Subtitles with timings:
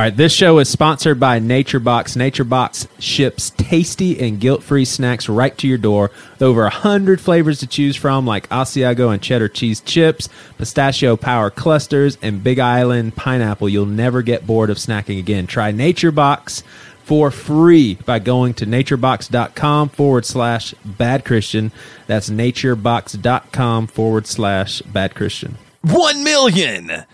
[0.00, 2.16] All right, this show is sponsored by NatureBox.
[2.16, 7.66] NatureBox ships tasty and guilt-free snacks right to your door with over 100 flavors to
[7.66, 13.68] choose from like Asiago and cheddar cheese chips, pistachio power clusters, and Big Island pineapple.
[13.68, 15.46] You'll never get bored of snacking again.
[15.46, 16.62] Try NatureBox
[17.04, 21.72] for free by going to naturebox.com forward slash bad Christian.
[22.06, 25.58] That's naturebox.com forward slash bad Christian.
[25.82, 27.04] One million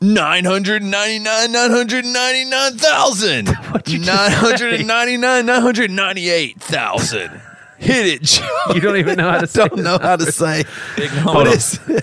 [0.00, 3.46] nine hundred ninety nine nine hundred ninety nine thousand
[3.88, 7.40] nine hundred ninety nine nine hundred ninety eight thousand.
[7.78, 8.44] Hit it, Joe.
[8.74, 10.64] You don't even know how to say Don't know how to say.
[11.22, 11.46] Hold What
[11.88, 12.00] on.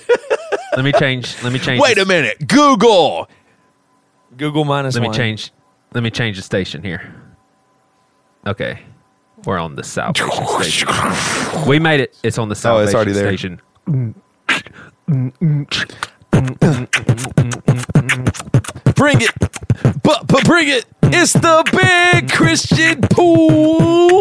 [0.75, 1.41] Let me change.
[1.43, 1.81] Let me change.
[1.81, 2.47] Wait a minute.
[2.47, 3.29] Google.
[4.37, 5.15] Google minus Let me one.
[5.17, 5.51] change.
[5.93, 7.13] Let me change the station here.
[8.47, 8.79] Okay,
[9.45, 10.29] we're on the Salvation
[10.61, 10.87] Station.
[11.67, 12.17] We made it.
[12.23, 12.79] It's on the south.
[12.79, 13.31] Oh, it's already there.
[16.35, 16.87] Station.
[18.95, 19.31] Bring it.
[20.03, 20.85] But, but bring it.
[21.03, 24.15] It's the big Christian podcast.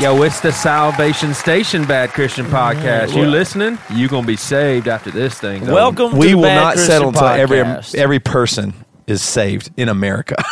[0.00, 3.14] Yo, it's the Salvation Station Bad Christian Podcast.
[3.14, 3.78] You listening?
[3.90, 5.64] You gonna be saved after this thing.
[5.64, 5.74] though.
[5.74, 7.94] Welcome to we the will Bad not Christian settle until every Podcast.
[7.94, 8.74] every person
[9.06, 10.36] is saved in America.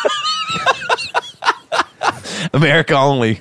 [2.53, 3.41] America only.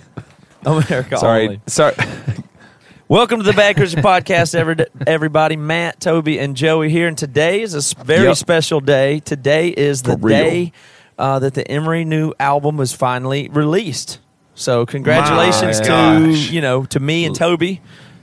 [0.87, 1.61] America Sorry, only.
[1.67, 1.95] sorry.
[3.07, 5.55] Welcome to the Bad Christian Podcast, every, everybody.
[5.57, 8.35] Matt, Toby, and Joey here, and today is a s- very Yep.
[8.37, 9.19] special day.
[9.19, 10.37] Today is the For real.
[10.43, 10.71] day
[11.19, 14.17] uh, that the Emery new album was finally released.
[14.55, 15.89] So, congratulations My to
[16.31, 16.49] gosh.
[16.49, 17.81] you know to me and Toby,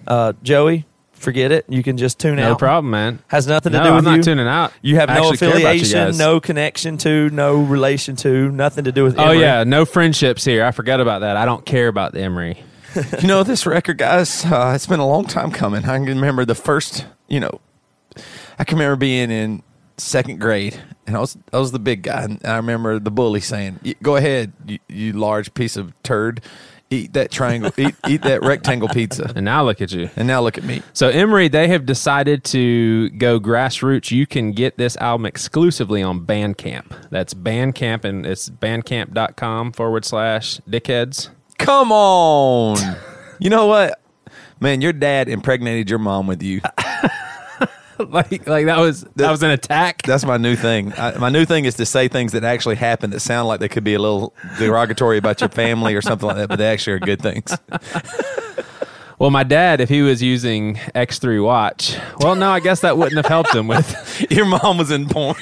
[0.08, 0.84] uh, Joey.
[1.22, 1.64] Forget it.
[1.68, 2.48] You can just tune no out.
[2.48, 3.20] No problem, man.
[3.28, 4.16] Has nothing to No, do with I'm you.
[4.18, 4.72] not tuning out.
[4.82, 8.50] You have I no actually care about you affiliation, no connection to, no relation to,
[8.50, 9.18] nothing to do with.
[9.18, 10.64] Oh yeah, no friendships here.
[10.64, 11.36] I forgot about that.
[11.36, 12.62] I don't care about the Emery.
[13.20, 14.44] you know this record, guys.
[14.44, 15.84] Uh, it's been a long time coming.
[15.84, 17.06] I can remember the first.
[17.28, 17.60] You know,
[18.58, 19.62] I can remember being in
[19.98, 23.40] second grade, and I was I was the big guy, and I remember the bully
[23.40, 26.40] saying, "Go ahead, you, you large piece of turd,
[26.92, 30.10] eat that triangle, eat eat that rectangle pizza." And now look at you.
[30.16, 30.82] And now look at me.
[30.92, 34.10] So Emery, they have decided to go grassroots.
[34.10, 37.10] You can get this album exclusively on Bandcamp.
[37.10, 41.30] That's Bandcamp, and it's bandcamp.com forward slash dickheads.
[41.58, 42.78] Come on,
[43.38, 44.00] you know what,
[44.60, 44.80] man?
[44.80, 46.60] Your dad impregnated your mom with you.
[48.10, 50.02] like, like that was that was an attack.
[50.02, 50.92] That's my new thing.
[50.94, 53.68] I, my new thing is to say things that actually happen that sound like they
[53.68, 56.94] could be a little derogatory about your family or something like that, but they actually
[56.94, 57.56] are good things.
[59.22, 63.18] Well, my dad, if he was using X3 watch, well, no, I guess that wouldn't
[63.18, 64.26] have helped him with.
[64.32, 65.36] Your mom was in porn.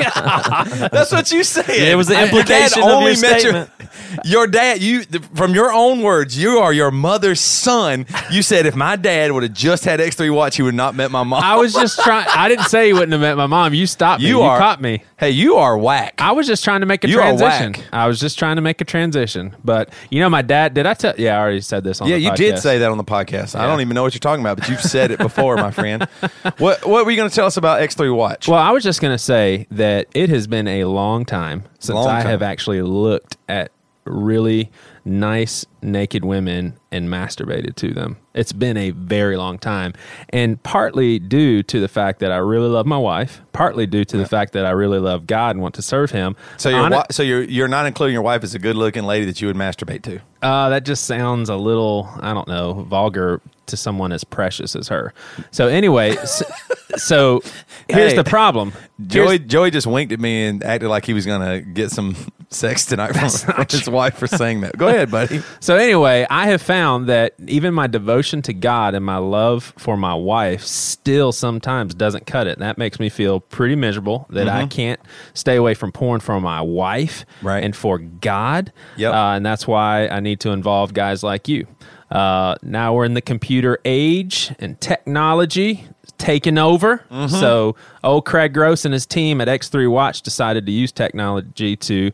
[0.90, 1.68] That's what you said.
[1.68, 3.70] It was the implication I- your of your met statement.
[4.24, 5.02] Your, dad, you
[5.34, 8.06] from your own words, you are your mother's son.
[8.30, 11.12] You said if my dad would have just had X3 watch, he would not met
[11.12, 11.42] my mom.
[11.44, 12.26] I was just trying.
[12.28, 13.72] I didn't say he wouldn't have met my mom.
[13.72, 14.28] You stopped me.
[14.28, 15.04] You You, are- caught me.
[15.16, 16.14] hey, you are whack.
[16.18, 17.76] I was just trying to make a You transition.
[17.92, 19.54] I was just trying to make a transition.
[19.64, 20.74] But you know, my dad.
[20.74, 21.14] Did I tell?
[21.16, 22.08] Yeah, I already said this on.
[22.08, 23.54] yeah, you did say that on the podcast.
[23.54, 26.06] I don't even know what you're talking about, but you've said it before, my friend.
[26.58, 28.48] What What were you going to tell us about X3 watch?
[28.48, 31.94] Well, I was just going to say that it has been a long time since
[31.94, 32.30] Long I time.
[32.30, 33.70] have actually looked at
[34.04, 34.70] really
[35.04, 38.16] nice naked women and masturbated to them.
[38.34, 39.94] It's been a very long time.
[40.28, 44.16] And partly due to the fact that I really love my wife, partly due to
[44.16, 46.36] the fact that I really love God and want to serve him.
[46.58, 49.24] So you're Hon- so you're you're not including your wife as a good looking lady
[49.26, 50.20] that you would masturbate to.
[50.42, 54.88] Uh, that just sounds a little, I don't know, vulgar to someone as precious as
[54.88, 55.12] her.
[55.50, 56.44] So anyway, so,
[56.96, 57.40] so
[57.88, 58.72] here's Hey, the problem.
[59.06, 62.16] Joey Here's- Joey just winked at me and acted like he was gonna get some
[62.50, 64.76] sex tonight from, from his wife for saying that.
[64.76, 65.42] Go ahead, buddy.
[65.60, 69.96] So anyway, I have found that even my devotion to God and my love for
[69.96, 72.58] my wife still sometimes doesn't cut it.
[72.58, 74.98] That makes me feel pretty miserable that I can't
[75.34, 77.62] stay away from porn for my wife Right.
[77.62, 78.72] and for God.
[78.96, 79.12] Yep.
[79.14, 81.66] Uh, and that's why I need to involve guys like you.
[82.10, 85.84] Uh, now we're in the computer age and technology
[86.20, 86.98] is taking over.
[87.10, 87.34] Mm-hmm.
[87.34, 92.12] So old Craig Gross and his team at X3 Watch decided to use technology to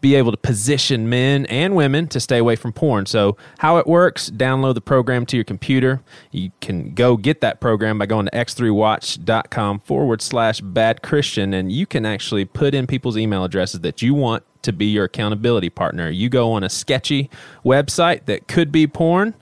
[0.00, 3.06] be able to position men and women to stay away from porn.
[3.06, 6.00] So how it works, download the program to your computer.
[6.32, 11.70] You can go get that program by going to x3watch.com forward slash bad Christian and
[11.70, 15.70] you can actually put in people's email addresses that you want to be your accountability
[15.70, 16.08] partner.
[16.08, 17.30] You go on a sketchy
[17.64, 19.34] website that could be porn,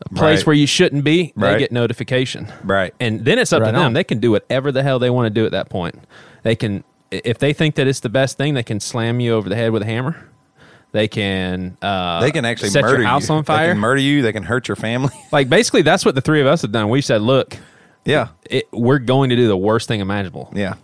[0.00, 0.46] a place Right.
[0.48, 1.58] where you shouldn't be, they Right.
[1.58, 2.46] get notification.
[2.64, 2.94] Right.
[3.00, 3.82] And then it's up Right to them.
[3.86, 3.92] on.
[3.94, 5.96] They can do whatever the hell they want to do at that point.
[6.42, 9.48] They can if they think that it's the best thing, they can slam you over
[9.48, 10.14] the head with a hammer.
[10.92, 13.34] They can uh, They can actually set murder your house you.
[13.34, 13.68] on They fire.
[13.72, 14.22] can murder you.
[14.22, 15.12] They can hurt your family.
[15.32, 16.88] like basically that's what the three of us have done.
[16.90, 17.56] We said, look,
[18.04, 18.28] Yeah.
[18.50, 20.50] it, we're going to do the worst thing imaginable.
[20.54, 20.74] Yeah.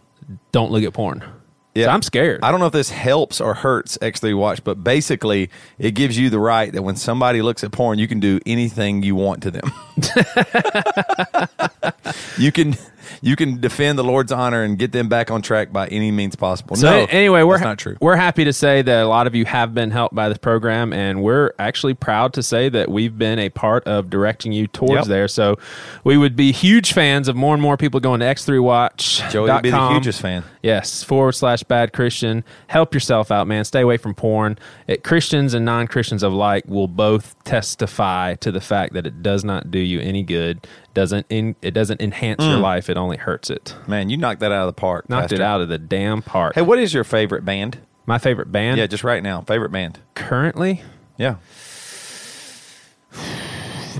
[0.52, 1.22] Don't look at porn.
[1.74, 1.86] Yeah.
[1.86, 2.40] So I'm scared.
[2.42, 6.30] I don't know if this helps or hurts X3 Watch, but basically it gives you
[6.30, 9.50] the right that when somebody looks at porn, you can do anything you want to
[9.50, 9.72] them.
[12.38, 12.76] you can
[13.22, 16.36] you can defend the Lord's honor and get them back on track by any means
[16.36, 16.76] possible.
[16.76, 17.96] So no, anyway, we're not true.
[18.00, 20.92] We're happy to say that a lot of you have been helped by this program,
[20.92, 24.92] and we're actually proud to say that we've been a part of directing you towards
[24.94, 25.04] Yep.
[25.06, 25.28] there.
[25.28, 25.58] So
[26.04, 29.30] we would be huge fans of more and more people going to x3watch.
[29.30, 30.44] Joey would be the hugest fan.
[30.62, 32.42] Yes, forward slash bad Christian.
[32.68, 33.64] Help yourself out, man.
[33.64, 34.58] Stay away from porn.
[34.86, 39.44] It, Christians and non Christians alike will both testify to the fact that it does
[39.44, 40.66] not do you any good.
[40.94, 42.50] Doesn't in, it doesn't enhance Mm.
[42.50, 42.88] your life.
[42.88, 43.75] It only hurts it.
[43.87, 45.11] Man, you knocked that out of the park.
[45.11, 45.35] Knocked Pastor.
[45.37, 46.55] it out of the damn park.
[46.55, 47.79] Hey, what is your favorite band?
[48.06, 48.79] My favorite band.
[48.79, 49.41] Yeah, just right now.
[49.43, 49.99] Favorite band.
[50.14, 50.82] currently,
[51.17, 51.37] Yeah.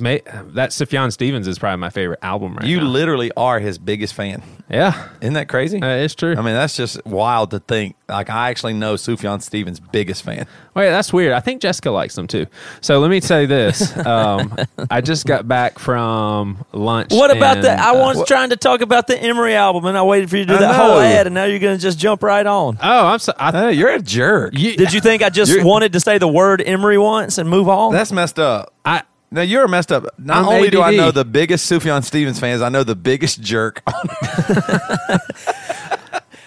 [0.00, 0.20] May,
[0.55, 2.69] that Sufjan Stevens is probably my favorite album right now.
[2.69, 2.87] you now.
[2.87, 4.43] literally are his biggest fan.
[4.70, 5.81] yeah, Isn't that crazy?
[5.82, 6.32] uh, it's true.
[6.32, 7.96] I mean, that's just wild to think.
[8.08, 10.46] Like, I actually know Sufjan Stevens' biggest fan.
[10.75, 11.32] Wait, that's weird.
[11.32, 12.46] I think Jessica likes them too.
[12.82, 14.55] So let me say this: um,
[14.91, 17.12] I just got back from lunch.
[17.12, 17.79] What about and, that?
[17.81, 20.44] I uh, was trying to talk about the Emery album, and I waited for you
[20.44, 21.00] to do I that whole know.
[21.00, 22.79] ad, and now you're going to just jump right on.
[22.82, 23.32] Oh, I'm so.
[23.38, 24.58] I, Hey, you're a jerk.
[24.58, 27.69] you, Did you think I just wanted to say the word Emery once and move
[27.69, 27.93] on?
[27.93, 28.75] That's messed up.
[28.85, 29.02] I
[29.34, 30.06] Now you're messed up.
[30.16, 33.40] Not I'm only do I know the biggest Sufjan Stevens fans, I know the biggest
[33.40, 33.82] jerk.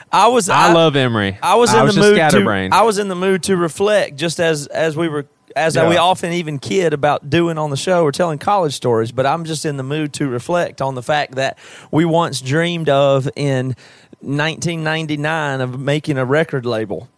[0.09, 0.47] I was.
[0.47, 1.37] I love Emery.
[1.43, 2.69] I was in was the just mood to.
[2.71, 5.25] I was in the mood to reflect, just as as we were.
[5.53, 5.89] As Yeah.
[5.89, 9.43] we often even kid about doing on the show or telling college stories, but I'm
[9.43, 11.57] just in the mood to reflect on the fact that
[11.91, 13.75] we once dreamed of in
[14.21, 17.09] 1999 of making a record label.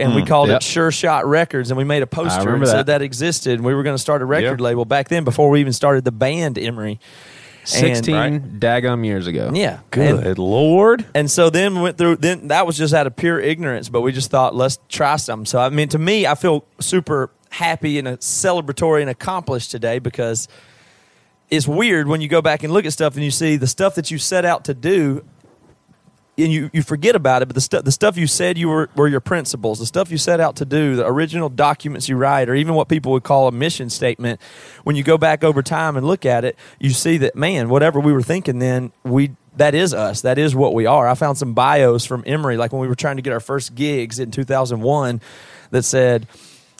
[0.00, 0.58] And we called yep.
[0.58, 2.98] it Shure Shot Records, and we made a poster remember and said that.
[2.98, 3.54] that existed.
[3.54, 4.64] And we were going to start a record Yeah.
[4.64, 6.98] label back then before we even started the band Emery.
[7.64, 9.50] sixteen And- daggum years ago.
[9.54, 11.04] Yeah, And- Good lord.
[11.14, 12.16] and so then we went through.
[12.16, 15.44] Then that was just out of pure ignorance, but we just thought let's try some.
[15.44, 19.98] So I mean, to me, I feel super happy and uh, celebratory and accomplished today
[19.98, 20.48] because
[21.50, 23.94] it's weird when you go back and look at stuff and you see the stuff
[23.96, 25.22] that you set out to do.
[26.42, 28.88] And you, you forget about it, but the stuff the stuff you said you were
[28.94, 32.48] were your principles, the stuff you set out to do, the original documents you write,
[32.48, 34.40] or even what people would call a mission statement.
[34.84, 38.00] When you go back over time and look at it, you see that man, whatever
[38.00, 40.22] we were thinking then, we that is us.
[40.22, 41.08] That is what we are.
[41.08, 43.74] I found some bios from Emery, like when we were trying to get our first
[43.74, 45.20] gigs in 2001,
[45.70, 46.26] that said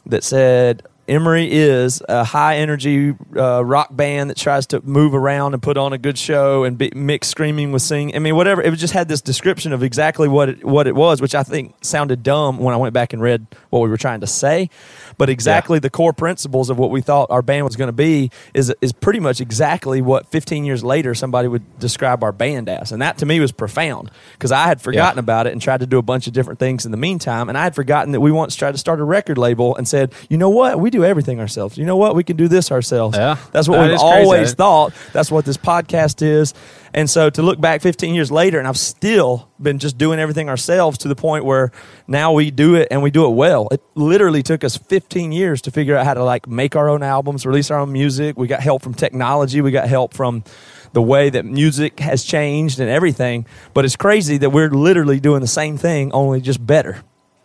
[0.06, 5.54] that said Emery is a high energy uh, rock band that tries to move around
[5.54, 8.14] and put on a good show and be, mix screaming with singing.
[8.14, 8.62] I mean, whatever.
[8.62, 11.74] It just had this description of exactly what it, what it was, which I think
[11.84, 14.70] sounded dumb when I went back and read what we were trying to say.
[15.20, 18.30] But exactly the core principles of what we thought our band was going to be
[18.54, 22.90] is is pretty much exactly what 15 years later somebody would describe our band as,
[22.90, 25.86] and that to me was profound because I had forgotten about it and tried to
[25.86, 28.32] do a bunch of different things in the meantime, and I had forgotten that we
[28.32, 31.38] once tried to start a record label and said, you know what, we do everything
[31.38, 31.76] ourselves.
[31.76, 33.16] You know what, we can do this ourselves.
[33.18, 33.36] Yeah.
[33.52, 34.24] that's what That we've is crazy.
[34.24, 34.94] always thought.
[35.12, 36.54] That's what this podcast is.
[36.92, 40.48] And so to look back 15 years later, and I've still been just doing everything
[40.48, 41.70] ourselves to the point where
[42.06, 43.68] now we do it and we do it well.
[43.70, 47.02] It literally took us 15 years to figure out how to like make our own
[47.02, 48.36] albums, release our own music.
[48.36, 49.60] We got help from technology.
[49.60, 50.44] We got help from
[50.92, 53.46] the way that music has changed and everything.
[53.74, 57.02] But it's crazy that we're literally doing the same thing, only just better.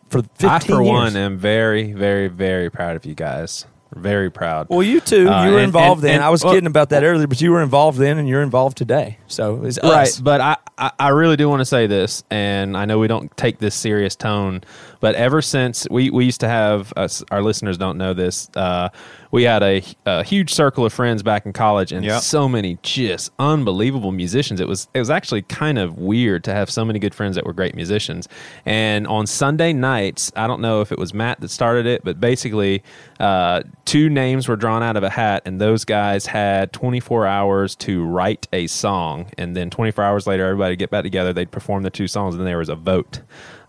[0.10, 0.88] For 15 I, for years.
[0.88, 3.66] one, am very, very, very proud of you guys.
[3.96, 4.68] Very proud.
[4.70, 5.30] Well, you too.
[5.30, 6.16] Uh, you were and- involved and- then.
[6.16, 8.44] and- I was well- kidding about that earlier, but you were involved then, and you're
[8.44, 9.18] involved today.
[9.28, 10.20] So it's right us.
[10.20, 13.36] but I, I i really do want to say this and i know we don't
[13.38, 14.62] take this serious tone
[15.06, 18.90] but ever since we we used to have us our listeners don't know this uh
[19.36, 22.22] we had a, a huge circle of friends back in college and Yep.
[22.22, 24.62] so many just unbelievable musicians.
[24.62, 27.46] It was it was actually kind of weird to have so many good friends that
[27.46, 28.28] were great musicians.
[28.66, 32.20] And on sunday nights i don't know if it was matt that started it but
[32.20, 32.82] basically
[33.20, 37.76] uh, two names were drawn out of a hat and those guys had 24 hours
[37.76, 39.28] to write a song.
[39.38, 42.34] And then 24 hours later everybody would get back together they'd perform the two songs
[42.34, 43.22] and then there was a vote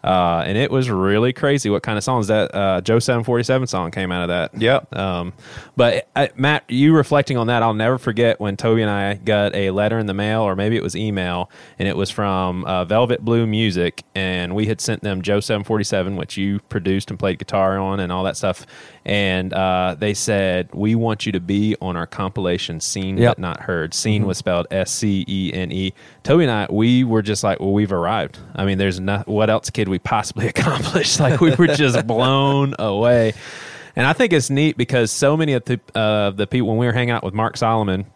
[0.06, 3.90] uh, and it was really crazy what kind of songs that uh, joe 747 song
[3.90, 4.96] came out of that Yep.
[4.96, 5.32] um,
[5.76, 9.54] but uh, Matt, you reflecting on that, I'll never forget when Toby and I got
[9.54, 12.84] a letter in the mail, or maybe it was email, and it was from uh,
[12.86, 17.38] Velvet Blue Music, and we had sent them Joe 747, which you produced and played
[17.38, 18.64] guitar on, and all that stuff.
[19.04, 23.36] And uh, they said, "We want you to be on our compilation, Seen Yep.
[23.36, 25.92] but Not Heard." Seen was spelled S C E N E.
[26.22, 29.28] Toby and I, we were just like, "Well, we've arrived." I mean, there's not.
[29.28, 31.18] What else could we possibly accomplish?
[31.20, 33.34] Like we were just blown away.
[33.94, 36.86] And I think it's neat because so many of the uh, the people when we
[36.86, 38.06] were hanging out with Mark Solomon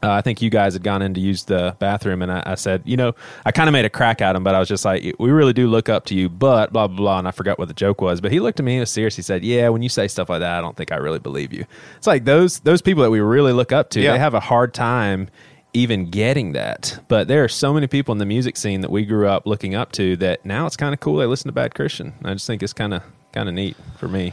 [0.00, 2.54] uh, I think you guys had gone in to use the bathroom, and I, I
[2.54, 4.84] said, you know, I kind of made a crack at him, but I was just
[4.84, 7.18] like, we really do look up to you, but blah, blah, blah.
[7.18, 8.20] And I forgot what the joke was.
[8.20, 9.16] But he looked at me and was serious.
[9.16, 11.52] He said, yeah, when you say stuff like that, I don't think I really believe
[11.52, 11.64] you.
[11.96, 14.12] It's like those, those people that we really look up to, Yeah.
[14.12, 15.30] they have a hard time
[15.78, 16.98] even getting that.
[17.08, 19.74] But there are so many people in the music scene that we grew up looking
[19.76, 21.16] up to that now it's kind of cool.
[21.18, 22.14] They listen to Bad Christian.
[22.24, 24.32] I just think it's kind of, kind of neat for me.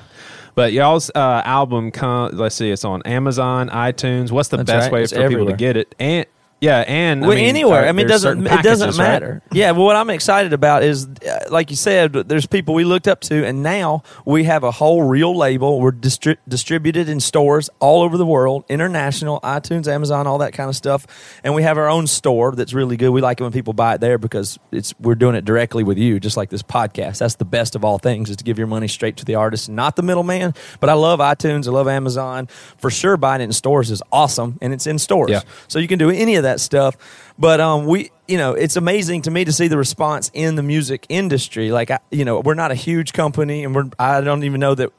[0.55, 4.31] But y'all's uh, album, com- let's see, it's on Amazon, iTunes.
[4.31, 4.93] What's the That's best right.
[4.93, 5.93] way It's for people to get it?
[5.99, 6.25] And
[6.65, 7.88] yeah, and I mean, anywhere.
[7.88, 9.07] I mean, it doesn't it doesn't packages, right?
[9.07, 9.41] matter.
[9.51, 9.72] Yeah.
[9.72, 13.22] Well, what I'm excited about is, uh, like you said, there's people we looked up
[13.22, 15.79] to, and now we have a whole real label.
[15.79, 20.67] We're distri- distributed in stores all over the world, international, iTunes, Amazon, all that kind
[20.67, 21.05] of stuff,
[21.43, 23.12] and we have our own store that's really good.
[23.12, 26.00] We like it when people buy it there because it's we're doing it directly with
[26.00, 27.19] you, just like this podcast.
[27.19, 29.69] That's the best of all things is to give your money straight to the artist,
[29.69, 30.55] not the middleman.
[30.79, 31.67] But I love iTunes.
[31.67, 32.48] I love Amazon.
[32.77, 35.29] For sure, buying it in stores is awesome, and it's in stores.
[35.29, 35.41] Yeah.
[35.67, 36.97] So you can do any of that stuff.
[37.38, 40.63] But um, we, you know, it's amazing to me to see the response in the
[40.63, 41.71] music industry.
[41.71, 44.75] Like, I, you know, we're not a huge company, and we're I don't even know
[44.75, 44.91] that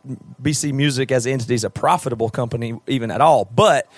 [0.43, 3.45] BC Music as an entity is a profitable company even at all.
[3.45, 3.89] But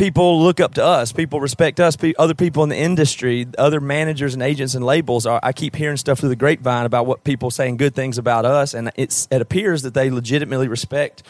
[0.00, 1.12] people look up to us.
[1.12, 1.94] People respect us.
[1.94, 5.26] Pe- other people in the industry, other managers and agents and labels.
[5.26, 8.46] Are, I keep hearing stuff through the grapevine about what people saying good things about
[8.46, 11.22] us, and it's it appears that they legitimately respect.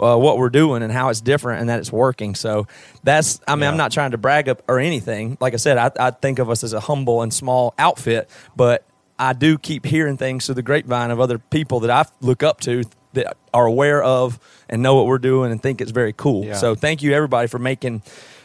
[0.00, 2.36] Uh, what we're doing and how it's different and that it's working.
[2.36, 2.68] So
[3.02, 5.36] that's, I mean, I'm not trying to brag up or anything.
[5.40, 8.84] Like I said, I, I think of us as a humble and small outfit, but
[9.18, 12.60] I do keep hearing things through the grapevine of other people that I look up
[12.60, 14.38] to that are aware of
[14.68, 16.44] and know what we're doing and think it's very cool.
[16.44, 16.54] Yeah.
[16.54, 18.02] So thank you everybody for making,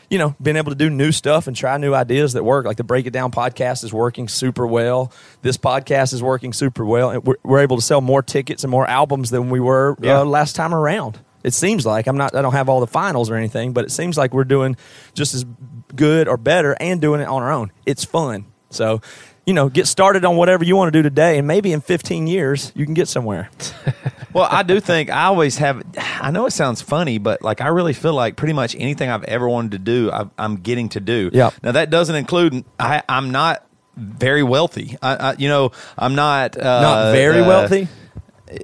[0.10, 2.66] you know, being able to do new stuff and try new ideas that work.
[2.66, 5.12] Like the Break It Down podcast is working super well.
[5.42, 7.10] This podcast is working super well.
[7.12, 10.22] And we're, we're able to sell more tickets and more albums than we were Yeah.
[10.22, 11.20] uh, last time around.
[11.44, 12.34] It seems like I'm not.
[12.34, 14.78] I don't have all the finals or anything, but it seems like we're doing
[15.14, 15.46] just as
[15.94, 17.72] good or better and doing it on our own.
[17.86, 18.46] It's fun.
[18.70, 19.02] So,
[19.46, 22.28] you know, get started on whatever you want to do today, and maybe in 15
[22.28, 23.50] years you can get somewhere.
[24.34, 25.84] Well, I do think I always have.
[25.98, 29.24] I know it sounds funny, but like I really feel like pretty much anything I've
[29.26, 31.30] ever wanted to do, I've, I'm getting to do.
[31.34, 31.52] Yeah.
[31.62, 32.66] Now that doesn't include.
[32.80, 34.98] I, I'm not very wealthy.
[35.02, 37.88] I, I you know, I'm not uh, Not very uh, wealthy.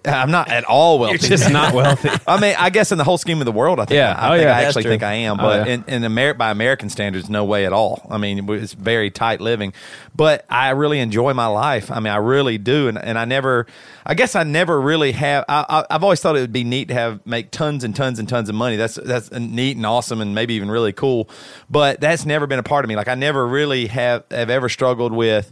[0.06, 1.14] I'm not at all wealthy.
[1.28, 2.10] You're just not wealthy.
[2.28, 3.96] I mean, I guess in the whole scheme of the world, I think.
[3.96, 4.14] Yeah.
[4.14, 4.58] I, Oh, think yeah.
[4.58, 4.92] I actually true.
[4.92, 5.74] think I am, Oh, but yeah.
[5.76, 8.06] in, in Amer- by American standards, no way at all.
[8.12, 9.74] I mean, it's very tight living,
[10.16, 11.90] but I really enjoy my life.
[11.92, 13.68] I mean, I really do, and, and I never,
[14.06, 15.46] I guess I never really have.
[15.48, 18.20] I, I, I've always thought it would be neat to have make tons and tons
[18.20, 18.76] and tons of money.
[18.76, 21.30] That's that's neat and awesome, and maybe even really cool.
[21.70, 22.96] But that's never been a part of me.
[22.98, 25.52] Like I never really have have ever struggled with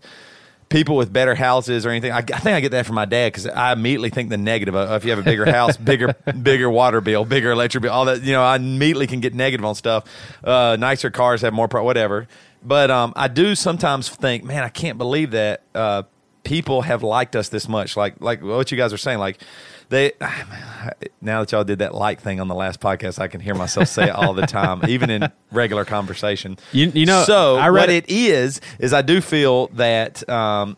[0.69, 2.11] people with better houses or anything.
[2.11, 4.75] I, I think I get that from my dad because I immediately think the negative.
[4.75, 8.23] If you have a bigger house, bigger bigger water bill, bigger electric bill, all that.
[8.23, 10.05] You know, I immediately can get negative on stuff.
[10.43, 12.27] Uh, nicer cars have more, pro- whatever.
[12.63, 16.03] But um, I do sometimes think, man, I can't believe that uh,
[16.43, 17.95] people have liked us this much.
[17.95, 19.39] Like like what you guys are saying, like.
[19.89, 20.11] They
[21.21, 23.87] now that y'all did that like thing on the last podcast, I can hear myself
[23.87, 26.57] say it all the time, even in regular conversation.
[26.71, 30.27] You- you know, so I read what it- it is is I do feel that
[30.29, 30.77] um,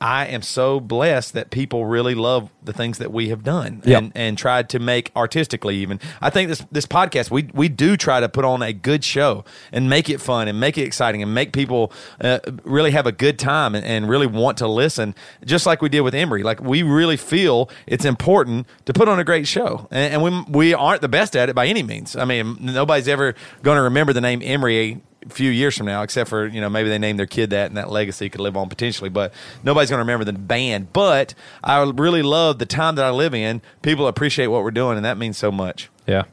[0.00, 3.98] I am so blessed that people really love the things that we have done Yep.
[4.02, 6.00] and, and tried to make artistically even.
[6.20, 9.44] I think this this podcast we we do try to put on a good show
[9.72, 13.12] and make it fun and make it exciting and make people uh, really have a
[13.12, 15.14] good time and, and really want to listen
[15.44, 16.42] just like we did with Emery.
[16.42, 19.86] Like we really feel it's important to put on a great show.
[19.90, 22.16] And, and we we aren't the best at it by any means.
[22.16, 26.30] I mean, nobody's ever going to remember the name Emery few years from now, except
[26.30, 28.68] for you know maybe they name their kid that and that legacy could live on
[28.68, 29.10] potentially.
[29.10, 30.92] But nobody's going to remember the band.
[30.92, 33.62] But I really love the time that I live in.
[33.82, 35.90] People appreciate what we're doing, and that means so much.
[36.06, 36.24] Yeah.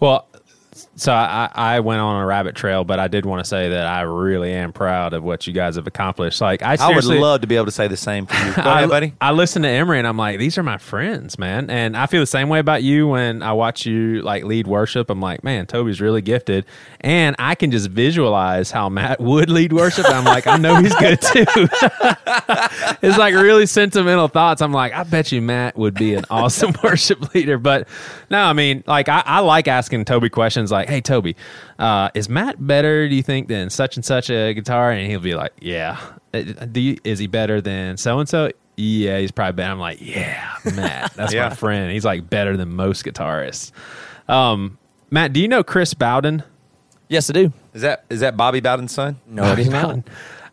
[0.00, 0.28] Well,
[0.98, 3.86] so I, I went on a rabbit trail, but I did want to say that
[3.86, 6.40] I really am proud of what you guys have accomplished.
[6.40, 8.54] Like I, I would love to be able to say the same for you.
[8.56, 9.12] Go I, ahead, buddy.
[9.20, 11.68] I listen to Emery and I'm like, these are my friends, man.
[11.68, 15.10] And I feel the same way about you when I watch you like lead worship.
[15.10, 16.64] I'm like, man, Toby's really gifted.
[17.02, 20.06] And I can just visualize how Matt would lead worship.
[20.06, 21.44] And I'm like, I know he's good too.
[23.02, 24.62] it's like really sentimental thoughts.
[24.62, 27.58] I'm like, I bet you Matt would be an awesome worship leader.
[27.58, 27.86] But
[28.30, 31.36] no, I mean, like, I, I like asking Toby questions like, hey, Toby,
[31.78, 34.90] uh, is Matt better, do you think, than such and such a guitar?
[34.90, 35.98] And he'll be like, yeah.
[36.34, 38.50] Uh, Do you, is he better than so and so?
[38.76, 39.72] Yeah, he's probably better.
[39.72, 41.48] I'm like, yeah, Matt, that's Yeah.
[41.48, 41.90] my friend.
[41.92, 43.72] He's like better than most guitarists.
[44.28, 44.78] Um,
[45.10, 46.42] Matt, do you know Chris Bowden?
[47.08, 47.52] Yes, I do.
[47.72, 49.16] Is that is that Bobby Bowden's son?
[49.28, 49.72] No, I didn't.
[49.72, 50.04] Bowden.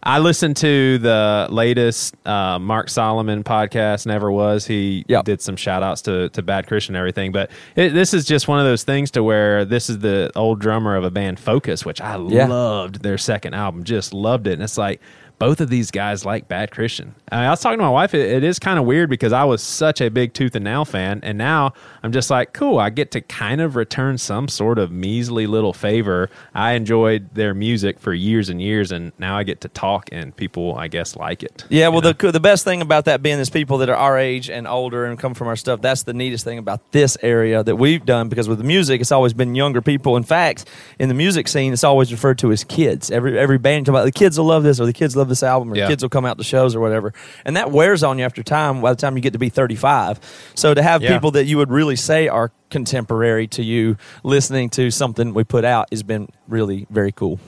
[0.05, 4.05] I listened to the latest uh, Mark Solomon podcast.
[4.05, 4.67] Never was.
[4.67, 5.23] He Yep.
[5.23, 7.31] did some shout outs to to Bad Christian and everything.
[7.31, 10.59] But it, this is just one of those things to where this is the old
[10.59, 12.47] drummer of a band Focus, which I Yeah.
[12.47, 13.85] loved their second album.
[13.85, 14.53] Just loved it.
[14.53, 14.99] And it's like
[15.39, 17.15] both of these guys like Bad Christian.
[17.31, 18.13] I, was talking to my wife.
[18.13, 20.85] It, it is kind of weird because I was such a big Tooth and Nail
[20.85, 22.79] fan, and now I'm just like, cool.
[22.79, 26.29] I get to kind of return some sort of measly little favor.
[26.53, 30.35] I enjoyed their music for years and years, and now I get to talk, and
[30.35, 31.65] people, I guess, like it.
[31.69, 32.13] Yeah, well, know?
[32.13, 35.05] the the best thing about that being is people that are our age and older
[35.05, 35.81] and come from our stuff.
[35.81, 39.11] That's the neatest thing about this area that we've done because with the music, it's
[39.11, 40.17] always been younger people.
[40.17, 40.65] In fact,
[40.99, 43.11] in the music scene, it's always referred to as kids.
[43.11, 45.43] Every every band talk about the kids will love this or the kids love this
[45.43, 45.87] album or Yeah.
[45.87, 47.13] kids will come out to shows or whatever,
[47.45, 48.81] and that wears on you after time.
[48.81, 50.19] By the time you get to be thirty five,
[50.55, 51.13] so to have Yeah.
[51.13, 55.63] people that you would really say are contemporary to you listening to something we put
[55.65, 57.39] out has been really very cool.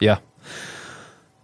[0.00, 0.18] Yeah,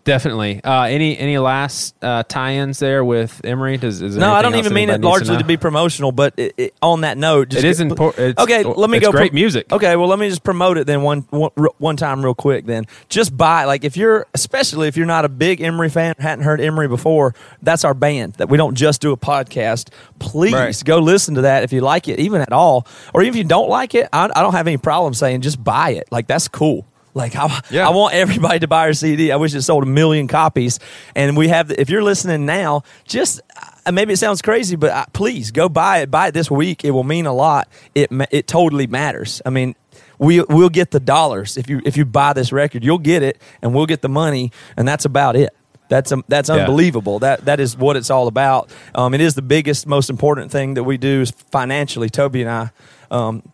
[0.09, 0.65] definitely.
[0.65, 3.77] Uh, any any last uh, tie-ins there with Emery?
[3.77, 6.35] Does, is No, I don't even mean it needs to largely to, be promotional, but
[6.39, 8.39] it, it, on that note, just It is important.
[8.39, 9.13] Okay, let me it's go.
[9.13, 9.71] Great pro- music.
[9.71, 12.65] Okay, well, let me just promote it then one, one one time real quick.
[12.65, 16.45] Then just buy like if you're especially if you're not a big Emery fan, hadn't
[16.45, 17.35] heard Emery before.
[17.63, 18.35] That's our band.
[18.35, 19.91] That we don't just do a podcast.
[20.19, 20.83] Please Right.
[20.85, 23.45] go listen to that if you like it, even at all, or even if you
[23.45, 24.09] don't like it.
[24.13, 26.09] I, I don't have any problem saying just buy it.
[26.11, 26.87] Like that's cool.
[27.19, 27.87] Like I, Yeah.
[27.87, 29.33] I want everybody to buy our CD.
[29.33, 30.79] I wish it sold a million copies.
[31.15, 31.71] And we have.
[31.73, 33.41] If you're listening now, just
[33.85, 36.11] uh, maybe it sounds crazy, but uh, please go buy it.
[36.11, 36.85] Buy it this week.
[36.85, 37.69] It will mean a lot.
[37.95, 39.43] It it totally matters.
[39.45, 39.75] I mean.
[40.21, 43.41] We, we'll get the dollars if you if you buy this record you'll get it
[43.63, 45.51] and we'll get the money and that's about it
[45.89, 46.57] that's um, that's Yeah.
[46.57, 50.51] unbelievable that that is what it's all about um, it is the biggest most important
[50.51, 52.71] thing that we do is financially Toby and I
[53.13, 53.45] um,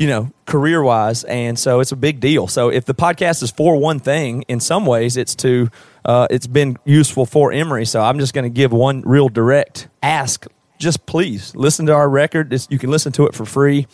[0.00, 1.24] you know, career wise.
[1.24, 2.46] And so it's a big deal.
[2.46, 5.68] So if the podcast is for one thing, in some ways it's to,
[6.06, 7.84] uh, it's been useful for Emery.
[7.84, 10.46] So I'm just going to give one real direct ask.
[10.78, 12.50] Just please listen to our record.
[12.50, 13.86] It's, you can listen to it for free.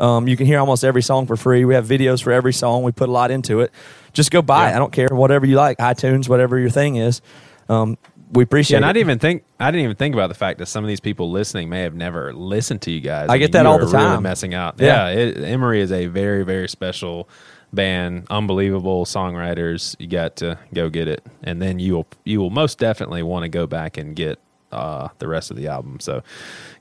[0.00, 1.64] Um, you can hear almost every song for free.
[1.64, 2.82] We have videos for every song.
[2.82, 3.70] We put a lot into it.
[4.12, 4.74] Just go buy it.
[4.74, 7.22] I don't care whatever you like, iTunes, whatever your thing is.
[7.68, 7.98] Um,
[8.32, 8.88] we appreciate Yeah, and it.
[8.88, 11.00] I didn't even think I didn't even think about the fact that some of these
[11.00, 13.28] people listening may have never listened to you guys.
[13.28, 14.22] I get mean, that all the Really time.
[14.22, 14.76] messing out.
[14.80, 15.08] Yeah.
[15.08, 17.28] Yeah, it, Emery is a very very special
[17.72, 19.96] band, unbelievable songwriters.
[19.98, 23.44] You got to go get it, and then you will you will most definitely want
[23.44, 24.38] to go back and get
[24.72, 26.00] uh, the rest of the album.
[26.00, 26.22] So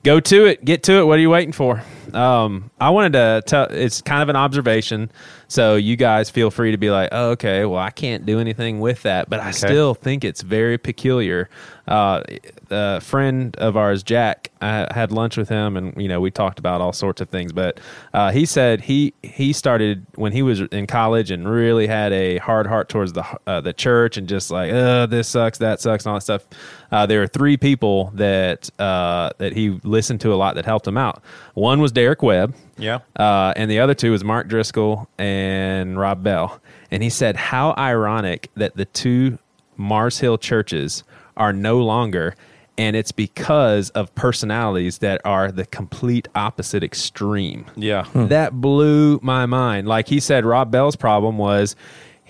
[0.03, 1.03] go to it, get to it.
[1.05, 1.83] What are you waiting for?
[2.13, 3.65] Um, I wanted to tell.
[3.65, 5.11] It's kind of an observation,
[5.47, 8.79] so you guys feel free to be like, oh, okay, well, I can't do anything
[8.79, 11.49] with that, but I still think it's very peculiar.
[11.87, 12.23] Uh,
[12.69, 16.59] a friend of ours, Jack, I had lunch with him, and you know we talked
[16.59, 17.51] about all sorts of things.
[17.53, 17.79] But
[18.13, 22.37] uh, he said he he started when he was in college and really had a
[22.37, 26.05] hard heart towards the uh, the church and just like, uh, this sucks, that sucks,
[26.05, 26.45] and all that stuff.
[26.91, 30.87] Uh, there are three people that uh, that he listened to a lot that helped
[30.87, 31.21] him out.
[31.53, 32.55] One was Derek Webb.
[32.77, 32.99] Yeah.
[33.15, 36.59] Uh, and the other two was Mark Driscoll and Rob Bell.
[36.89, 39.37] And he said, How ironic that the two
[39.77, 41.03] Mars Hill churches
[41.37, 42.35] are no longer.
[42.77, 47.65] And it's because of personalities that are the complete opposite extreme.
[47.75, 48.07] Yeah.
[48.15, 49.87] That blew my mind.
[49.87, 51.75] Like he said, Rob Bell's problem was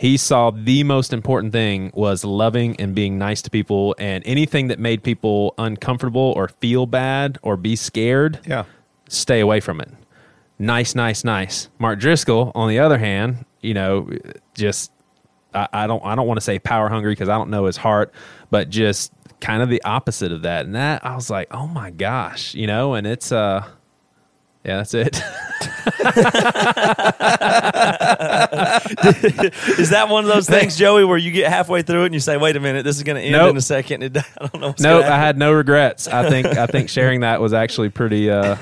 [0.02, 4.68] he saw the most important thing was loving and being nice to people, and anything
[4.70, 8.64] that made people uncomfortable or feel bad or be scared Yeah.
[9.10, 9.90] stay away from it.
[10.58, 11.70] Nice, nice, nice.
[11.78, 14.10] Mark Driscoll, on the other hand, you know,
[14.56, 14.92] just
[15.54, 17.78] I, I don't I don't want to say power hungry because I don't know his
[17.78, 18.12] heart,
[18.50, 20.66] but just kind of the opposite of that.
[20.66, 23.68] And that I was like, oh my gosh, you know, and it's uh
[24.64, 25.22] yeah, that's it.
[29.80, 32.20] Is that one of those things, Joey, where you get halfway through it and you
[32.20, 33.52] say, "Wait a minute, this is going to end Nope.
[33.52, 34.04] in a second.
[34.04, 34.68] It, I don't know.
[34.68, 36.08] What's nope, I had no regrets.
[36.08, 38.58] I think I think sharing that was actually pretty uh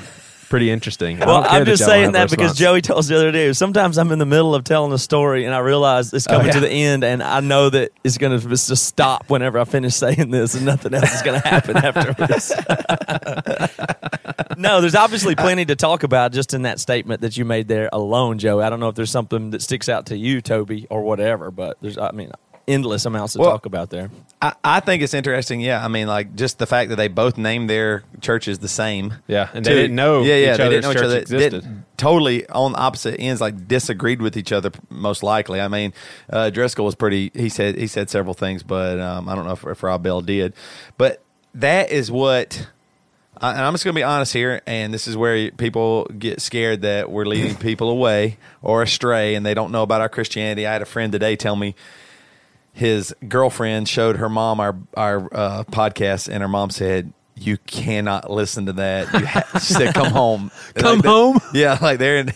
[0.50, 1.20] pretty interesting.
[1.20, 2.58] Well, I'm just y'all saying that because.
[2.58, 3.54] Joey told us the other day.
[3.54, 6.46] Sometimes I'm in the middle of telling a story and I realize it's oh, coming
[6.46, 6.54] Oh, yeah.
[6.54, 9.96] to the end, and I know that it's going to just stop whenever I finish
[9.96, 12.52] saying this, and nothing else is going to happen afterwards.
[14.58, 17.90] no, there's obviously plenty to talk about just in that statement that you made there
[17.94, 18.64] alone, Joey.
[18.64, 21.78] I don't know if there's something that sticks out to you, Toby, or whatever, but
[21.82, 22.32] there's, I mean,
[22.70, 24.10] endless amounts to Well, talk about there.
[24.42, 25.60] I, I think it's interesting.
[25.60, 29.16] Yeah, I mean, like just the fact that they both named their churches the same.
[29.28, 31.18] Yeah, and they didn't know Yeah, yeah, each they didn't know each other.
[31.20, 31.52] existed.
[31.64, 34.72] Didn't- totally on opposite ends, like disagreed with each other.
[34.90, 35.92] Most likely, I mean,
[36.30, 37.32] uh, Driscoll was pretty.
[37.34, 40.22] He said he said several things, but um, I don't know if, if Rob Bell
[40.22, 40.54] did.
[40.98, 41.22] But
[41.56, 42.68] that is what.
[43.42, 46.42] I- And I'm just going to be honest here, and this is where people get
[46.42, 50.68] scared that we're leading people away or astray, and they don't know about our Christianity.
[50.68, 51.74] I had a friend today tell me
[52.80, 58.32] his girlfriend showed her mom our our uh, podcast, and her mom said, "You cannot
[58.32, 61.39] listen to that." You ha-, she said, "Come home, Come Like, they- home?
[61.54, 62.32] Yeah, like they're in,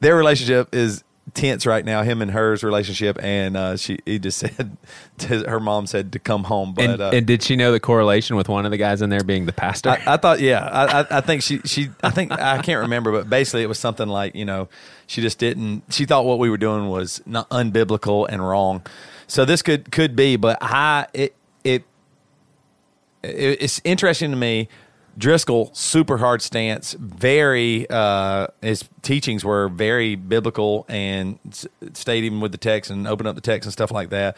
[0.00, 2.02] their relationship is tense right now.
[2.02, 4.76] Him and hers relationship, and uh, she he just said,
[5.18, 6.84] to, her mom said to come home, but.
[6.84, 9.22] And, uh, and did she know the correlation with one of the guys in there
[9.24, 9.90] being the pastor?
[9.90, 13.12] I, I thought, yeah, I, I, I think she, she, I think I can't remember,
[13.12, 14.68] but basically it was something like, you know,
[15.06, 15.84] she just didn't.
[15.90, 18.82] She thought what we were doing was not unbiblical and wrong.
[19.30, 21.84] So this could could be, but I it it,
[23.22, 24.68] it it's interesting to me.
[25.16, 31.38] Driscoll super hard stance, very uh, his teachings were very biblical and
[31.92, 34.36] stayed even with the text and opened up the text and stuff like that.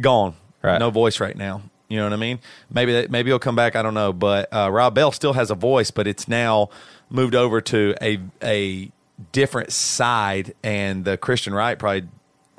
[0.00, 0.78] Gone, Right.
[0.78, 1.62] no voice right now.
[1.88, 2.38] You know what I mean?
[2.70, 3.74] Maybe that, maybe he'll come back.
[3.74, 4.12] I don't know.
[4.12, 6.68] But uh, Rob Bell still has a voice, but it's now
[7.10, 8.92] moved over to a a
[9.32, 12.08] different side, and the Christian right probably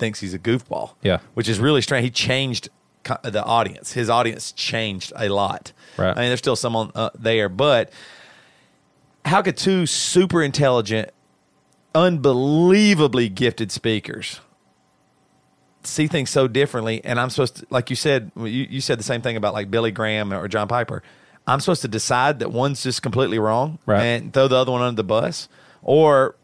[0.00, 0.94] thinks he's a goofball.
[1.02, 1.18] Yeah.
[1.34, 2.04] which is really strange.
[2.04, 2.68] He changed
[3.04, 3.92] co- the audience.
[3.92, 5.72] His audience changed a lot.
[5.96, 6.16] Right.
[6.16, 7.92] I mean, there's still some on uh, there, but
[9.24, 11.10] how could two super intelligent,
[11.94, 14.40] unbelievably gifted speakers
[15.82, 17.00] see things so differently?
[17.04, 19.70] And I'm supposed to, like you said, you, you said the same thing about like
[19.70, 21.02] Billy Graham or John Piper.
[21.46, 24.02] I'm supposed to decide that one's just completely wrong Right.
[24.02, 25.48] and throw the other one under the bus,
[25.82, 26.36] or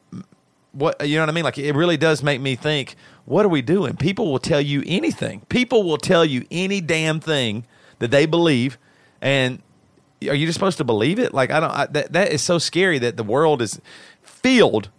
[0.77, 1.45] what you know what I mean?
[1.45, 3.97] Like it really does make me think, what are we doing?
[3.97, 5.41] People will tell you anything.
[5.49, 7.65] People will tell you any damn thing
[7.99, 8.79] that they believe,
[9.21, 9.63] and
[10.29, 11.33] are you just supposed to believe it?
[11.35, 11.71] Like I don't.
[11.71, 13.81] I, that that is so scary that the world is
[14.23, 14.91] filled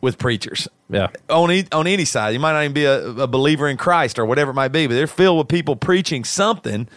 [0.00, 0.68] with preachers.
[0.90, 1.08] Yeah.
[1.30, 4.18] On e- on any side, you might not even be a, a believer in Christ
[4.18, 6.88] or whatever it might be, but they're filled with people preaching something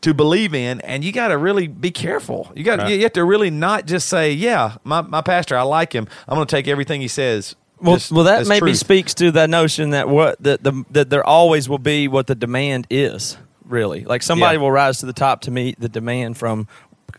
[0.00, 2.52] to believe in, and you got to really be careful.
[2.54, 2.92] You got Right.
[2.92, 6.06] you have to really not just say, "Yeah, my, my pastor, I like him.
[6.28, 9.30] I'm going to take everything he says." Well, just well, that maybe truth." speaks to
[9.32, 13.36] that notion that what that the that there always will be what the demand is.
[13.66, 14.60] Really, like somebody Yeah.
[14.62, 16.68] will rise to the top to meet the demand from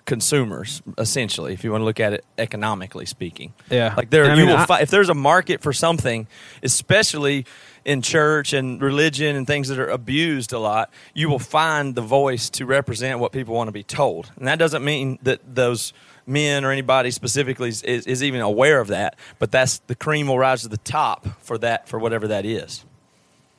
[0.06, 0.84] consumers.
[1.00, 3.94] Essentially, if you want to look at it economically speaking, Yeah.
[3.98, 6.28] like there And I you mean, will I- fi- if there's a market for something,
[6.62, 7.46] especially
[7.84, 12.02] in church and religion and things that are abused a lot, you will find the
[12.02, 15.94] voice to represent what people want to be told, and that doesn't mean that those
[16.28, 19.18] men or anybody specifically is, is, is even aware of that.
[19.40, 22.86] But that's the cream will rise to the top for that for whatever that is.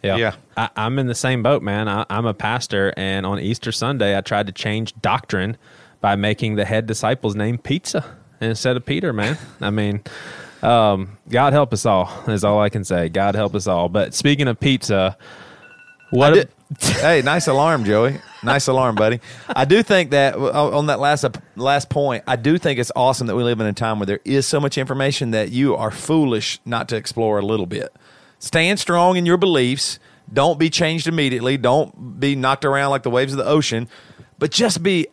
[0.02, 0.16] Yeah.
[0.16, 0.34] Yeah.
[0.56, 1.88] I, I'm in the same boat, man.
[1.88, 5.56] I, I'm a pastor, and on Easter Sunday, I tried to change doctrine
[6.00, 8.04] by making the head disciple's name Pizza
[8.40, 9.38] instead of Peter, man.
[9.60, 10.02] I mean,
[10.62, 13.08] um, God help us all, is all I can say.
[13.08, 13.88] God help us all.
[13.88, 15.16] But speaking of pizza,
[16.10, 16.28] what.
[16.28, 16.50] I a- did-
[16.80, 18.20] hey, nice alarm, Joey.
[18.42, 19.20] Nice alarm, buddy.
[19.48, 21.24] I do think that uh, on that last
[21.56, 24.20] last point, I do think it's awesome that we live in a time where there
[24.24, 27.94] is so much information that you are foolish not to explore a little bit.
[28.38, 29.98] Stand strong in your beliefs.
[30.32, 31.56] Don't be changed immediately.
[31.56, 33.88] Don't be knocked around like the waves of the ocean,
[34.38, 35.06] but just be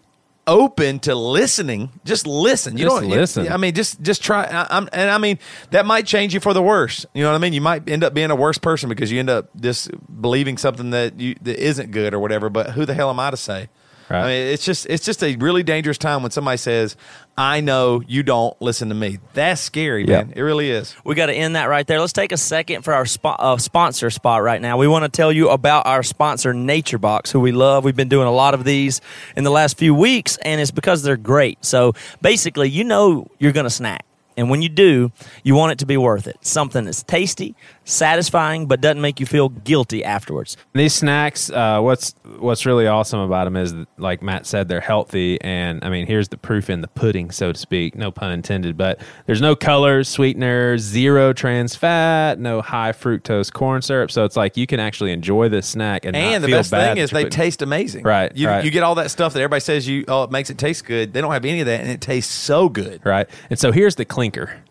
[0.48, 1.90] open to listening.
[2.06, 2.78] Just listen.
[2.78, 3.48] You Just don't listen.
[3.52, 4.44] I mean, just just try.
[4.46, 5.40] I, I'm, and I mean,
[5.72, 7.06] that might change you for the worse.
[7.14, 7.54] You know what I mean?
[7.54, 10.92] You might end up being a worse person because you end up just believing something
[10.92, 12.50] that you that isn't good or whatever.
[12.50, 13.70] But who the hell am I to say?
[14.10, 14.20] Right.
[14.24, 16.96] I mean, it's just it's just a really dangerous time when somebody says,
[17.38, 20.24] "I know you don't listen to me." That's scary, Yeah.
[20.24, 20.34] man.
[20.36, 20.94] It really is.
[21.04, 22.00] We got to end that right there.
[22.00, 24.78] Let's take a second for our spo- uh, sponsor spot right now.
[24.78, 27.84] We want to tell you about our sponsor, Nature Box, who we love.
[27.86, 29.00] We've been doing a lot of these
[29.38, 31.64] in the last few weeks, and it's because they're great.
[31.64, 34.06] So basically, you know you're going to snack.
[34.38, 35.12] And when you do,
[35.44, 36.38] you want it to be worth it.
[36.42, 40.58] Something that's tasty, satisfying, but doesn't make you feel guilty afterwards.
[40.74, 45.40] These snacks, uh, what's what's really awesome about them is, like Matt said, they're healthy,
[45.42, 47.96] and I mean, here's the proof in the pudding, so to speak.
[47.96, 53.82] No pun intended, but there's no colors, sweeteners, zero trans fat, no high fructose corn
[53.82, 56.58] syrup, so it's like you can actually enjoy this snack and, not And the feel
[56.60, 58.04] best bad thing is they putting- taste amazing.
[58.04, 58.66] Right, You right.
[58.66, 61.14] you get all that stuff that everybody says you oh it makes it taste good.
[61.14, 63.02] They don't have any of that, and it tastes so good.
[63.06, 63.30] right.
[63.50, 64.64] And so here's the clinker.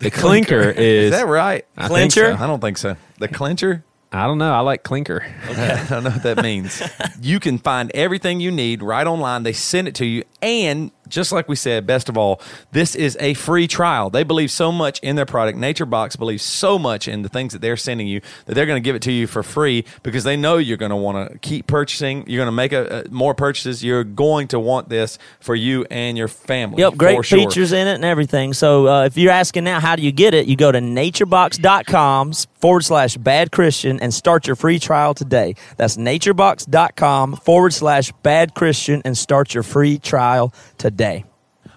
[0.00, 1.64] The clinker is, Is that right?
[1.76, 2.36] I think Clincher?
[2.36, 2.42] so.
[2.44, 2.96] I don't think so.
[3.18, 3.84] The clincher.
[4.12, 4.52] I don't know.
[4.52, 5.22] I like clinker.
[5.48, 6.82] I don't know what that means.
[7.20, 9.42] you can find everything you need right online.
[9.42, 10.24] They send it to you.
[10.40, 12.40] And just like we said, best of all,
[12.72, 14.10] this is a free trial.
[14.10, 15.58] They believe so much in their product.
[15.58, 18.82] Nature Box believes so much in the things that they're sending you that they're going
[18.82, 21.38] to give it to you for free because they know you're going to want to
[21.38, 22.24] keep purchasing.
[22.26, 23.82] You're going to make a, a- more purchases.
[23.84, 26.82] You're going to want this for you and your family.
[26.82, 27.38] Yep, great sure.
[27.38, 28.52] features in it and everything.
[28.52, 30.46] So uh, if you're asking now, how do you get it?
[30.46, 35.54] You go to naturebox.com forward slash bad Christian and start your free trial today.
[35.76, 40.97] That's naturebox.com forward slash bad Christian and start your free trial today.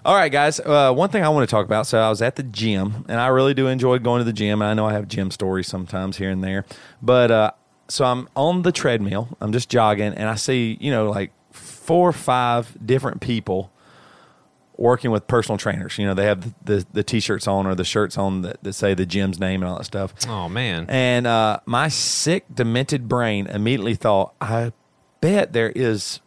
[0.04, 0.58] All right, guys.
[0.58, 1.86] Uh, one thing I want to talk about.
[1.86, 4.60] So I was at the gym, and I really do enjoy going to the gym.
[4.60, 6.64] And I know I have gym stories sometimes here and there,
[7.00, 7.50] but uh,
[7.88, 9.36] so I'm on the treadmill.
[9.40, 13.70] I'm just jogging, and I see you know like four or five different people
[14.76, 15.98] working with personal trainers.
[15.98, 18.94] You know, they have the the t-shirts on or the shirts on that, that say
[18.94, 20.14] the gym's name and all that stuff.
[20.28, 20.86] Oh man.
[20.88, 24.72] And uh, my sick, demented brain immediately thought, I
[25.20, 26.20] bet there is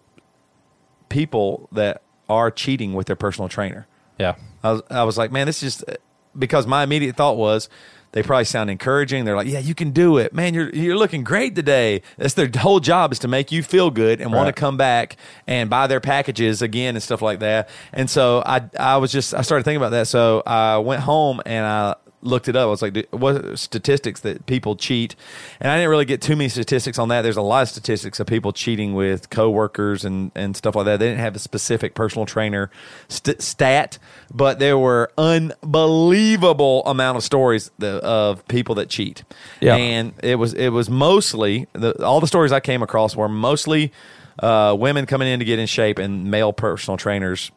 [1.10, 3.88] people that are cheating with their personal trainer.
[4.18, 4.36] yeah.
[4.64, 5.94] I was, I was like, man, this is just uh,
[6.38, 7.70] because my immediate thought was
[8.16, 9.26] they probably sound encouraging.
[9.26, 10.54] They're like, yeah, you can do it, man.
[10.54, 12.02] You're you're looking great today.
[12.18, 15.18] That's their whole job is to make you feel good and want to come back
[15.48, 17.70] and buy their packages again and stuff like that.
[17.92, 20.08] And so I I was just I started thinking about that.
[20.08, 22.64] So I went home and I looked it up.
[22.64, 25.16] I was like, what statistics that people cheat?
[25.60, 27.22] And I didn't really get too many statistics on that.
[27.22, 31.00] There's a lot of statistics of people cheating with coworkers and, and stuff like that.
[31.00, 32.70] They didn't have a specific personal trainer
[33.08, 33.98] st- stat,
[34.34, 39.24] but there were unbelievable amount of stories that, of people that cheat.
[39.62, 39.76] Yeah.
[39.76, 43.92] And it was it was mostly the, all the stories I came across were mostly
[44.40, 47.52] uh, women coming in to get in shape and male personal trainers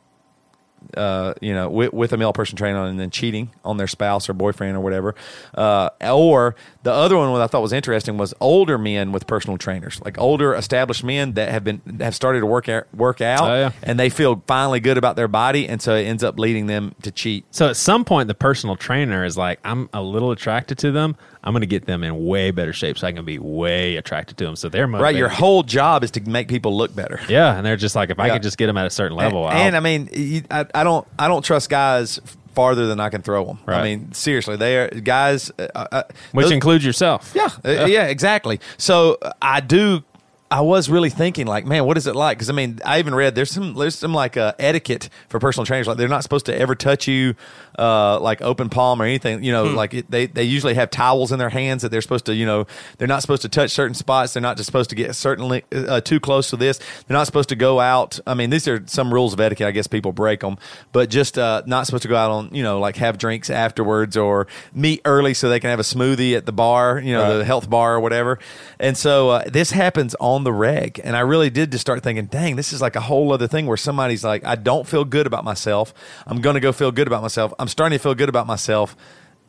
[0.96, 4.28] uh, you know, with, with a male person trainer and then cheating on their spouse
[4.28, 5.14] or boyfriend or whatever.
[5.54, 9.58] Uh, or the other one that I thought was interesting was older men with personal
[9.58, 13.50] trainers, like older established men that have been have started to work out, work out,
[13.50, 13.72] Oh, yeah.
[13.82, 16.94] and they feel finally good about their body, and so it ends up leading them
[17.02, 17.44] to cheat.
[17.50, 21.16] So at some point, the personal trainer is like, I'm a little attracted to them.
[21.44, 24.36] I'm going to get them in way better shape so I can be way attracted
[24.38, 24.56] to them.
[24.56, 25.02] So they're motivated.
[25.04, 27.20] Right, your whole job is to make people look better.
[27.28, 28.32] yeah, and they're just like, if I Yeah.
[28.34, 30.84] could just get them at a certain level, And, and I mean, you- I, I
[30.84, 32.20] don't, I don't trust guys
[32.54, 33.58] farther than I can throw them.
[33.68, 35.52] I mean, seriously, they are guys.
[35.58, 37.32] Uh, uh, which those- includes yourself.
[37.34, 38.58] Yeah, uh, yeah, exactly.
[38.76, 40.02] So uh, I do.
[40.50, 42.38] I was really thinking, like, man, what is it like?
[42.38, 45.66] Because I mean, I even read there's some there's some like uh, etiquette for personal
[45.66, 45.86] trainers.
[45.86, 47.34] Like, they're not supposed to ever touch you,
[47.78, 49.44] uh, like open palm or anything.
[49.44, 52.24] You know, like it, they they usually have towels in their hands that they're supposed
[52.26, 52.34] to.
[52.34, 54.32] You know, they're not supposed to touch certain spots.
[54.32, 56.78] They're not just supposed to get certainly uh, too close to this.
[56.78, 58.18] They're not supposed to go out.
[58.26, 59.66] I mean, these are some rules of etiquette.
[59.66, 60.56] I guess people break them,
[60.92, 64.16] but just uh, not supposed to go out on you know like have drinks afterwards
[64.16, 66.98] or meet early so they can have a smoothie at the bar.
[67.00, 67.36] You know, Right.
[67.36, 68.38] the health bar or whatever.
[68.80, 71.00] And so uh, this happens on the reg.
[71.02, 73.66] And I really did just start thinking, dang, this is like a whole other thing
[73.66, 75.92] where somebody's like, I don't feel good about myself.
[76.26, 77.52] I'm going to go feel good about myself.
[77.58, 78.96] I'm starting to feel good about myself.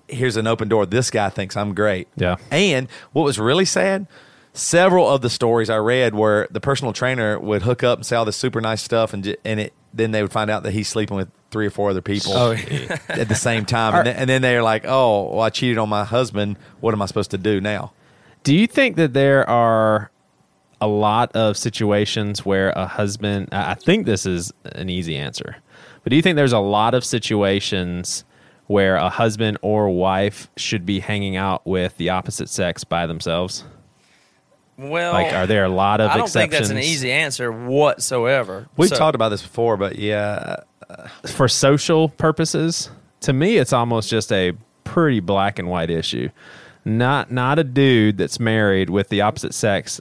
[0.08, 0.86] Here's an open door.
[0.86, 2.08] This guy thinks I'm great.
[2.16, 2.38] Yeah.
[2.52, 4.08] And what was really sad,
[4.54, 8.16] several of the stories I read where the personal trainer would hook up and say
[8.16, 10.88] all this super nice stuff, and and it then they would find out that he's
[10.88, 12.52] sleeping with three or four other people Oh,
[13.10, 15.90] at the same time, and, then, and then they're like, "Oh, well, I cheated on
[15.90, 16.58] my husband.
[16.80, 17.94] What am I supposed to do now?"
[18.44, 20.12] Do you think that there are
[20.82, 25.58] a lot of situations where a husband, I I think this is an easy answer,
[26.04, 28.24] but do you think there's a lot of situations
[28.68, 33.64] where a husband or wife should be hanging out with the opposite sex by themselves?
[34.78, 37.52] Well, Like, are there a lot of I don't think exceptions that's an easy answer
[37.52, 38.68] whatsoever.
[38.78, 40.58] We've So- talked about this before, but yeah,
[40.90, 42.90] uh, for social purposes?
[43.22, 44.54] To me, it's almost just a
[44.86, 46.30] pretty black and white issue.
[46.86, 50.00] Not not a dude that's married with the opposite sex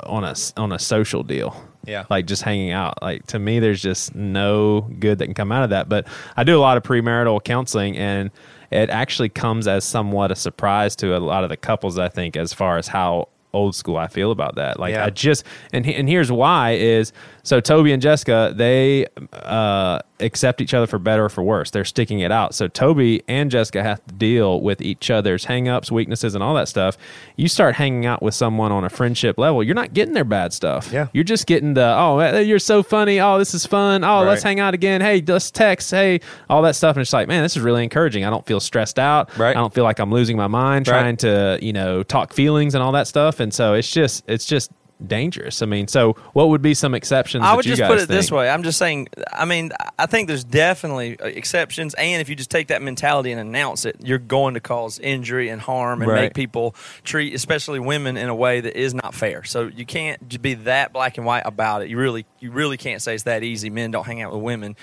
[0.00, 1.56] on a on a social deal.
[1.86, 2.04] Yeah.
[2.10, 3.00] like just hanging out.
[3.00, 5.88] Like to me, there's just no good that can come out of that.
[5.88, 8.32] But I do a lot of premarital counseling, and
[8.72, 11.96] it actually comes as somewhat a surprise to a lot of the couples.
[11.98, 14.78] I think as far as how old school I feel about that.
[14.78, 15.06] Like Yeah.
[15.06, 17.12] I just and and here's why is
[17.46, 21.70] so Toby and Jessica they uh, accept each other for better or for worse.
[21.70, 22.54] They're sticking it out.
[22.56, 26.66] So Toby and Jessica have to deal with each other's hangups, weaknesses, and all that
[26.68, 26.98] stuff.
[27.36, 30.52] You start hanging out with someone on a friendship level, you're not getting their bad
[30.52, 30.90] stuff.
[30.92, 31.06] Yeah.
[31.12, 33.20] you're just getting the oh eh, you're so funny.
[33.20, 34.02] Oh this is fun.
[34.02, 35.00] Oh let's hang out again.
[35.00, 35.90] Hey let's text.
[35.92, 36.96] Hey all that stuff.
[36.96, 38.24] And it's like man this is really encouraging.
[38.24, 39.36] I don't feel stressed out.
[39.38, 39.56] Right.
[39.56, 40.98] I don't feel like I'm losing my mind Right.
[41.00, 43.38] trying to you know talk feelings and all that stuff.
[43.38, 44.72] And so it's just it's just
[45.04, 45.62] dangerous.
[45.62, 47.44] I mean, so what would be some exceptions?
[47.44, 48.48] I would just put it this way.
[48.48, 49.08] I'm just saying.
[49.32, 53.32] I mean, I think there's definitely uh, exceptions, and if you just take that mentality
[53.32, 56.22] and announce it, you're going to cause injury and harm and Right.
[56.22, 59.44] make people treat, especially women, in a way that is not fair.
[59.44, 61.88] So you can't be that black and white about it.
[61.90, 63.70] You really, you really can't say it's that easy.
[63.70, 64.76] Men don't hang out with women.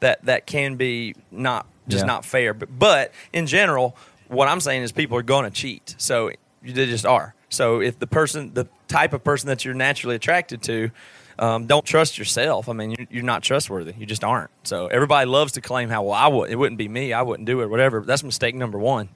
[0.00, 2.06] That that can be not just Yeah.
[2.06, 2.54] not fair.
[2.54, 3.96] But but in general,
[4.28, 5.94] what I'm saying is people are going to cheat.
[5.98, 6.30] So
[6.62, 7.34] they just are.
[7.50, 10.90] So if the person, the type of person that you're naturally attracted to,
[11.38, 12.68] um, don't trust yourself.
[12.68, 13.94] I mean, you're, you're not trustworthy.
[13.96, 14.50] You just aren't.
[14.64, 16.50] So everybody loves to claim how well I would.
[16.50, 17.12] It wouldn't be me.
[17.12, 17.70] I wouldn't do it.
[17.70, 18.00] Whatever.
[18.00, 19.08] That's mistake number one.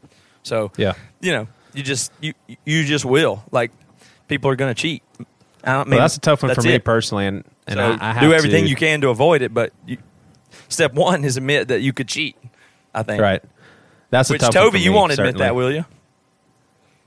[0.45, 0.95] So Yeah.
[1.21, 2.33] you know, you just you
[2.64, 3.71] you just will like
[4.29, 5.03] people are going to cheat.
[5.64, 6.85] I don't mean Well, that's a tough one for me it.
[6.85, 9.53] personally, and and So I, I have do everything to- you can to avoid it.
[9.55, 9.99] But you,
[10.68, 12.37] step one is admit that you could cheat.
[12.95, 13.21] I think.
[13.23, 13.42] Right.
[14.11, 15.45] That's a Which tough one Toby, you won't admit certainly.
[15.47, 15.85] that, will you?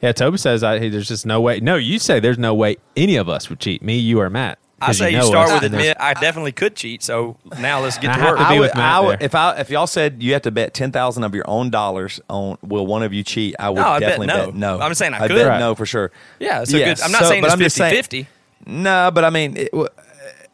[0.01, 1.60] Yeah, Toby says I, hey, there's just no way.
[1.60, 3.81] No, you say there's no way any of us would cheat.
[3.81, 4.60] Me, you, or Matt.
[4.81, 7.01] I say you, know start us, with and there's- admit I definitely could cheat.
[7.01, 8.38] So now let's get to work.
[8.38, 10.51] to I be would, Matt I would, if I if y'all said you have to
[10.51, 13.77] bet ten thousand of your own dollars on will one of you cheat, I would
[13.77, 14.45] No, I'd bet definitely no.
[14.47, 14.79] bet no.
[14.79, 15.36] I'm saying I I'd could.
[15.38, 15.60] bet Right.
[15.60, 16.12] no for sure.
[16.39, 16.99] Yeah, so Yes.
[16.99, 17.05] good.
[17.05, 18.27] I'm not So- saying it's I'm just saying- 50
[18.67, 19.88] No, but I mean, it, w-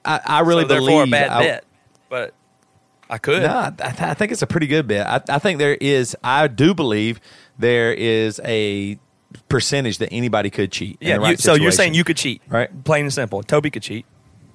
[0.06, 1.12] I, I really so therefore a believe.
[1.12, 1.63] bad I, bet.
[2.08, 2.34] But
[3.10, 3.41] I could.
[3.41, 5.08] No, I, th- I think it's a pretty good bet.
[5.08, 6.15] I, I think there is.
[6.23, 7.19] I do believe
[7.58, 8.99] there is a
[9.49, 10.97] percentage that anybody could cheat.
[11.01, 11.17] yeah.
[11.17, 12.83] right you, so you're saying you could cheat, Right.
[12.83, 13.43] Plain and simple.
[13.43, 14.05] Toby could cheat.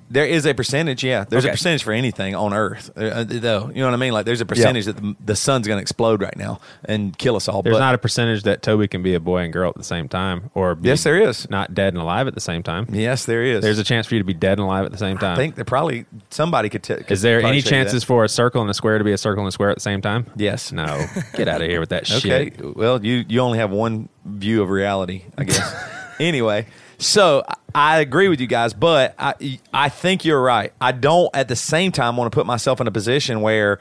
[0.09, 1.25] There is a percentage, yeah.
[1.29, 3.69] There's a percentage for anything on Earth, uh, uh, though.
[3.69, 4.13] You know what I mean?
[4.13, 7.35] Like, there's a percentage that the, the sun's going to explode right now and kill
[7.37, 7.63] us all.
[7.63, 9.83] There's but not a percentage that Toby can be a boy and girl at the
[9.85, 11.51] same time, or be yes, there is.
[11.51, 12.87] not dead and alive at the same time.
[12.93, 13.63] Yes, there is.
[13.63, 15.33] There's a chance for you to be dead and alive at the same time.
[15.33, 16.83] I think that probably somebody could.
[16.85, 17.69] T- could Is there any show you that.
[17.71, 19.77] chances for a circle and a square to be a circle and a square at
[19.77, 20.27] the same time?
[20.37, 20.71] Yes.
[20.73, 21.07] No.
[21.35, 22.21] Get out of here with that Okay.
[22.21, 22.61] shit.
[22.61, 22.73] Okay.
[22.77, 25.91] Well, you you only have one view of reality, I guess.
[26.21, 26.67] anyway,
[26.99, 30.73] so I- agree with you guys, but I I think you're right.
[30.81, 33.79] I don't at the same time want to put myself in a position where.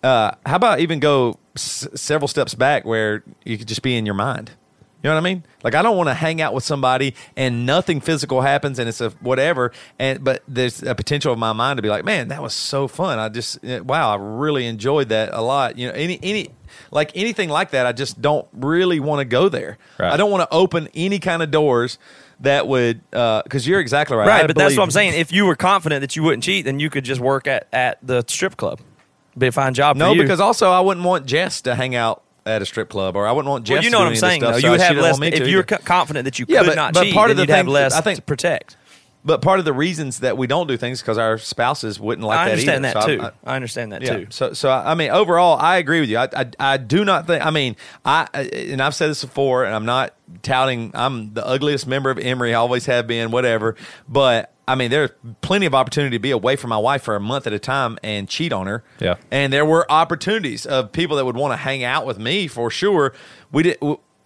[0.00, 4.06] Uh, how about even go s- several steps back where you could just be in
[4.06, 4.52] your mind?
[5.02, 5.42] You know what I mean?
[5.64, 9.00] Like I don't want to hang out with somebody and nothing physical happens and it's
[9.00, 9.72] a whatever.
[9.98, 12.86] And but there's a potential of my mind to be like, man, that was so
[12.86, 13.18] fun.
[13.18, 15.76] I just eh, wow, I really enjoyed that a lot.
[15.78, 16.50] You know, any any
[16.92, 19.78] like anything like that, I just don't really want to go there.
[19.98, 20.12] Right.
[20.12, 21.98] I don't want to open any kind of doors
[22.40, 24.26] that would uh, because you're exactly right.
[24.26, 25.14] Right, but that's what I'm saying.
[25.14, 27.98] If you were confident that you wouldn't cheat, then you could just work at, at
[28.02, 28.80] the strip club.
[29.36, 29.96] Be a fine job.
[29.96, 30.22] No, for you.
[30.22, 33.32] because also I wouldn't want Jess to hang out at a strip club, or I
[33.32, 33.74] wouldn't want Jess.
[33.76, 34.40] well, you know what I'm any of this saying.
[34.40, 34.60] stuff, though.
[34.60, 35.78] so You would have less if you were either.
[35.84, 37.14] confident that you Yeah, could but- not but cheat.
[37.14, 38.76] part of the have thing- less I think- to protect.
[39.28, 42.38] But part of the reasons that we don't do things because our spouses wouldn't like
[42.38, 42.94] I that understand either.
[42.94, 43.22] that So I- too.
[43.46, 44.16] I- I, understand that yeah.
[44.16, 44.26] too.
[44.30, 46.16] So, so I mean, overall, I agree with you.
[46.16, 47.44] I, I, I do not think.
[47.44, 50.92] I mean, I and I've said this before, and I'm not touting.
[50.94, 52.54] I'm the ugliest member of Emery.
[52.54, 53.30] I always have been.
[53.30, 53.76] Whatever.
[54.08, 55.10] But I mean, there's
[55.42, 57.98] plenty of opportunity to be away from my wife for a month at a time
[58.02, 58.82] and cheat on her.
[58.98, 59.16] Yeah.
[59.30, 62.70] And there were opportunities of people that would want to hang out with me for
[62.70, 63.14] sure.
[63.52, 63.78] We did.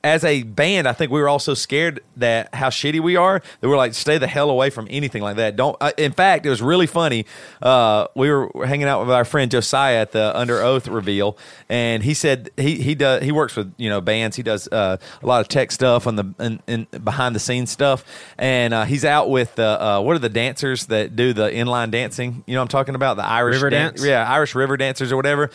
[0.05, 3.69] As a band, I think we were also scared that how shitty we are that
[3.69, 5.55] we're like stay the hell away from anything like that.
[5.55, 5.77] Don't.
[5.81, 7.25] Uh, in fact, it was really funny.
[7.61, 11.39] Uh, we were hanging out with our friend Josiah at the Underoath reveal,
[11.69, 14.37] and he said he he does he works with you know bands.
[14.37, 17.71] He does uh, a lot of tech stuff on the and, and behind the scenes
[17.71, 18.05] stuff,
[18.39, 21.93] and uh, he's out with uh, uh, what are the dancers that do the inline
[21.93, 22.43] dancing?
[22.47, 24.05] You know, what I'm talking about the Irish River dan- dance?
[24.05, 25.51] yeah, Irish river dancers or whatever.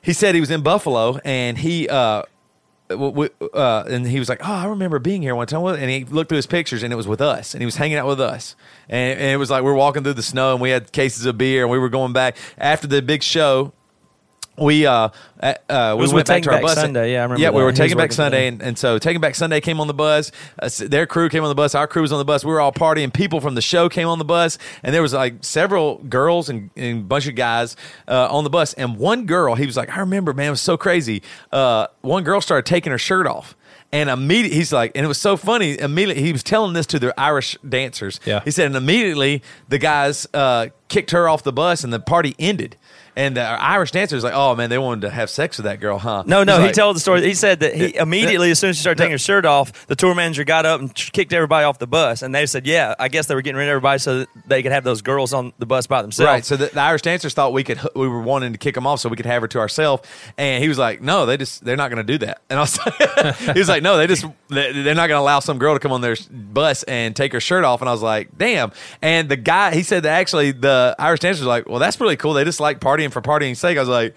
[0.00, 1.88] He said he was in Buffalo and he
[2.90, 6.28] uh and he was like, "Oh, I remember being here one time." And he looked
[6.28, 8.56] through his pictures, and it was with us, and he was hanging out with us.
[8.88, 11.24] And, and it was like we were walking through the snow, and we had cases
[11.26, 13.72] of beer, and we were going back after the big show.
[14.56, 15.08] We uh,
[15.40, 16.74] uh, uh we went back to our Back bus.
[16.74, 17.56] Sunday, yeah, I remember Yeah, that.
[17.56, 20.30] we were Taking Back Sunday, and, and so Taking Back Sunday came on the bus.
[20.58, 21.74] Uh, their crew came on the bus.
[21.74, 22.44] Our crew was on the bus.
[22.44, 23.12] We were all partying.
[23.12, 26.70] People from the show came on the bus, and there was like several girls and,
[26.76, 28.74] and a bunch of guys uh, on the bus.
[28.74, 32.22] And one girl, he was like, "I remember, man, it was so crazy." Uh, one
[32.22, 33.56] girl started taking her shirt off.
[33.92, 35.78] And immediately, he's like, and it was so funny.
[35.78, 38.18] Immediately, he was telling this to the Irish dancers.
[38.24, 38.40] Yeah.
[38.44, 42.34] He said, and immediately the guys uh, kicked her off the bus, and the party
[42.36, 42.76] ended.
[43.16, 45.98] And the Irish dancers like, oh man, they wanted to have sex with that girl,
[45.98, 46.24] huh?
[46.26, 47.22] No, no, He's he like- told the story.
[47.22, 49.94] He said that he immediately, as soon as she started taking her shirt off, the
[49.94, 52.22] tour manager got up and kicked everybody off the bus.
[52.22, 54.62] And they said, yeah, I guess they were getting rid of everybody so that they
[54.62, 56.26] could have those girls on the bus by themselves.
[56.28, 56.44] Right.
[56.44, 58.98] So the, the Irish dancers thought we could we were wanting to kick them off
[59.00, 60.02] so we could have her to ourselves,
[60.36, 62.62] and he was like, "No, they just they're not going to do that." And I
[62.62, 65.58] was like, he was like, "No, they just they- they're not going to allow some
[65.58, 68.36] girl to come on their bus and take her shirt off." And I was like,
[68.36, 72.00] "Damn!" And the guy he said that actually the Irish dancers were like, "Well, that's
[72.00, 72.32] really cool.
[72.32, 74.14] They just like partying for partying's sake." I was like.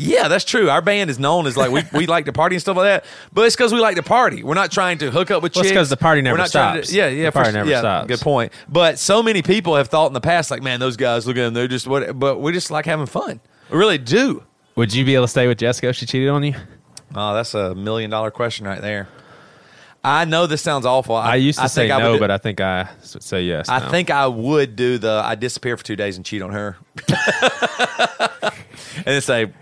[0.00, 0.70] Yeah, that's true.
[0.70, 3.04] Our band is known as like we, we like to party and stuff like that,
[3.32, 4.44] but it's because we like to party.
[4.44, 5.76] We're not trying to hook up with Well, it's chicks.
[5.76, 6.94] 'cause the party never We're not trying to- stops.
[6.94, 7.58] yeah, yeah, The party sure.
[7.58, 8.06] never yeah, stops.
[8.06, 8.52] Good point.
[8.68, 11.40] But so many people have thought in the past, like, man, those guys, look at
[11.42, 12.16] them, they're just what.
[12.16, 13.40] But we just like having fun.
[13.72, 14.44] We really do.
[14.76, 16.54] Would you be able to stay with Jessica if she cheated on you?
[17.16, 19.08] Oh, that's a million dollar question right there.
[20.04, 21.16] I know this sounds awful.
[21.16, 22.82] I, I used to I say think I would no, do- but I think I
[23.02, 23.68] s- say yes.
[23.68, 23.90] I now.
[23.90, 26.76] think I would do the I disappear for two days and cheat on her,
[28.98, 29.52] and then say,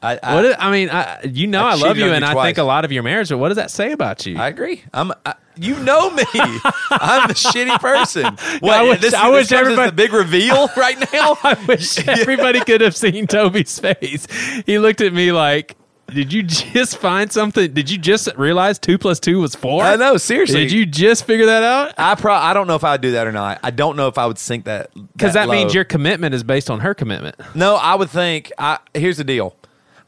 [0.00, 2.44] I, I, What is, I mean, I, you know, I I, love you, and I
[2.44, 3.30] think a lot of your marriage.
[3.30, 4.38] But what does that say about you?
[4.38, 4.84] I agree.
[4.92, 5.12] I'm.
[5.26, 6.22] I, you know me.
[6.34, 8.24] I'm the shitty person.
[8.60, 11.36] What, I wish- this, I wish everybody- the big reveal right now.
[11.42, 14.26] I wish everybody could have seen Toby's face.
[14.66, 15.76] He looked at me like,
[16.12, 17.72] "Did you just find something?
[17.72, 19.82] Did you just realize two plus two was four?
[19.82, 20.16] I know.
[20.16, 21.94] Seriously, Did you just figure that out?
[21.98, 22.32] I pro.
[22.34, 23.60] I don't know if I would do that or not.
[23.62, 25.74] I don't know if I would sink that Because that, means low.
[25.74, 27.36] your commitment is based on her commitment.
[27.54, 28.50] No, I would think.
[28.58, 29.54] I here's the deal.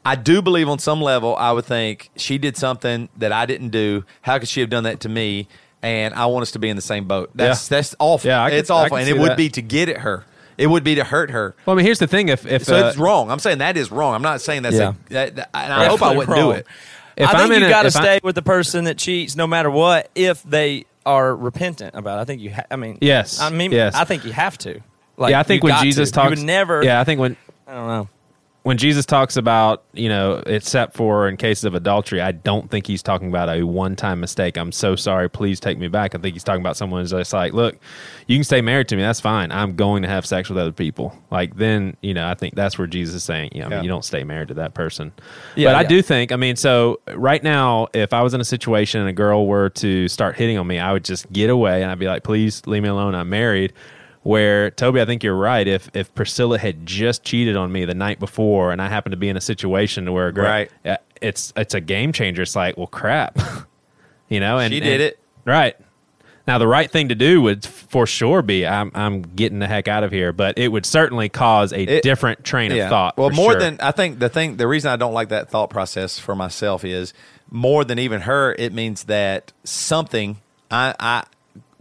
[0.03, 3.69] I do believe on some level, I would think she did something that I didn't
[3.69, 4.03] do.
[4.23, 5.47] How could she have done that to me?
[5.83, 7.29] And I want us to be in the same boat.
[7.35, 7.77] That's Yeah.
[7.77, 8.27] that's awful.
[8.27, 9.37] Yeah, I could- it's I awful, could and it would that.
[9.37, 10.25] be to get at her.
[10.57, 11.55] It would be to hurt her.
[11.65, 13.31] Well, I mean, here's the thing: if if So uh, it's wrong.
[13.31, 14.13] I'm saying that is wrong.
[14.15, 14.93] I'm not saying that's Yeah.
[15.09, 15.13] a.
[15.13, 16.55] That, that- and I hope I Definitely wouldn't do wrong.
[16.55, 16.67] it.
[17.17, 18.97] if I think I'm you a- got to if I- stay with the person that
[18.97, 22.19] cheats, no matter what, if they are repentant about.
[22.19, 22.21] it.
[22.21, 22.51] I think you.
[22.51, 23.95] Ha- I mean, Yes, I mean, yes.
[23.95, 24.81] I think you have to.
[25.17, 26.15] Like, yeah, I think when Jesus to.
[26.15, 26.83] talks, you would never.
[26.83, 27.35] Yeah, I think when
[27.67, 28.09] I don't know.
[28.63, 32.85] When Jesus talks about, you know, except for in cases of adultery, I don't think
[32.85, 34.55] he's talking about a one time mistake.
[34.55, 35.29] I'm so sorry.
[35.31, 36.13] Please take me back.
[36.13, 37.75] I think he's talking about someone who's just like, look,
[38.27, 39.01] you can stay married to me.
[39.01, 39.51] That's fine.
[39.51, 41.17] I'm going to have sex with other people.
[41.31, 43.77] Like, then, you know, I think that's where Jesus is saying, you know, I mean,
[43.79, 43.83] Yeah.
[43.83, 45.11] you don't stay married to that person.
[45.55, 45.87] Yeah, but I yeah.
[45.87, 49.13] do think, I mean, so right now, if I was in a situation and a
[49.13, 52.05] girl were to start hitting on me, I would just get away and I'd be
[52.07, 53.15] like, please leave me alone.
[53.15, 53.73] I'm married
[54.23, 55.67] where Toby, I think you're right.
[55.67, 59.17] If if Priscilla had just cheated on me the night before, and I happened to
[59.17, 60.71] be in a situation where a girl, Right.
[60.85, 62.41] Uh, it's it's a game changer.
[62.41, 63.37] It's like, well, crap,
[64.29, 64.57] you know.
[64.59, 65.19] And She did and- it.
[65.45, 65.75] right.
[66.47, 69.87] Now the right thing to do would for sure be I'm I'm getting the heck
[69.87, 73.15] out of here, but it would certainly cause a It- different train of thought.
[73.17, 73.59] Well, more sure.
[73.59, 76.83] than I think the thing, the reason I don't like that thought process for myself
[76.83, 77.13] is
[77.51, 78.55] more than even her.
[78.57, 80.37] It means that something
[80.71, 81.23] I I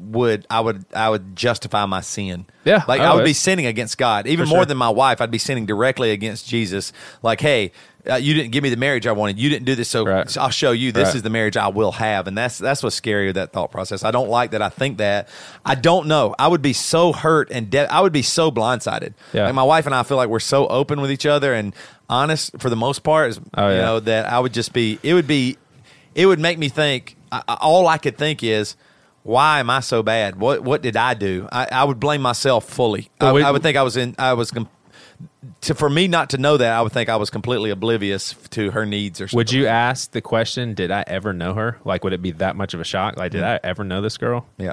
[0.01, 2.47] would I would I would justify my sin.
[2.65, 2.83] Yeah.
[2.89, 4.27] like I would be sinning against God.
[4.27, 4.65] Even more sure.
[4.67, 6.93] than my wife, I'd be sinning directly against Jesus.
[7.23, 7.73] Like, hey.
[8.11, 9.39] Uh, you didn't give me the marriage I wanted.
[9.39, 10.37] You didn't do this, so Right.
[10.39, 10.91] I'll show you.
[10.91, 11.17] This Right.
[11.17, 14.05] is the marriage I will have, and that's that's what's scary with that thought process.
[14.05, 14.63] I don't like that.
[14.63, 15.29] I think that
[15.67, 16.35] I don't know.
[16.39, 19.13] I would be so hurt and de- I would be so blindsided.
[19.35, 19.45] Yeah.
[19.45, 21.75] Like my wife and I feel like we're so open with each other and
[22.09, 23.33] honest for the most part.
[23.33, 23.83] Is, Oh, you yeah.
[23.83, 24.99] know that I would just be.
[25.03, 25.59] It would be.
[26.15, 27.17] It would make me think.
[27.31, 28.77] I- all I could think is,
[29.23, 30.37] why am I so bad?
[30.37, 31.49] What What did I do?
[31.53, 33.11] I, I would blame myself fully.
[33.21, 34.15] I, we- I would think I was in.
[34.19, 34.51] I was.
[34.51, 34.69] Com-
[35.63, 38.71] to, for me not to know that, I would think I was completely oblivious to
[38.71, 39.37] her needs or something.
[39.37, 40.75] would you ask the question?
[40.75, 41.79] Did I ever know her?
[41.85, 43.17] Like, would it be that much of a shock?
[43.17, 43.49] Like, did mm.
[43.49, 44.47] I ever know this girl?
[44.57, 44.73] Yeah.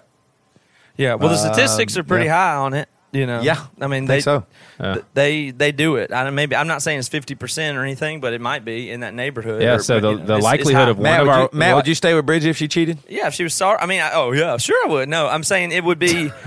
[0.96, 1.16] Yeah.
[1.16, 2.54] Well, the statistics um, are pretty yeah.
[2.54, 2.90] high on it.
[3.14, 3.42] You know.
[3.42, 4.46] Yeah, I mean, I they think so.
[4.80, 4.98] Yeah.
[5.14, 6.12] they they do it.
[6.12, 8.92] I don't, maybe I'm not saying it's fifty percent or anything, but it might be
[8.92, 9.62] in that neighborhood.
[9.62, 10.90] Yeah, or- so but, the- you know, the it's- it's likelihood high.
[10.90, 12.68] of one Matt, of would, our- you, Matt, would you stay with Bridget if she
[12.68, 12.98] cheated?
[13.08, 13.78] Yeah, if she was sorry.
[13.80, 15.10] I mean, I, oh yeah, sure I would.
[15.10, 16.32] No, I'm saying it would be.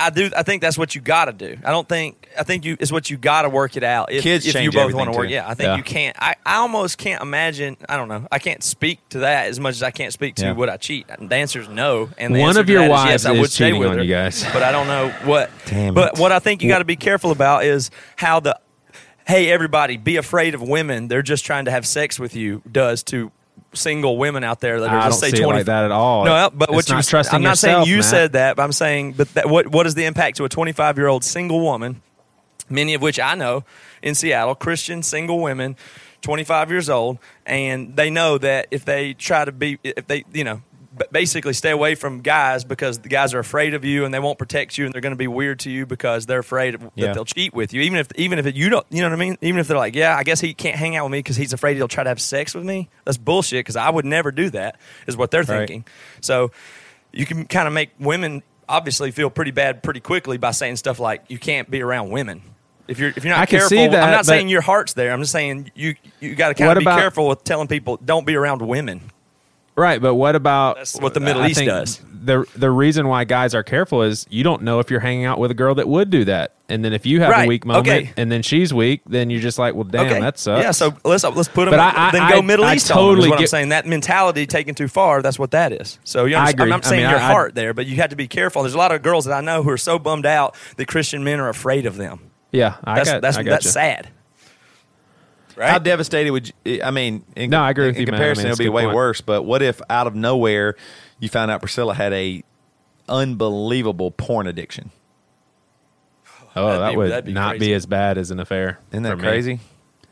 [0.00, 0.30] I do.
[0.36, 1.56] I think that's what you got to do.
[1.64, 2.28] I don't think.
[2.38, 4.10] I think you is what you got to work it out.
[4.10, 5.28] If, Kids if you both want to work.
[5.28, 5.34] too.
[5.34, 5.76] Yeah, I think Yeah.
[5.76, 6.16] you can't.
[6.18, 7.76] I, I almost can't imagine.
[7.88, 8.26] I don't know.
[8.32, 10.52] I can't speak to that as much as I can't speak to Yeah.
[10.52, 11.06] would I cheat.
[11.20, 12.08] The answer is no.
[12.18, 14.02] And One of your that is wives yes, I would stay cheating with on her.
[14.04, 14.44] you guys.
[14.52, 15.50] But I don't know what.
[15.66, 16.18] Damn But it.
[16.20, 18.58] what I think you got to be careful about is how the.
[19.26, 21.06] Hey, everybody, be afraid of women.
[21.08, 22.62] They're just trying to have sex with you.
[22.70, 23.30] Does to
[23.72, 25.84] single women out there that are I just don't say see it 20 like that
[25.84, 26.24] at all.
[26.24, 28.04] no, but It's what you trusting I'm not yourself, saying you Matt.
[28.04, 30.98] said that, but I'm saying, but that, what what is the impact to a 25
[30.98, 32.02] year old single woman?
[32.68, 33.64] Many of which I know
[34.02, 35.76] in Seattle, Christian single women,
[36.22, 40.44] 25 years old, and they know that if they try to be, if they, you
[40.44, 40.62] know,
[41.12, 44.38] basically stay away from guys because the guys are afraid of you and they won't
[44.38, 47.06] protect you and they're going to be weird to you because they're afraid of, Yeah.
[47.06, 47.80] that they'll cheat with you.
[47.82, 49.38] Even if even if you don't, you know what I mean.
[49.40, 51.52] Even if they're like, yeah, I guess he can't hang out with me because he's
[51.52, 52.88] afraid he'll try to have sex with me.
[53.04, 54.78] That's bullshit because I would never do that.
[55.06, 55.58] Is what they're Right.
[55.66, 55.84] thinking.
[56.20, 56.50] So
[57.12, 61.00] you can kind of make women obviously feel pretty bad pretty quickly by saying stuff
[61.00, 62.42] like you can't be around women.
[62.88, 65.12] If you're if you're not I careful, that, I'm not saying your heart's there.
[65.12, 67.96] I'm just saying you you got to kind of be about- careful with telling people
[68.04, 69.00] don't be around women.
[69.80, 72.00] Right, but what about That's what the Middle I East think does.
[72.22, 75.38] The the reason why guys are careful is you don't know if you're hanging out
[75.38, 77.64] with a girl that would do that, and then if you have Right, a weak
[77.64, 78.12] moment okay.
[78.18, 80.62] and then she's weak, then you're just like, well, damn, that sucks.
[80.62, 81.70] Yeah, so let's let's put them.
[81.72, 83.48] But I- I- then go I- Middle I East on totally is what I'm get-
[83.50, 83.68] saying.
[83.70, 85.22] That mentality taken too far.
[85.22, 85.98] That's what that is.
[86.04, 86.62] So you I understand, agree.
[86.64, 88.28] I'm not I saying mean, your I- I- heart there, but you have to be
[88.28, 88.62] careful.
[88.62, 91.24] There's a lot of girls that I know who are so bummed out that Christian
[91.24, 92.20] men are afraid of them.
[92.52, 93.70] yeah, I That's got, that's I got that's you.
[93.70, 94.08] sad.
[95.60, 95.70] Right?
[95.70, 96.82] How devastated would you?
[96.82, 98.14] I mean, in, No, I agree with in you, man.
[98.14, 98.96] I comparison, mean, it'll be way point.
[98.96, 99.20] worse.
[99.20, 100.74] But what if out of nowhere
[101.18, 102.42] you found out Priscilla had a
[103.08, 104.90] unbelievable porn addiction?
[106.56, 107.66] Oh, That'd that be- would be not crazy.
[107.66, 108.78] be as bad as an affair.
[108.90, 109.22] Isn't for that me.
[109.22, 109.60] crazy?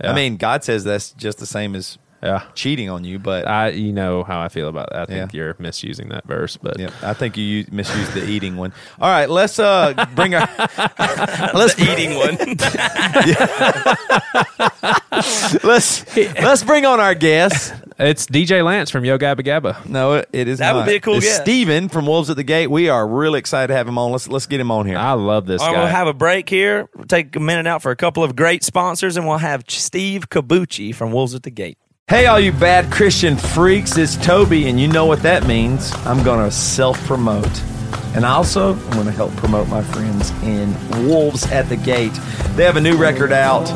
[0.00, 0.12] Yeah.
[0.12, 3.68] I mean, God says that's just the same as Yeah, cheating on you, but I
[3.68, 5.02] you know how I feel about that.
[5.02, 5.38] I think Yeah.
[5.38, 8.72] you're misusing that verse, but yeah, I think you used, misused the eating one.
[9.00, 10.40] All right, let's uh bring our
[11.54, 12.36] let's the eating one.
[15.64, 17.74] let's let's bring on our guest.
[17.98, 19.86] it's DJ Lance from Yo Gabba Gabba.
[19.86, 21.42] No, it, it is That would be a cool It's guest.
[21.42, 22.68] Stephen from Wolves at the Gate.
[22.68, 24.12] We are really excited to have him on.
[24.12, 24.98] Let's let's get him on here.
[24.98, 25.80] I love this All right, guy.
[25.80, 26.88] we'll have a break here.
[26.94, 30.28] We'll take a minute out for a couple of great sponsors, and we'll have Steve
[30.30, 31.78] Cobbuci from Wolves at the Gate.
[32.08, 35.92] Hey, all you bad Christian freaks, it's Toby, and you know what that means.
[36.06, 37.62] I'm going to self promote.
[38.14, 40.74] And also, I'm going to help promote my friends in
[41.06, 42.14] Wolves at the Gate.
[42.56, 43.68] They have a new record out.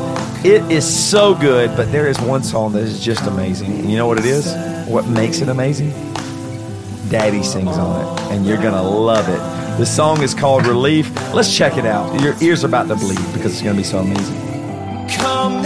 [0.43, 3.71] It is so good, but there is one song that is just amazing.
[3.71, 4.51] And you know what it is?
[4.87, 5.91] What makes it amazing?
[7.09, 9.77] Daddy sings on it, and you're gonna love it.
[9.77, 11.13] The song is called Relief.
[11.35, 12.19] Let's check it out.
[12.19, 14.39] Your ears are about to bleed because it's gonna be so amazing.
[15.19, 15.63] Come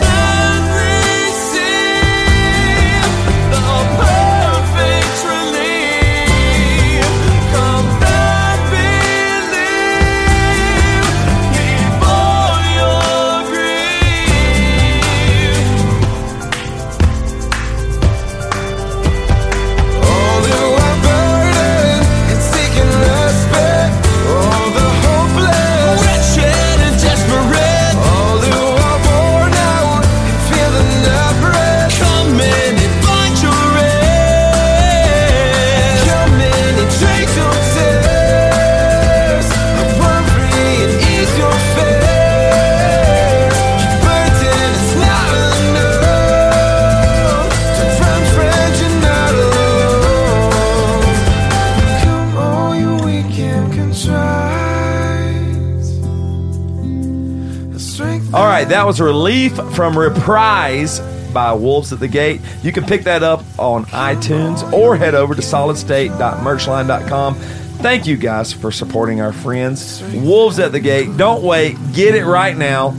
[58.77, 60.99] that was Relief from Reprise
[61.33, 62.39] by Wolves at the Gate.
[62.61, 67.33] You can pick that up on iTunes or head over to solidstate.merchline.com.
[67.33, 70.03] Thank you guys for supporting our friends.
[70.13, 71.17] Wolves at the Gate.
[71.17, 71.75] Don't wait.
[71.93, 72.91] Get it right now.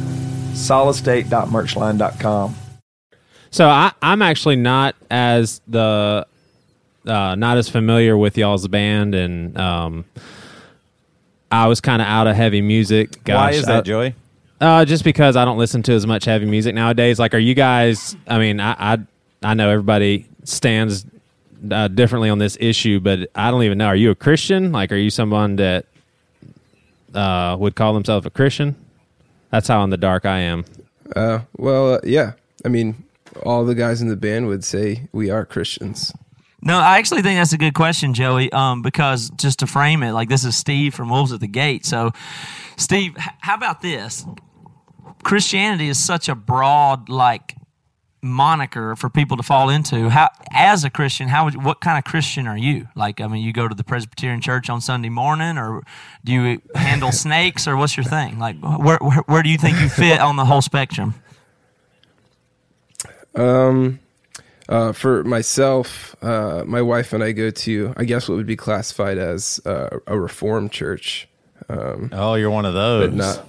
[0.54, 2.56] Solidstate.merchline.com.
[3.52, 6.26] So I, I'm actually not as the
[7.06, 10.06] uh, not as familiar with y'all's band, and um,
[11.52, 13.22] I was kind of out of heavy music.
[13.22, 14.16] Gosh, Why is that, I- Joey?
[14.60, 17.18] Uh, just because I don't listen to as much heavy music nowadays.
[17.18, 18.16] Like, are you guys?
[18.26, 18.98] I mean, I I,
[19.42, 21.06] I know everybody stands
[21.70, 23.86] uh, differently on this issue, but I don't even know.
[23.86, 24.72] Are you a Christian?
[24.72, 25.86] Like, are you someone that
[27.14, 28.74] uh, would call themselves a Christian?
[29.50, 30.64] That's how in the dark I am.
[31.14, 32.32] Uh, well, uh, yeah.
[32.64, 33.04] I mean,
[33.44, 36.12] all the guys in the band would say we are Christians.
[36.60, 38.50] No, I actually think that's a good question, Joey.
[38.52, 41.86] Um, because just to frame it, like this is Steve from Wolves at the Gate.
[41.86, 42.10] So,
[42.76, 44.26] Steve, h- how about this?
[45.22, 47.54] Christianity is such a broad like
[48.20, 50.08] moniker for people to fall into.
[50.10, 52.88] How, as a Christian, how would, what kind of Christian are you?
[52.96, 55.82] Like, I mean, you go to the Presbyterian Church on Sunday morning, or
[56.24, 58.38] do you handle snakes, or what's your thing?
[58.38, 61.14] Like, where, where where do you think you fit on the whole spectrum?
[63.34, 64.00] Um,
[64.68, 68.56] uh, for myself, uh, my wife and I go to, I guess, what would be
[68.56, 71.28] classified as uh, a Reformed church.
[71.68, 73.08] Um, Oh, you're one of those.
[73.08, 73.48] but not.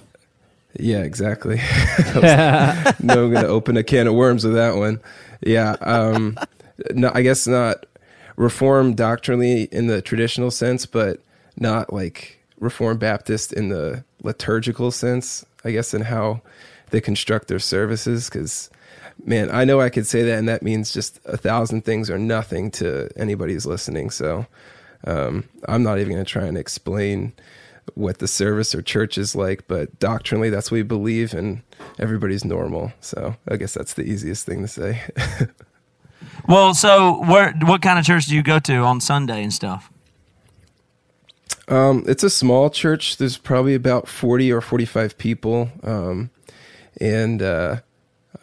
[0.78, 1.60] Yeah, exactly.
[2.14, 5.00] No, I'm going to open a can of worms with that one.
[5.40, 5.72] Yeah.
[5.80, 6.38] Um,
[6.92, 7.86] no, I guess not
[8.36, 11.20] Reformed doctrinally in the traditional sense, but
[11.56, 16.40] not like Reformed Baptist in the liturgical sense, I guess, in how
[16.90, 18.28] they construct their services.
[18.30, 18.70] Because,
[19.24, 22.18] man, I know I could say that, and that means just a thousand things or
[22.18, 24.10] nothing to anybody who's listening.
[24.10, 24.46] So
[25.06, 27.32] um, I'm not even going to try and explain
[27.94, 31.62] what the service or church is like, but doctrinally, that's what we believe, and
[31.98, 32.92] everybody's normal.
[33.00, 35.02] So I guess that's the easiest thing to say.
[36.48, 39.90] Well, so where what kind of church do you go to on Sunday and stuff?
[41.68, 43.16] Um, it's a small church.
[43.16, 45.70] There's probably about 40 or 45 people.
[45.82, 46.30] Um,
[47.00, 47.76] and uh,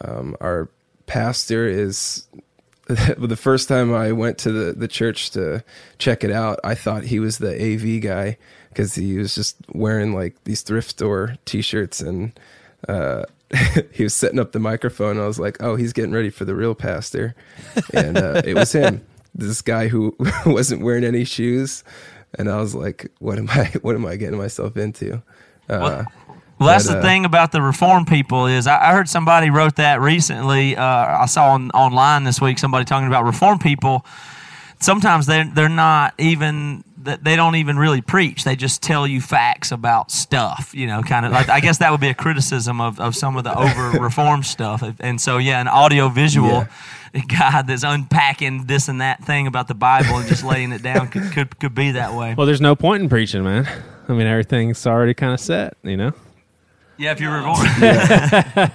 [0.00, 0.70] um, our
[1.06, 2.26] pastor is
[2.86, 5.62] the first time I went to the, the church to
[5.98, 8.38] check it out, I thought he was the AV guy
[8.68, 12.38] because he was just wearing like these thrift store t shirts and
[12.88, 13.24] uh,
[13.92, 15.18] he was setting up the microphone.
[15.18, 17.34] I was like, oh, he's getting ready for the real pastor.
[17.92, 19.04] And uh, it was him,
[19.34, 20.16] this guy who
[20.46, 21.82] wasn't wearing any shoes.
[22.38, 25.22] And I was like, what am I, what am I getting myself into?
[25.68, 26.04] Uh,
[26.58, 29.48] Well, that's But, the uh, thing about the reform people is I, I heard somebody
[29.48, 30.76] wrote that recently.
[30.76, 30.84] Uh,
[31.22, 34.04] I saw on, online this week somebody talking about reform people.
[34.80, 36.84] Sometimes they're they're not even
[37.16, 38.44] they don't even really preach.
[38.44, 40.72] They just tell you facts about stuff.
[40.74, 43.36] You know, kind of like I guess that would be a criticism of, of some
[43.36, 44.82] of the over reform stuff.
[45.00, 46.66] And so yeah, an audio visual
[47.28, 51.08] guy that's unpacking this and that thing about the Bible and just laying it down
[51.08, 52.34] could could, could be that way.
[52.36, 53.68] Well, there's no point in preaching, man.
[54.08, 56.12] I mean, everything's already kind of set, you know.
[56.96, 58.72] Yeah, if you're reformed.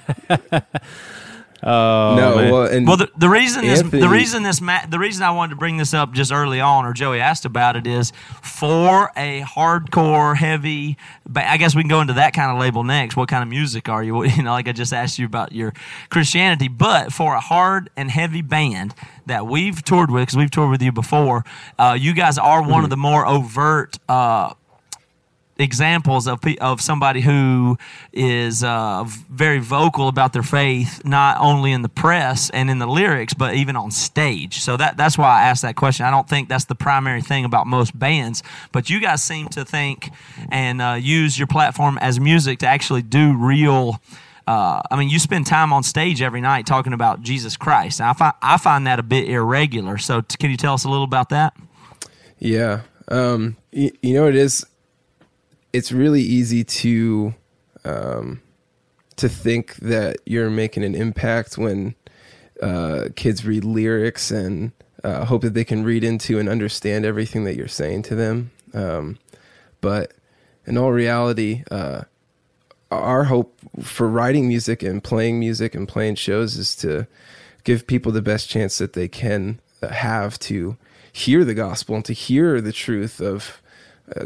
[1.65, 2.51] Oh, no, man.
[2.51, 5.51] well, and Well, the, the reason this, the reason this, ma- the reason I wanted
[5.51, 8.11] to bring this up just early on, or Joey asked about it, is
[8.41, 10.97] for a hardcore, heavy.
[11.35, 13.15] I guess we can go into that kind of label next.
[13.15, 14.23] What kind of music are you?
[14.33, 15.73] You know, like I just asked you about your
[16.09, 18.95] Christianity, but for a hard and heavy band
[19.27, 21.45] that we've toured with, because we've toured with you before,
[21.79, 23.99] uh, you guys are one of the more overt.
[24.09, 24.53] Uh,
[25.57, 27.77] examples of of somebody who
[28.11, 32.87] is uh, very vocal about their faith, not only in the press and in the
[32.87, 34.59] lyrics, but even on stage.
[34.59, 36.05] So that that's why I asked that question.
[36.05, 39.63] I don't think that's the primary thing about most bands, but you guys seem to
[39.65, 40.09] think
[40.49, 44.01] and uh, use your platform as music to actually do real.
[44.45, 48.01] Uh, I mean, you spend time on stage every night talking about Jesus Christ.
[48.01, 49.97] I find I find that a bit irregular.
[49.97, 51.55] So, t- can you tell us a little about that?
[52.39, 52.81] Yeah.
[53.07, 54.65] Um, you, you know, it is,
[55.73, 57.33] it's really easy to,
[57.83, 58.41] um,
[59.17, 61.95] to think that you're making an impact when,
[62.61, 64.71] uh, kids read lyrics and,
[65.03, 68.51] uh, hope that they can read into and understand everything that you're saying to them.
[68.73, 69.17] Um,
[69.81, 70.13] but
[70.65, 72.03] in all reality, uh,
[72.91, 77.07] our hope for writing music and playing music and playing shows is to
[77.63, 80.77] give people the best chance that they can uh, have to
[81.11, 83.61] hear the gospel and to hear the truth of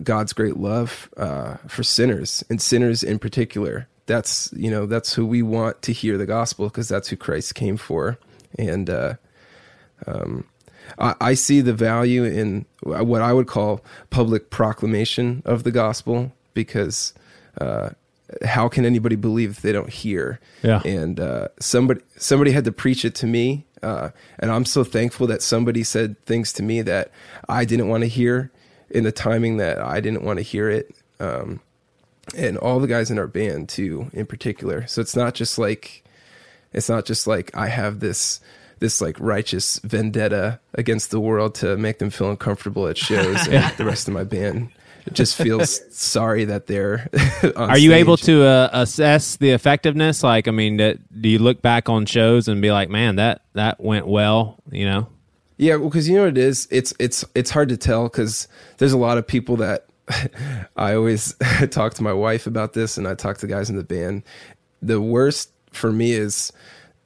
[0.04, 3.88] God's great love uh, for sinners and sinners in particular.
[4.06, 7.56] That's you know that's who we want to hear the gospel because that's who Christ
[7.56, 8.18] came for,
[8.58, 9.16] and uh,
[10.06, 10.46] um,
[10.98, 16.32] I, I see the value in what I would call public proclamation of the gospel
[16.54, 17.14] because
[17.60, 17.90] uh,
[18.44, 20.40] how can anybody believe if they don't hear?
[20.64, 20.82] Yeah.
[20.86, 24.10] And uh, somebody somebody had to preach it to me, uh,
[24.40, 27.12] and I'm so thankful that somebody said things to me that
[27.50, 28.52] I didn't want to hear
[28.90, 30.96] in the timing that I didn't want to hear it.
[31.20, 31.60] Um,
[32.36, 34.86] and all the guys in our band too, in particular.
[34.88, 36.04] So it's not just like
[36.74, 38.40] it's not just like I have this
[38.80, 43.74] this like righteous vendetta against the world to make them feel uncomfortable at shows and
[43.78, 44.70] the rest of my band
[45.14, 47.10] just feels sorry that they're
[47.56, 50.22] Are you able to uh, assess the effectiveness?
[50.22, 53.80] Like, I mean, do you look back on shows and be like, man, that that
[53.80, 54.58] went well?
[54.70, 55.08] You know?
[55.58, 56.68] Yeah, well, because you know what it is.
[56.72, 58.47] It's it's it's hard to tell because
[58.78, 59.88] there's a lot of people that
[60.78, 61.36] I always
[61.72, 64.24] talk to my wife about this, and I talk to guys in the band.
[64.82, 66.51] The worst for me is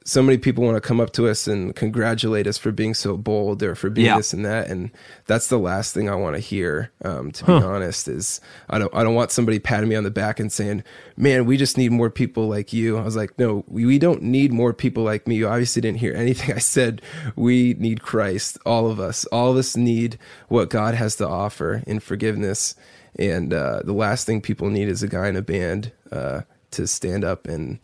[0.04, 3.16] so many people want to come up to us and congratulate us for being so
[3.16, 4.16] bold or for being Yeah.
[4.16, 4.90] this and that, and
[5.26, 6.90] that's the last thing I want to hear.
[7.04, 10.10] Um, to be honest, is I don't I don't want somebody patting me on the
[10.10, 10.82] back and saying,
[11.16, 14.22] "Man, we just need more people like you." I was like, "No, we, we don't
[14.22, 17.00] need more people like me." You obviously didn't hear anything I said.
[17.36, 19.24] We need Christ, all of us.
[19.26, 22.74] All of us need what God has to offer in forgiveness.
[23.18, 26.40] And uh, the last thing people need is a guy in a band uh,
[26.72, 27.78] to stand up and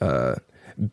[0.00, 0.36] uh,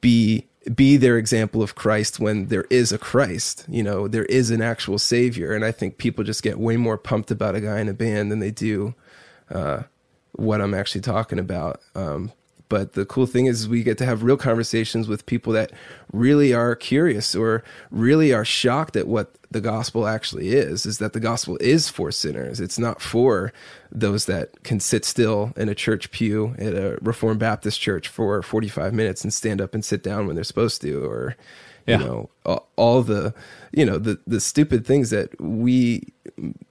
[0.02, 0.46] be
[0.76, 3.66] be their example of Christ when there is a Christ.
[3.70, 6.98] You know, there is an actual Savior, and I think people just get way more
[6.98, 8.94] pumped about a guy in a band than they do
[9.50, 9.84] uh,
[10.34, 11.80] what I'm actually talking about.
[11.96, 12.32] Um,
[12.68, 15.72] but the cool thing is we get to have real conversations with people that
[16.14, 21.14] really are curious or really are shocked at what the gospel actually is is that
[21.14, 22.60] the gospel is for sinners.
[22.60, 23.52] It's not for
[23.92, 28.42] those that can sit still in a church pew at a reformed baptist church for
[28.44, 31.36] 45 minutes and stand up and sit down when they're supposed to or
[31.88, 31.98] Yeah.
[32.00, 33.34] you know all, all the
[33.72, 36.04] you know the the stupid things that we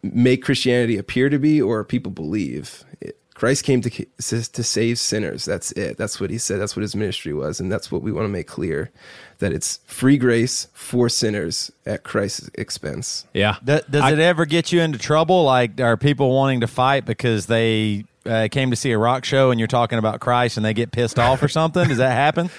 [0.02, 2.84] make christianity appear to be or people believe.
[3.00, 5.44] It- christ came to to save sinners.
[5.44, 5.96] That's it.
[5.96, 6.60] That's what he said.
[6.60, 8.90] That's what his ministry was and that's what we want to make clear
[9.38, 13.56] that it's free grace for sinners at christ's expense Yeah.
[13.64, 15.44] Does, does I- it ever get you into trouble?
[15.44, 19.50] Like, are people wanting to fight because they uh, came to see a rock show
[19.50, 21.88] and you're talking about Christ and they get pissed off or something?
[21.88, 22.50] Does that happen?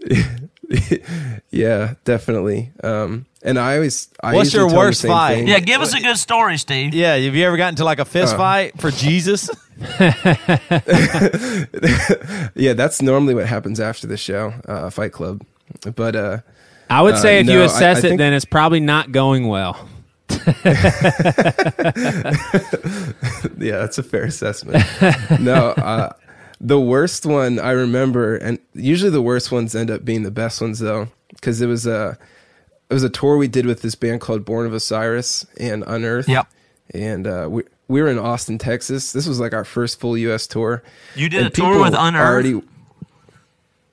[1.50, 5.34] yeah definitely um and i always I What's your tell them the worst fight?
[5.36, 5.48] thing.
[5.48, 6.92] Yeah, give us a good story, Steve.
[6.94, 7.16] Yeah.
[7.16, 9.48] Have you ever gotten to like a fist fight for Jesus?
[12.54, 15.42] yeah that's normally what happens after the show uh fight club
[15.94, 16.38] but uh
[16.90, 19.12] I would say Uh, if no, you assess I it, think- then it's probably not
[19.12, 19.88] going well.
[23.58, 24.84] yeah, that's a fair assessment.
[25.40, 26.12] no, uh,
[26.60, 30.60] the worst one I remember, and usually the worst ones end up being the best
[30.60, 32.16] ones though, because it was a
[32.90, 36.28] it was a tour we did with this band called Born of Osiris and Unearth.
[36.28, 36.46] Yep.
[36.94, 39.12] And uh, we we were in Austin, Texas.
[39.12, 40.46] This was like our first full U.S.
[40.46, 40.82] tour.
[41.14, 42.26] You did And a tour with Unearth?
[42.28, 42.62] Already,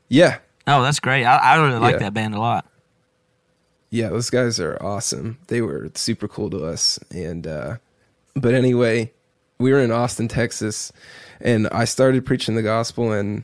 [0.09, 0.37] yeah,
[0.67, 1.25] Oh, that's great.
[1.25, 1.99] I, I really like Yeah.
[1.99, 2.65] that band a lot.
[3.91, 5.37] yeah, those guys are awesome.
[5.47, 6.99] They were super cool to us.
[7.11, 7.77] And uh
[8.35, 9.11] but anyway,
[9.59, 10.91] we were in Austin, Texas,
[11.39, 13.43] and I started preaching the gospel and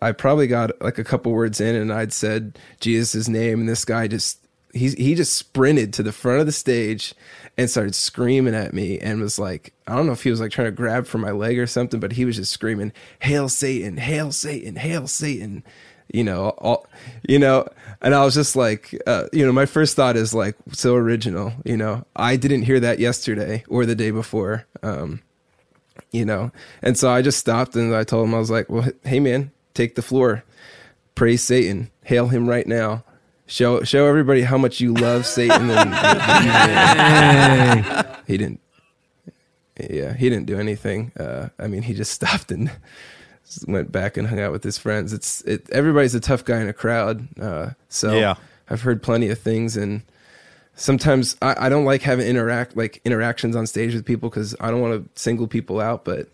[0.00, 3.84] I probably got like a couple words in and I'd said Jesus' name and this
[3.84, 4.38] guy just
[4.72, 7.12] he he just sprinted to the front of the stage
[7.58, 10.52] and started screaming at me and was like I don't know if he was like
[10.52, 13.96] trying to grab for my leg or something, but he was just screaming, "Hail Satan!
[13.96, 14.76] Hail Satan!
[14.76, 15.64] Hail Satan!"
[16.12, 16.86] You know, all
[17.28, 17.68] you know,
[18.02, 21.52] and I was just like, uh, you know, my first thought is like so original.
[21.64, 24.66] You know, I didn't hear that yesterday or the day before.
[24.82, 25.22] Um,
[26.10, 26.50] you know.
[26.82, 29.52] And so I just stopped and I told him I was like, "Well, hey man,
[29.74, 30.44] take the floor,
[31.14, 33.04] praise Satan, hail him right now."
[33.46, 35.70] Show show everybody how much you love Satan.
[35.70, 35.94] And,
[38.26, 38.60] he didn't.
[39.90, 41.10] Yeah, he didn't do anything.
[41.18, 42.70] Uh, I mean, he just stopped and
[43.66, 45.12] went back and hung out with his friends.
[45.12, 45.68] It's it.
[45.70, 47.26] Everybody's a tough guy in a crowd.
[47.40, 48.34] Uh, so Yeah.
[48.68, 50.02] I've heard plenty of things, and
[50.74, 54.70] sometimes I, I don't like having interact like interactions on stage with people because I
[54.70, 56.28] don't want to single people out, but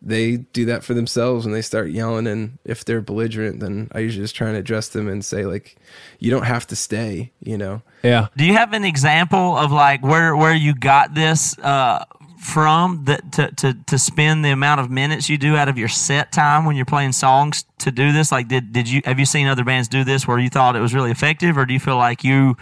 [0.00, 2.26] they do that for themselves when they start yelling.
[2.28, 5.76] And if they're belligerent, then I usually just try and address them and say like,
[6.20, 7.32] you don't have to stay.
[7.40, 7.82] You know.
[8.02, 8.28] Yeah.
[8.36, 12.04] Do you have an example of like where where you got this uh,
[12.38, 15.88] from that to, to to spend the amount of minutes you do out of your
[15.88, 18.30] set time when you're playing songs to do this?
[18.30, 20.80] Like, did did you have you seen other bands do this where you thought it
[20.80, 22.56] was really effective, or do you feel like you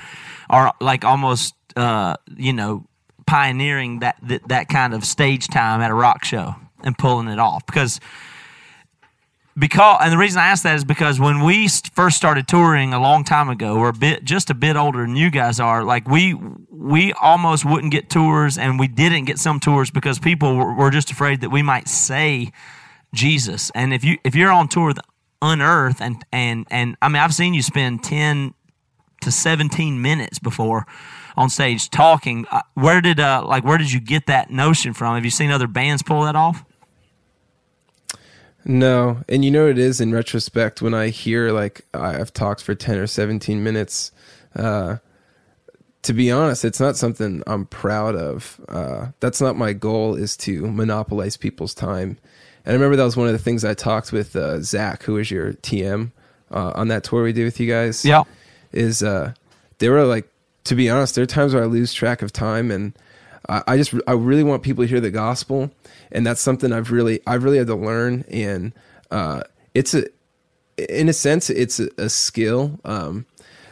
[0.48, 2.86] are like almost uh, you know
[3.26, 7.38] pioneering that, that that kind of stage time at a rock show and pulling it
[7.38, 7.64] off?
[7.66, 8.00] Because
[9.58, 13.00] because and the reason I ask that is because when we first started touring a
[13.00, 15.82] long time ago, we're a bit just a bit older than you guys are.
[15.82, 16.34] Like we
[16.70, 20.90] we almost wouldn't get tours, and we didn't get some tours because people were, were
[20.90, 22.52] just afraid that we might say
[23.14, 23.70] Jesus.
[23.74, 24.98] And if you if you're on tour with
[25.42, 28.54] Unearth and and and I mean I've seen you spend ten
[29.22, 30.86] to seventeen minutes before
[31.36, 32.46] on stage talking.
[32.50, 35.14] Uh, Where did uh like where did you get that notion from?
[35.14, 36.64] Have you seen other bands pull that off?
[38.68, 42.74] No, and you know it is in retrospect when I hear like I've talked for
[42.74, 44.10] ten or seventeen minutes.
[44.56, 44.96] Uh,
[46.02, 48.60] to be honest, it's not something I'm proud of.
[48.68, 50.16] Uh, that's not my goal.
[50.16, 52.18] Is to monopolize people's time.
[52.64, 55.16] And I remember that was one of the things I talked with uh, Zach, who
[55.18, 56.10] is your TM
[56.50, 58.04] uh, on that tour we did with you guys.
[58.04, 58.24] Yeah.
[58.72, 59.34] is uh,
[59.78, 60.28] they were like,
[60.64, 62.98] to be honest, there are times where I lose track of time, and
[63.48, 65.70] I, I just I really want people to hear the gospel,
[66.12, 68.72] and that's something I've really I've really had to learn, and
[69.10, 69.42] uh,
[69.74, 70.04] it's a
[70.76, 72.78] in a sense it's a, a skill.
[72.84, 73.26] Um,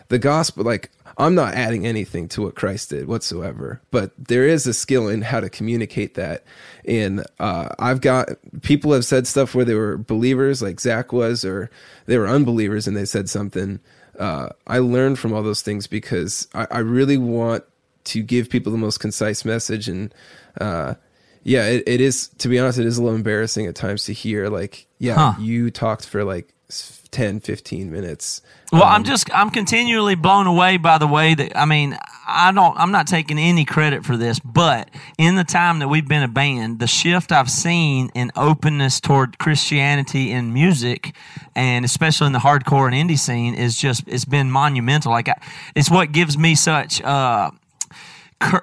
[0.09, 4.67] the gospel, like I'm not adding anything to what Christ did whatsoever, but there is
[4.67, 6.45] a skill in how to communicate that.
[6.85, 8.31] And uh, I've got
[8.63, 11.71] people have said stuff where they were believers, like Zach was, or
[12.07, 13.81] they were unbelievers, and they said something.
[14.19, 17.65] Uh, I learned from all those things because I, I really want
[18.05, 19.89] to give people the most concise message.
[19.89, 20.15] And
[20.61, 20.95] uh,
[21.43, 24.13] yeah, it, it is, to be honest, it is a little embarrassing at times to
[24.13, 25.41] hear, like, yeah, Huh.
[25.41, 28.41] you talked for like s- 10, 15 minutes.
[28.73, 31.97] Well, Um, I'm just I'm continually blown away by the way that I mean
[32.27, 36.09] I don't I'm not taking any credit for this, but in the time that we've
[36.09, 41.15] been a band, the shift I've seen in openness toward Christianity in music,
[41.55, 45.13] and especially in the hardcore and indie scene, is just it's been monumental.
[45.13, 45.35] Like I,
[45.77, 47.01] it's what gives me such.
[47.03, 47.51] Uh,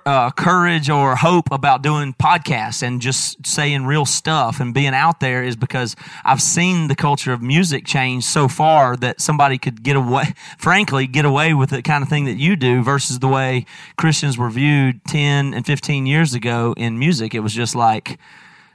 [0.06, 5.20] uh, courage or hope about doing podcasts and just saying real stuff and being out
[5.20, 9.84] there is because I've seen the culture of music change so far that somebody could
[9.84, 13.28] get away, frankly, get away with the kind of thing that you do versus the
[13.28, 13.66] way
[13.98, 17.34] Christians were viewed 10 and 15 years ago in music.
[17.34, 18.20] It was just like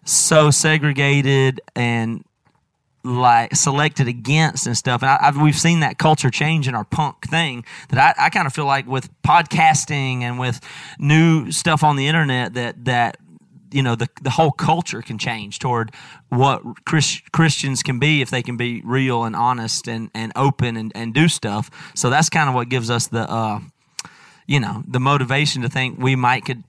[0.04, 2.24] so segregated and
[3.06, 5.02] like selected against and stuff.
[5.02, 8.30] And I, I've, we've seen that culture change in our punk thing that I, I
[8.30, 10.60] kind of feel like with podcasting and with
[10.98, 13.16] new stuff on the internet that, that,
[13.70, 15.92] you know, the, the whole culture can change toward
[16.28, 20.76] what Chris, Christians can be if they can be real and honest and, and open
[20.76, 21.70] and, and do stuff.
[21.94, 23.60] So that's kind of what gives us the, uh,
[24.46, 26.62] you know, the motivation to think we might could,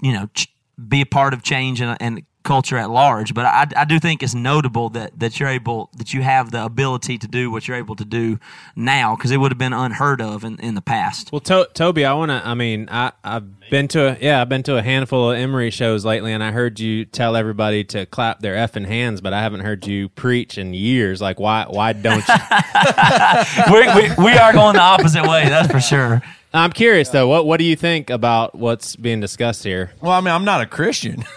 [0.00, 0.48] you know, ch-
[0.88, 3.34] be a part of change and, and culture at large.
[3.34, 6.64] But I, I do think it's notable that, that you're able, that you have the
[6.64, 8.38] ability to do what you're able to do
[8.76, 11.32] now because it would have been unheard of in, in the past.
[11.32, 12.46] Well, to- Toby, I want to.
[12.46, 15.70] I mean, I I've been to a, yeah, I've been to a handful of Emery
[15.70, 19.42] shows lately, and I heard you tell everybody to clap their effing hands, but I
[19.42, 21.20] haven't heard you preach in years.
[21.20, 22.34] Like, why why don't you?
[23.72, 26.22] we, we, we are going the opposite way, that's for sure.
[26.52, 27.26] I'm curious though.
[27.26, 29.92] What what do you think about what's being discussed here?
[30.00, 31.24] Well, I mean, I'm not a Christian.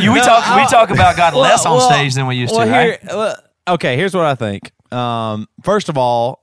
[0.00, 2.72] You, we, talk, we talk about God less on stage than we used well, to,
[2.72, 3.04] here- right?
[3.04, 3.36] well,
[3.68, 4.72] okay, here's what I think.
[4.92, 6.39] Um, first of all,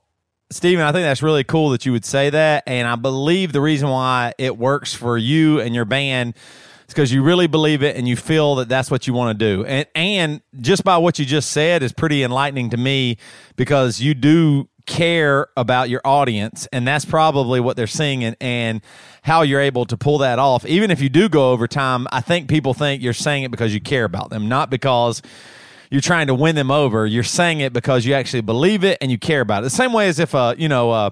[0.50, 2.64] Stephen, I think that's really cool that you would say that.
[2.66, 6.34] And I believe the reason why it works for you and your band
[6.88, 9.56] is because you really believe it and you feel that that's what you want to
[9.56, 9.66] do.
[9.66, 13.18] And, and just by what you just said is pretty enlightening to me
[13.56, 16.66] because you do care about your audience.
[16.72, 18.80] And that's probably what they're seeing and, and
[19.20, 20.64] how you're able to pull that off.
[20.64, 23.74] Even if you do go over time, I think people think you're saying it because
[23.74, 25.20] you care about them, not because
[25.90, 27.06] you're trying to win them over.
[27.06, 29.64] You're saying it because you actually believe it and you care about it.
[29.64, 31.10] The same way as if uh, you know, uh,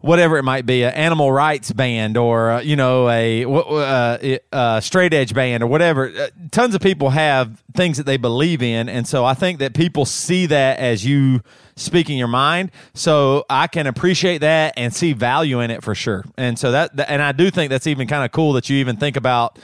[0.00, 4.80] whatever it might be, an animal rights band or uh, you know a uh, uh,
[4.80, 6.08] straight edge band or whatever.
[6.08, 9.74] Uh, tons of people have things that they believe in, and so I think that
[9.74, 11.42] people see that as you
[11.76, 12.70] speaking your mind.
[12.94, 16.24] So I can appreciate that and see value in it for sure.
[16.36, 18.78] And so that, that and I do think that's even kind of cool that you
[18.78, 19.58] even think about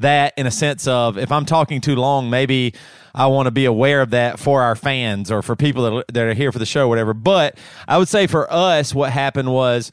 [0.00, 2.74] that in a sense of if I'm talking too long, maybe
[3.14, 6.04] I want to be aware of that for our fans or for people that are,
[6.12, 7.14] that are here for the show, whatever.
[7.14, 9.90] But I would say for us, what happened was.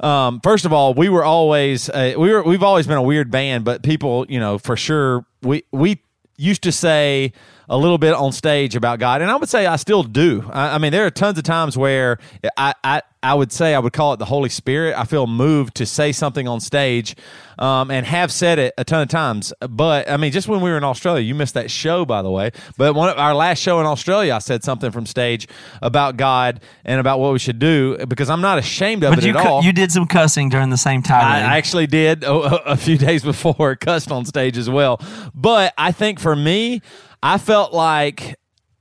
[0.00, 3.30] Um, first of all, we were always uh, we were we've always been a weird
[3.30, 6.02] band, but people, you know, for sure we we
[6.38, 7.34] used to say
[7.72, 10.48] a little bit on stage about God, and I would say I still do.
[10.52, 12.18] I, I mean, there are tons of times where
[12.56, 14.94] I, I I would say I would call it the Holy Spirit.
[14.98, 17.16] I feel moved to say something on stage,
[17.58, 19.54] um, and have said it a ton of times.
[19.60, 22.30] But I mean, just when we were in Australia, you missed that show, by the
[22.30, 22.50] way.
[22.76, 25.48] But one of our last show in Australia, I said something from stage
[25.80, 29.28] about God and about what we should do because I'm not ashamed of But it
[29.28, 29.62] you at cu- all.
[29.62, 31.24] you did some cussing during the same time.
[31.24, 32.32] I I actually did a,
[32.72, 35.00] a few days before, cussed on stage as well.
[35.34, 36.82] But I think for me,
[37.22, 38.36] I felt like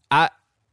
[0.10, 0.30] I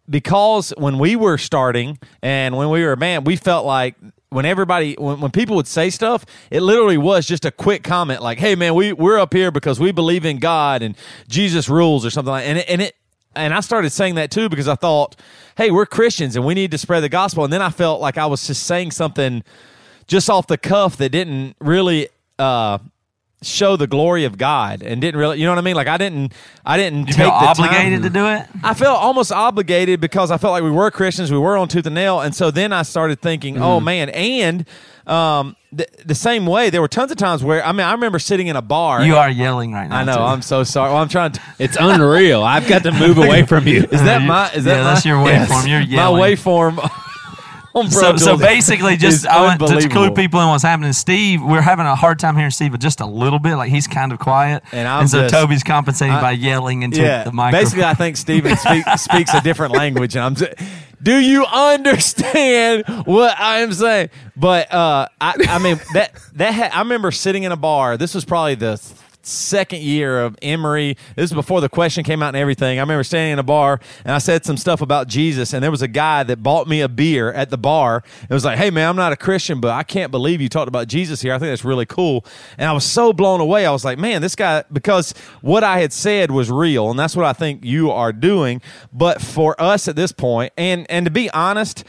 [0.09, 3.95] because when we were starting and when we were a band, we felt like
[4.31, 8.23] when everybody when, when people would say stuff, it literally was just a quick comment
[8.23, 10.97] like, "Hey man, we we're up here because we believe in God and
[11.29, 12.47] Jesus rules" or something like.
[12.47, 12.97] And it, and it
[13.37, 15.17] and I started saying that too because I thought,
[15.57, 18.19] "Hey, we're Christians and we need to spread the gospel." And then I felt like
[18.19, 19.43] I was just saying something
[20.07, 22.09] just off the cuff that didn't really
[22.39, 22.79] uh,
[23.43, 25.77] show the glory of God and didn't really, you know what I mean?
[25.77, 26.33] Like I didn't,
[26.67, 28.03] I didn't you take feel the obligated time.
[28.03, 28.47] to do it.
[28.65, 31.87] I felt almost obligated because I felt like we were Christians, we were on tooth
[31.87, 33.63] and nail, and so then I started thinking, Mm-hmm.
[33.63, 34.67] oh man, and
[35.07, 38.19] um, the, the same way there were tons of times where I mean I remember
[38.19, 39.03] sitting in a bar.
[39.03, 39.99] You are yelling right now.
[39.99, 40.17] I know.
[40.17, 40.21] too.
[40.21, 40.91] I'm so sorry.
[40.93, 41.41] Well, I'm trying to.
[41.59, 42.43] It's unreal.
[42.43, 43.85] I've got to move away from you.
[43.85, 44.51] Is that my?
[44.53, 45.69] Is that Yeah, my, that's your waveform.
[45.69, 46.21] You're yelling.
[46.21, 46.91] My waveform.
[47.81, 50.93] on Pro so, so basically, just I want to clue people in what's happening.
[50.93, 53.57] Steve, we're having a hard time hearing Steve, but just a little bit.
[53.57, 57.01] Like he's kind of quiet, And I'm so just- Toby's compensating I- by yelling into
[57.01, 57.65] yeah, the microphone.
[57.65, 60.35] Basically, I think Stephen speak, speaks a different language, and I'm.
[60.35, 60.53] Just,
[61.03, 64.11] do you understand what I am saying?
[64.37, 67.97] But uh, I, I mean that that ha- I remember sitting in a bar.
[67.97, 68.77] This was probably the
[69.29, 70.97] second year of Emery.
[71.17, 72.79] This is before the question came out and everything.
[72.79, 75.71] I remember standing in a bar and I said some stuff about Jesus, and there
[75.71, 78.03] was a guy that bought me a beer at the bar.
[78.29, 80.69] It was like, "Hey man, I'm not a Christian, but I can't believe you talked
[80.69, 81.33] about Jesus here.
[81.35, 82.25] I think that's really cool."
[82.57, 83.67] And I was so blown away.
[83.67, 87.15] I was like, "Man, this guy," because what I had said was real, and that's
[87.15, 88.61] what I think you are doing.
[88.93, 91.85] But for us at this point, and and to be honest.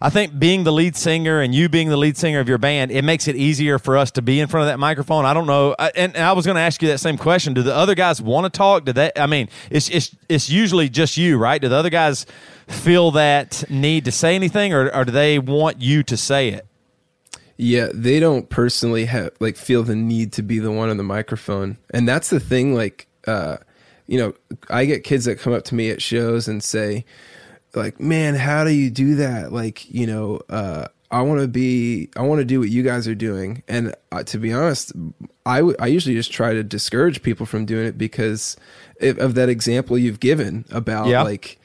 [0.00, 2.90] I think being the lead singer and you being the lead singer of your band,
[2.90, 5.24] it makes it easier for us to be in front of that microphone.
[5.24, 7.54] I don't know, I, and, and I was going to ask you that same question.
[7.54, 8.84] Do the other guys want to talk?
[8.84, 9.10] Do they?
[9.16, 11.60] I mean, it's it's it's usually just you, right?
[11.60, 12.26] Do the other guys
[12.68, 16.66] feel that need to say anything, or, or do they want you to say it?
[17.56, 21.02] Yeah, they don't personally have like feel the need to be the one on the
[21.02, 21.76] microphone.
[21.90, 23.58] And that's the thing like uh
[24.06, 24.32] you know,
[24.70, 27.04] I get kids that come up to me at shows and say
[27.74, 32.10] like, "Man, how do you do that?" Like, you know, uh I want to be
[32.16, 33.62] I want to do what you guys are doing.
[33.66, 34.92] And uh, to be honest,
[35.46, 38.56] I w- I usually just try to discourage people from doing it because
[39.00, 41.22] of that example you've given about Yeah.
[41.22, 41.58] like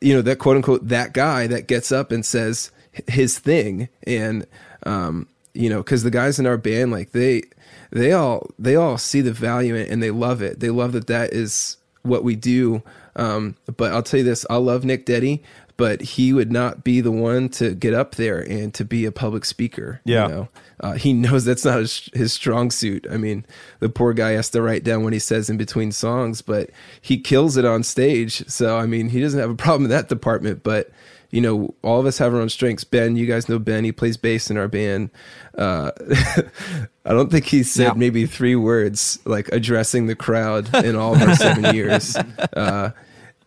[0.00, 2.70] you know that quote unquote that guy that gets up and says
[3.08, 4.46] his thing and
[4.86, 7.42] um you know because the guys in our band like they
[7.90, 10.92] they all they all see the value in it and they love it they love
[10.92, 12.82] that that is what we do
[13.16, 15.42] um but i'll tell you this i love Nick Detty
[15.76, 19.12] but he would not be the one to get up there and to be a
[19.12, 20.28] public speaker Yeah.
[20.28, 20.48] you know
[20.80, 23.06] uh, he knows that's not his, his strong suit.
[23.10, 23.46] I mean,
[23.78, 27.16] the poor guy has to write down what he says in between songs, but he
[27.16, 28.46] kills it on stage.
[28.48, 30.64] So, I mean, he doesn't have a problem in that department.
[30.64, 30.90] But,
[31.30, 32.84] you know, all of us have our own strengths.
[32.84, 33.84] Ben, you guys know Ben.
[33.84, 35.10] He plays bass in our band.
[35.56, 35.90] Uh,
[37.04, 41.22] I don't think he said maybe three words like addressing the crowd in all of
[41.22, 42.16] our seven years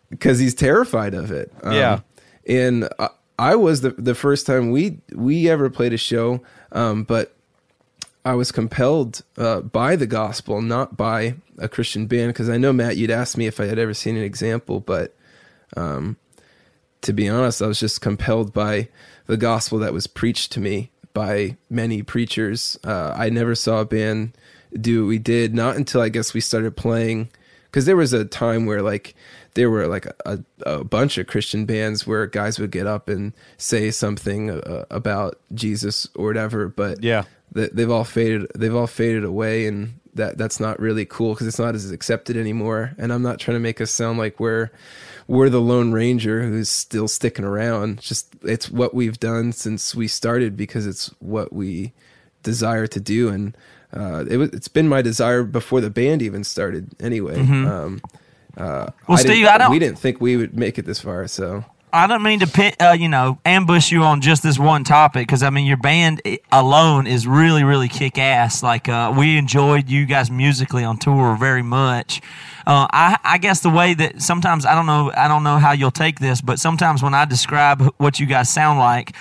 [0.10, 1.52] because he's terrified of it.
[1.64, 2.00] Um, Yeah.
[2.48, 3.10] and I,
[3.40, 7.34] I was the the first time we we ever played a show, um, but
[8.26, 12.30] I was compelled uh, by the gospel, not by a Christian band.
[12.34, 15.16] Because I know Matt, you'd asked me if I had ever seen an example, but
[15.78, 16.18] um,
[17.02, 18.90] to be honest, I was just compelled by
[19.28, 22.78] the gospel that was preached to me by many preachers.
[22.84, 24.34] Uh, I never saw a band
[24.80, 27.30] do what we did, not until I guess we started playing.
[27.66, 29.16] Because there was a time where like
[29.56, 33.34] there were like a, a, bunch of Christian bands where guys would get up and
[33.58, 37.24] say something uh, about Jesus or whatever, but Yeah.
[37.56, 38.48] th- they've all faded.
[38.56, 42.38] They've all faded away, and that that's not really cool because it's not as accepted
[42.38, 42.94] anymore.
[42.98, 44.70] And I'm not trying to make us sound like we're
[45.28, 48.00] we're the Lone Ranger who's still sticking around.
[48.02, 51.94] Just it's what we've done since we started because it's what we
[52.44, 53.56] desire to do, and
[53.94, 56.90] uh, it it's been my desire before the band even started.
[57.00, 58.02] Anyway, um,
[58.56, 61.28] uh, Well, I Steve, I don't- we didn't think we would make it this far,
[61.28, 61.66] so.
[61.94, 65.26] I don't mean to pit, uh, you know, ambush you on just this one topic
[65.26, 66.22] because I mean your band
[66.52, 68.62] alone is really, really kick ass.
[68.62, 72.22] Like uh, we enjoyed you guys musically on tour very much.
[72.66, 75.72] Uh, I, I guess the way that sometimes I don't know, I don't know how
[75.72, 79.16] you'll take this, but sometimes when I describe what you guys sound like,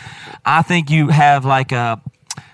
[0.44, 2.00] I think you have like a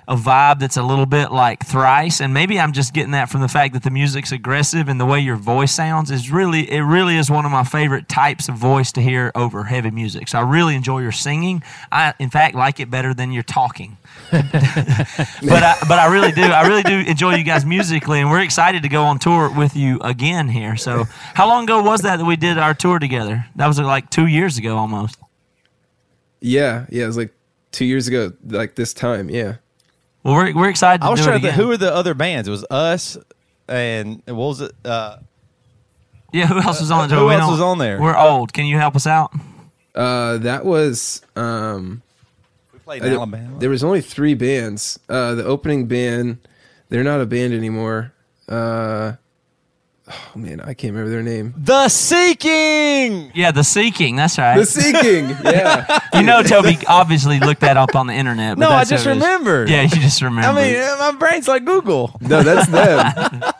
[0.09, 2.20] a vibe that's a little bit like thrice.
[2.20, 5.07] And maybe i'm just getting that from the fact that the music's aggressive and the
[5.07, 8.55] way your voice sounds is really it really is one of my favorite types of
[8.55, 10.28] voice to hear over heavy music.
[10.28, 11.62] So i really enjoy your singing.
[11.90, 13.98] I in fact like it better than your talking.
[15.42, 18.42] But I, but I really do I really do enjoy you guys musically and we're
[18.42, 20.76] excited to go on tour with you again here.
[20.76, 23.46] So how long ago was that that we did our tour together?
[23.57, 25.18] That was uh, like two years ago almost.
[26.40, 27.34] Yeah, yeah, it was like
[27.72, 29.28] two years ago, like this time.
[29.28, 29.57] Yeah,
[30.22, 31.94] well we're, we're excited to I was do trying it to think, who were the
[31.94, 32.48] other bands?
[32.48, 33.16] It was us
[33.68, 34.72] and what was it?
[34.84, 35.18] Uh,
[36.32, 38.00] yeah who else was on the Who We else was on there?
[38.00, 39.32] we're old can you help us out
[39.94, 42.00] uh, that was um,
[42.72, 43.58] we played I in don't- Alabama.
[43.58, 44.98] There was only three bands.
[45.08, 46.38] Uh, the opening band,
[46.88, 48.12] they're not a band anymore.
[48.48, 49.12] Uh,
[50.11, 51.55] oh man, I can't remember their name.
[51.57, 53.30] the Seeking.
[53.34, 54.16] Yeah, the Seeking.
[54.16, 54.57] That's right.
[54.59, 55.28] The Seeking.
[55.44, 58.57] yeah, you know, Toby obviously looked that up on the internet.
[58.59, 59.68] But No, I just what remembered.
[59.68, 60.61] Yeah, you just remember.
[60.61, 62.16] I mean, my brain's like Google.
[62.20, 63.42] no, that's them.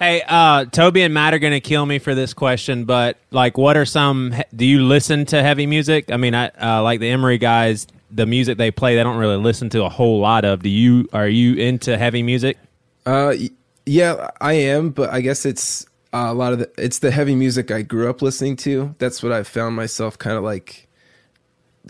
[0.00, 3.58] Hey, uh, Toby and Matt are going to kill me for this question, but like,
[3.58, 4.32] what are some?
[4.54, 6.12] Do you listen to heavy music?
[6.12, 7.86] I mean, I uh, like the Emery guys.
[8.10, 10.62] The music they play, they don't really listen to a whole lot of.
[10.62, 11.08] Do you?
[11.12, 12.58] Are you into heavy music?
[13.06, 13.50] Uh, y-
[13.88, 17.34] yeah, I am, but I guess it's uh, a lot of the it's the heavy
[17.34, 18.94] music I grew up listening to.
[18.98, 20.86] That's what I've found myself kind of like.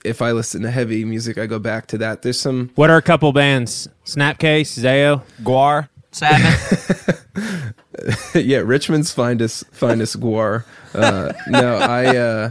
[0.05, 2.23] If I listen to heavy music, I go back to that.
[2.23, 3.89] There's some What are a couple bands?
[4.05, 5.23] Snapcase, Zao.
[5.43, 5.89] Gwar.
[6.13, 7.27] Sabbath.
[8.35, 10.65] yeah, Richmond's finest finest Gwar.
[10.95, 12.51] Uh, no, I uh,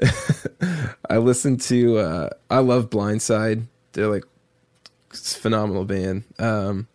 [1.10, 3.66] I listen to uh, I love Blindside.
[3.92, 4.24] They're like
[5.10, 6.24] it's a phenomenal band.
[6.38, 6.88] Um,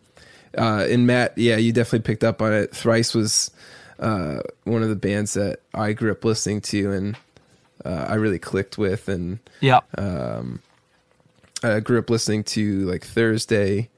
[0.56, 2.74] uh, and Matt, yeah, you definitely picked up on it.
[2.74, 3.50] Thrice was
[3.98, 7.16] uh, one of the bands that I grew up listening to, and
[7.84, 9.84] uh, I really clicked with, and yep.
[11.62, 13.88] I grew up listening to like Thursday,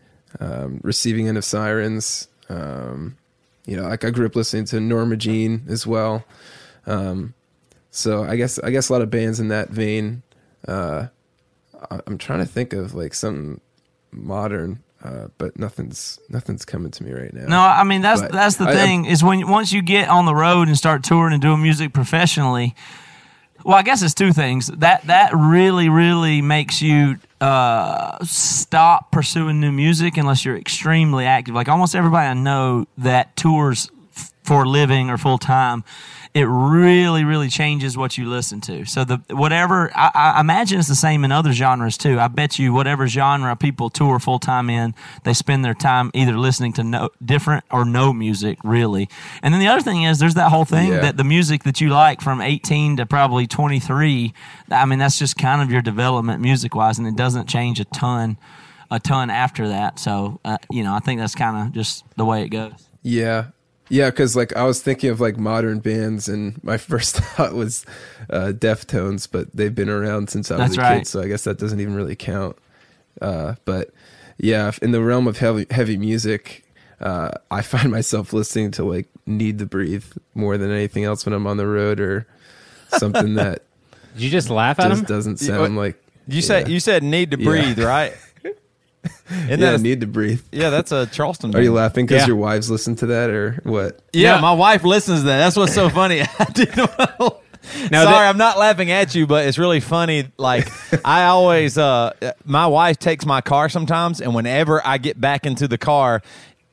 [0.41, 2.29] um, Receiving End of Sirens.
[2.49, 3.17] Um,
[3.67, 6.25] you know, like I grew up listening to Norma Jean as well.
[6.87, 7.35] Um,
[7.91, 10.23] so I guess I guess a lot of bands in that vein.
[10.67, 11.09] Uh,
[12.07, 13.61] I'm trying to think of like something
[14.11, 17.47] modern, uh, but nothing's nothing's coming to me right now.
[17.47, 20.09] No, I mean that's But that's the I- I- thing is when once you get
[20.09, 22.75] on the road and start touring and doing music professionally.
[23.65, 24.69] Well, I guess it's two things.
[24.69, 31.55] That that really really makes you uh, stop pursuing new music unless you're extremely active.
[31.55, 35.83] Like almost everybody I know that tours f- for a living or full time,
[36.39, 38.84] it really really changes what you listen to.
[38.84, 42.18] So the whatever I, I imagine it's the same in other genres too.
[42.20, 46.36] I bet you whatever genre people tour full time in, they spend their time either
[46.39, 49.09] listening to no different or no music really.
[49.43, 51.01] And then the other thing is there's that whole thing Yeah.
[51.01, 54.32] that the music that you like from 18 to probably 23
[54.70, 57.84] i mean that's just kind of your development music wise and it doesn't change a
[57.86, 58.36] ton
[58.91, 62.24] a ton after that so uh, you know i think that's kind of just the
[62.24, 63.47] way it goes Yeah.
[63.91, 67.86] Yeah, because like I was thinking of like modern bands, and my first thought was
[68.30, 70.99] uh, Deftones, but they've been around since I was That's a right.
[70.99, 72.57] kid, so I guess that doesn't even really count.
[73.22, 73.91] Uh, but
[74.39, 76.64] yeah, in the realm of heavy heavy music,
[77.01, 81.32] uh, I find myself listening to like Need to Breathe more than anything else when
[81.32, 82.26] I'm on the road or
[82.99, 83.62] something that
[84.14, 85.07] Did you just laugh at just him?
[85.07, 87.45] doesn't You- sound what- like You said you said need to Yeah.
[87.45, 88.14] breathe, right?
[89.31, 90.41] Isn't yeah, that a- Need to Breathe.
[90.53, 91.55] yeah, that's a Charleston.
[91.57, 92.26] Are you laughing because Yeah.
[92.29, 94.01] your wives listen to that or what?
[94.12, 94.41] Yeah, Yeah.
[94.41, 95.39] my wife listens to that.
[95.39, 96.22] That's what's so funny.
[96.39, 96.87] I didn't know.
[97.91, 100.29] No, Sorry, that- I'm not laughing at you, but it's really funny.
[100.39, 100.68] Like
[101.05, 102.12] I always, uh,
[102.45, 106.22] my wife takes my car sometimes, and whenever I get back into the car,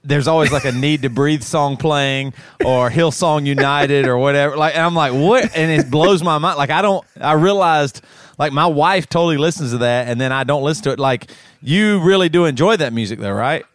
[0.05, 2.33] there's always like a "Need to Breathe" song playing,
[2.63, 4.55] or Hillsong United, or whatever.
[4.55, 5.53] Like, and I'm like, what?
[5.57, 6.57] And it blows my mind.
[6.59, 7.03] Like, I don't.
[7.19, 8.01] I realized,
[8.37, 10.99] like, my wife totally listens to that, and then I don't listen to it.
[10.99, 11.29] Like,
[11.65, 13.65] you really do enjoy that music, though, right?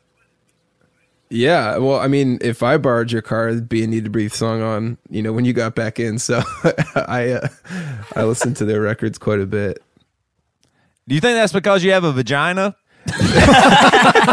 [1.32, 4.32] Yeah, well, I mean, if I borrowed your car, it'd be a Need to Breathe
[4.32, 6.18] song on, you know, when you got back in.
[6.18, 6.42] So
[6.94, 7.48] I uh,
[8.16, 9.82] I listened to their records quite a bit.
[11.08, 12.76] Do you think that's because you have a vagina?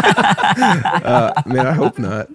[1.04, 2.28] uh, man, I hope not.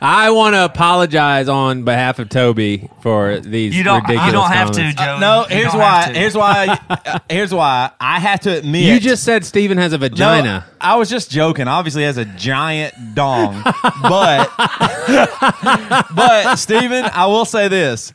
[0.00, 4.02] I want to apologize on behalf of Toby for these You don't.
[4.02, 5.00] ridiculous You don't have to, comments.
[5.00, 5.18] Joe.
[5.20, 6.12] no, You here's don't why.
[6.12, 6.78] Here's why.
[6.90, 7.90] uh, here's why.
[8.00, 8.82] I have to admit.
[8.82, 10.66] You just said Steven has a No, vagina.
[10.80, 11.68] I was just joking.
[11.68, 13.62] Obviously, has a giant dong,
[14.02, 14.50] but
[16.16, 18.12] but Steven, I will say this.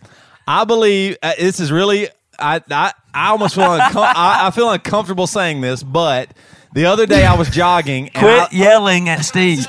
[0.47, 2.09] I believe uh, this is really.
[2.39, 6.29] I I, I almost feel uncom- I, I feel uncomfortable saying this, but
[6.77, 8.05] the other day I was jogging.
[8.09, 9.65] And Quit I, yelling at Steve.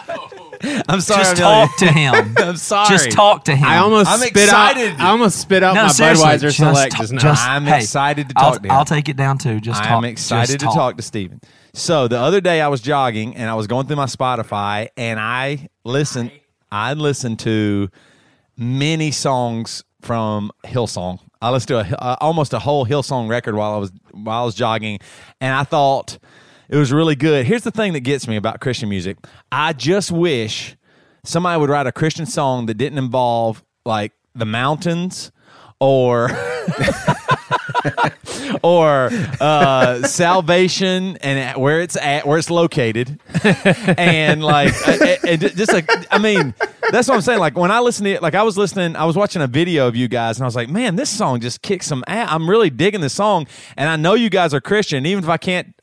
[0.89, 1.23] I'm sorry.
[1.25, 1.67] Just Amelia.
[1.67, 2.15] talk to him.
[2.39, 2.89] I'm sorry.
[2.91, 3.65] Just talk to him.
[3.67, 4.93] I almost I'm spit excited.
[4.95, 5.01] out.
[5.01, 7.19] I almost spit out No, my seriously, Budweiser just Select ta- just now.
[7.21, 8.73] just- I'm hey, excited to I'll, talk to him.
[8.73, 9.59] I'll take it down too.
[9.61, 11.41] Just I'm excited Just to talk to Steven.
[11.73, 15.19] So the other day I was jogging and I was going through my Spotify and
[15.19, 16.31] I listened
[16.71, 17.89] I listened to
[18.57, 21.21] many songs from Hillsong.
[21.41, 24.45] I listened to a, uh, almost a whole Hillsong record while I was while I
[24.45, 24.99] was jogging
[25.41, 26.19] and I thought
[26.69, 27.47] it was really good.
[27.47, 29.17] Here's the thing that gets me about Christian music.
[29.51, 30.77] I just wish
[31.25, 35.33] somebody would write a Christian song that didn't involve like the mountains
[35.81, 36.31] or
[38.63, 39.11] or
[39.41, 43.21] uh, salvation and where it's at, where it's located,
[43.97, 46.55] and like, uh, just like, I mean,
[46.91, 47.41] that's what I'm saying.
[47.41, 49.89] Like when I listen to it, like I was listening, I was watching a video
[49.89, 52.29] of you guys, and I was like, man, this song just kicks some ass.
[52.31, 53.47] I'm really digging this song,
[53.77, 55.75] and I know you guys are Christian, even if I can't.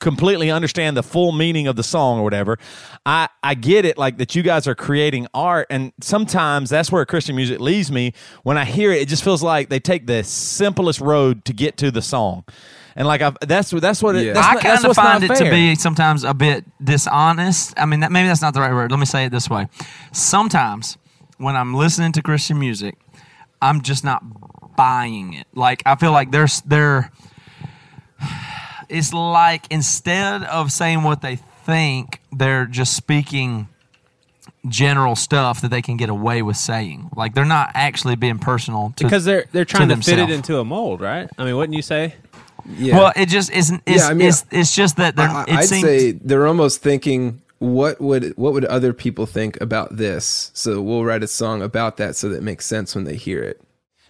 [0.00, 2.58] Completely understand the full meaning of the song or whatever
[3.06, 7.04] i i get it like that you guys are creating art and sometimes that's where
[7.04, 10.24] christian music leaves me when i hear it it just feels like they take the
[10.24, 12.44] simplest road to get to the song
[12.96, 14.32] and like I, that's that's what it, Yeah.
[14.32, 17.72] that's I kind of find not it to be sometimes a bit dishonest.
[17.78, 18.90] I mean, that, maybe that's not the right word.
[18.90, 19.68] Let me say it this way:
[20.12, 20.98] sometimes
[21.38, 22.96] when I'm listening to Christian music,
[23.62, 24.22] I'm just not
[24.76, 25.46] buying it.
[25.54, 27.10] Like I feel like there's there.
[28.90, 33.68] It's like instead of saying what they think, they're just speaking
[34.68, 37.10] general stuff that they can get away with saying.
[37.16, 40.58] Like they're not actually being personal to, because they're they're trying to, fit it into
[40.58, 41.28] a mold, right?
[41.38, 42.14] I mean, wouldn't you say?
[42.68, 42.96] Yeah.
[42.96, 43.82] Well, it just isn't.
[43.86, 45.28] It's, Yeah, I mean, it's, it's just that they're.
[45.28, 49.96] I, I'd seems, say they're almost thinking, what would what would other people think about
[49.96, 50.50] this?
[50.54, 53.42] So we'll write a song about that, so that it makes sense when they hear
[53.42, 53.60] it.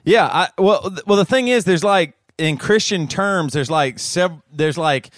[0.05, 3.99] Yeah, I, well, th- well, the thing is, there's like in Christian terms, there's like
[3.99, 5.11] sev- there's like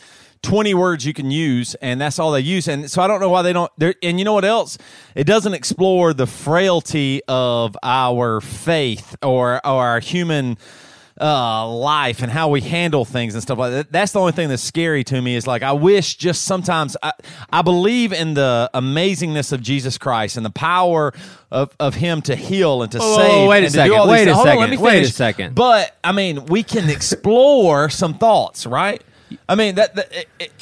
[0.42, 2.68] twenty words you can use, and that's all they use.
[2.68, 3.70] And so I don't know why they don't.
[4.02, 4.76] And you know what else?
[5.14, 10.58] It doesn't explore the frailty of our faith or or our human
[11.22, 13.92] uh, life and how we handle things and stuff like that.
[13.92, 15.36] That's the only thing that's scary to me.
[15.36, 17.12] Is like I wish just sometimes I,
[17.52, 21.12] I believe in the amazingness of Jesus Christ and the power
[21.50, 23.48] of, of Him to heal and to whoa, save.
[23.48, 24.36] wait a and to do second, wait a things.
[24.36, 25.54] Hold on, let second, me wait a second.
[25.54, 29.02] But I mean, we can explore some thoughts, right?
[29.48, 29.94] I mean that.
[29.94, 30.52] that it, it,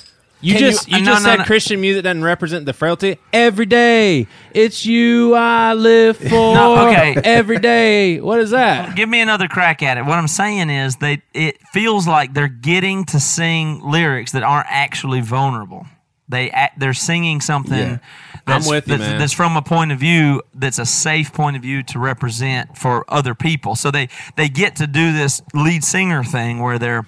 [0.43, 1.45] You can just you, uh, no, just no, said no.
[1.45, 3.19] Christian music doesn't represent the frailty.
[3.33, 6.59] Every day, it's you I live for.
[6.59, 7.15] Okay.
[7.23, 8.97] Every day, what is that?
[8.97, 10.05] give me another crack at it.
[10.05, 14.69] What I'm saying is they it feels like they're getting to sing lyrics that aren't
[14.71, 15.87] actually vulnerable.
[16.29, 17.99] They act, they're singing something Yeah.
[18.47, 21.83] that's, you, that's, that's from a point of view that's a safe point of view
[21.83, 23.75] to represent for other people.
[23.75, 27.05] So they they get to do this lead singer thing where they're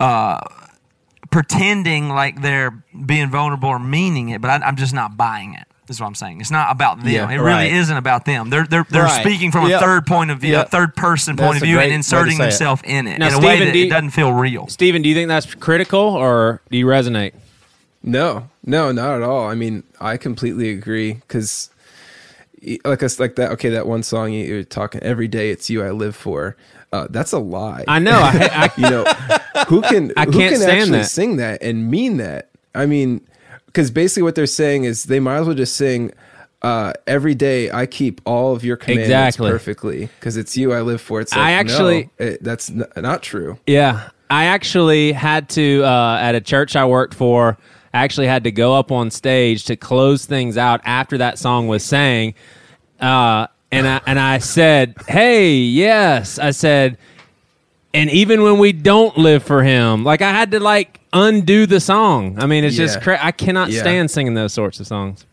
[0.00, 0.38] uh,
[1.30, 2.70] pretending like they're
[3.06, 5.64] being vulnerable or meaning it, but I, I'm just not buying it.
[5.88, 6.42] Is what I'm saying.
[6.42, 7.08] It's not about them.
[7.08, 7.72] Yeah, it really right.
[7.72, 8.50] isn't about them.
[8.50, 9.22] They're they're they're Right.
[9.22, 10.66] speaking from a third point of view, Yep.
[10.66, 13.46] a third person That's point of view, and inserting themselves in it Now, in a
[13.46, 14.66] way that do it doesn't feel real.
[14.66, 17.32] Steven, do you think that's critical or do you resonate?
[18.02, 19.48] No, no, not at all.
[19.48, 21.70] I mean, I completely agree because,
[22.84, 23.50] like us, like that.
[23.52, 25.48] Okay, that one song you're talking every day.
[25.50, 26.54] It's you I live for.
[26.92, 27.84] Uh, that's a lie.
[27.86, 28.18] I know.
[28.18, 29.04] I, I, you know,
[29.68, 31.04] who can I who can't can stand actually that.
[31.10, 32.50] sing that and mean that?
[32.74, 33.20] I mean,
[33.66, 36.12] because basically what they're saying is they might as well just sing.
[36.60, 39.48] Uh, every day I keep all of your commandments Exactly.
[39.50, 41.20] perfectly because it's you I live for.
[41.20, 43.58] It's like, I actually- no, it, that's n- not true.
[43.64, 47.58] Yeah, I actually had to uh, at a church I worked for.
[47.94, 51.68] I actually had to go up on stage to close things out after that song
[51.68, 52.34] was sang,
[53.00, 56.96] uh, and I and I said, "Hey, yes," I said,
[57.94, 61.80] and even when we don't live for Him, like I had to like undo the
[61.80, 62.36] song.
[62.38, 63.80] I mean, it's just cra- I cannot Yeah.
[63.80, 65.24] stand singing those sorts of songs.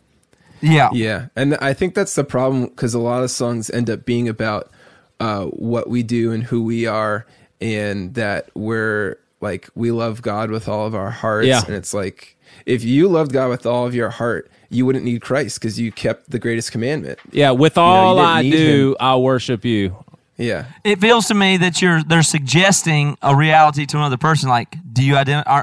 [0.62, 4.06] Yeah, Yeah, and I think that's the problem because a lot of songs end up
[4.06, 4.72] being about
[5.20, 7.26] uh, what we do and who we are,
[7.62, 11.48] and that we're like we love God with all of our hearts.
[11.48, 11.62] Yeah.
[11.66, 12.36] and it's like
[12.66, 15.92] if you loved God with all of your heart, you wouldn't need Christ because you
[15.92, 17.20] kept the greatest commandment.
[17.32, 18.98] Yeah, with know, you all didn't I do, him.
[19.00, 19.96] I'll worship you.
[20.38, 20.66] Yeah.
[20.84, 24.50] It feels to me that you're they're suggesting a reality to another person.
[24.50, 25.62] Like, do you identify?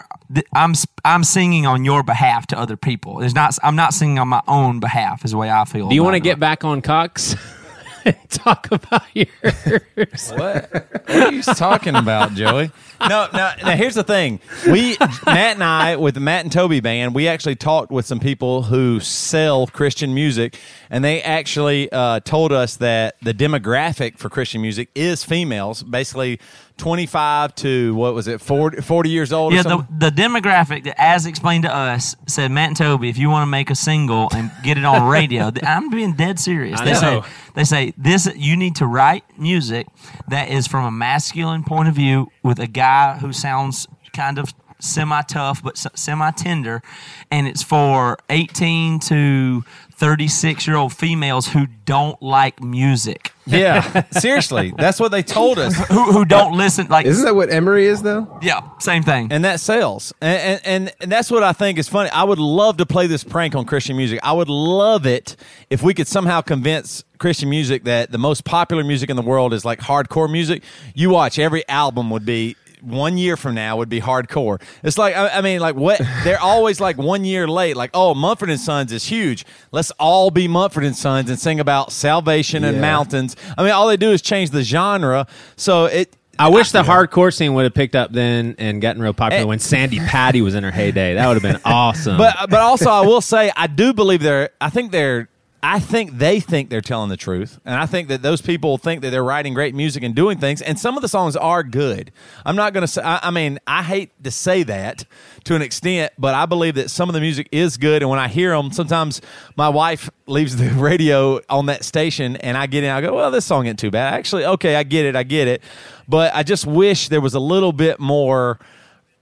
[0.55, 0.75] I'm
[1.05, 3.23] I'm singing on your behalf to other people.
[3.23, 3.59] It's not.
[3.63, 5.25] I'm not singing on my own behalf.
[5.25, 5.89] Is the way I feel.
[5.89, 7.37] Do you want want to get back on Cox?
[8.29, 10.33] Talk about yours.
[10.33, 10.71] What?
[10.73, 12.71] What are you talking about, Joey?
[13.01, 13.51] No, no.
[13.63, 14.97] Now here's the thing: we,
[15.27, 18.63] Matt and I, with the Matt and Toby band, we actually talked with some people
[18.63, 20.59] who sell Christian music,
[20.91, 26.41] and they actually uh, told us that the demographic for Christian music is females, basically
[26.77, 29.53] 25 to what was it, 40, 40 years old?
[29.53, 29.99] Yeah, the, something?
[29.99, 33.51] the demographic that, as explained to us, said Matt and Toby, if you want to
[33.51, 36.81] make a single and get it on radio, I'm being dead serious.
[36.81, 37.23] I They say
[37.55, 39.87] they say this you need to write music
[40.29, 44.53] that is from a masculine point of view with a guy who sounds kind of
[44.83, 46.83] semi tough but semi tender,
[47.31, 49.65] and it's for 18 to
[49.95, 55.77] 36 year old females who don't like music, yeah, seriously, that's what they told us.
[55.89, 56.89] who who don't listen.
[56.89, 58.39] Like Isn't that what Emery is though?
[58.43, 59.29] yeah, same thing.
[59.31, 62.39] and that sells and, and and and that's what i think is funny i would
[62.39, 65.37] love to play this prank on christian music i would love it
[65.71, 69.53] if we could somehow convince christian music that the most popular music in the world
[69.53, 70.63] is like hardcore music
[70.95, 74.61] you watch every album would be one year from now would be hardcore.
[74.83, 77.77] It's like I, I mean, like what they're always like one year late.
[77.77, 79.45] Like oh, Mumford and Sons is huge.
[79.71, 82.81] Let's all be Mumford and Sons and sing about salvation and Yeah.
[82.81, 83.37] mountains.
[83.57, 85.27] I mean, all they do is change the genre.
[85.57, 86.17] So it.
[86.39, 89.47] I wish the hardcore scene would have picked up then and gotten real popular Eh.
[89.47, 91.15] when Sandi Patty was in her heyday.
[91.15, 92.17] That would have been awesome.
[92.17, 95.29] But but also I will say I do believe they're I think they're
[95.65, 97.61] I think they think they're telling the truth.
[97.65, 100.61] And I think that those people think that they're writing great music and doing things.
[100.61, 102.11] And some of the songs are good.
[102.45, 105.05] I'm not going to say, I, I mean, I hate to say that
[105.45, 108.03] to an extent, but I believe that some of the music is good.
[108.03, 109.21] And when I hear them, sometimes
[109.55, 113.31] my wife leaves the radio on that station and I get in, I go, well,
[113.31, 114.15] this song ain't too bad.
[114.15, 115.15] Actually, okay, I get it.
[115.15, 115.63] I get it.
[116.09, 118.59] But I just wish there was a little bit more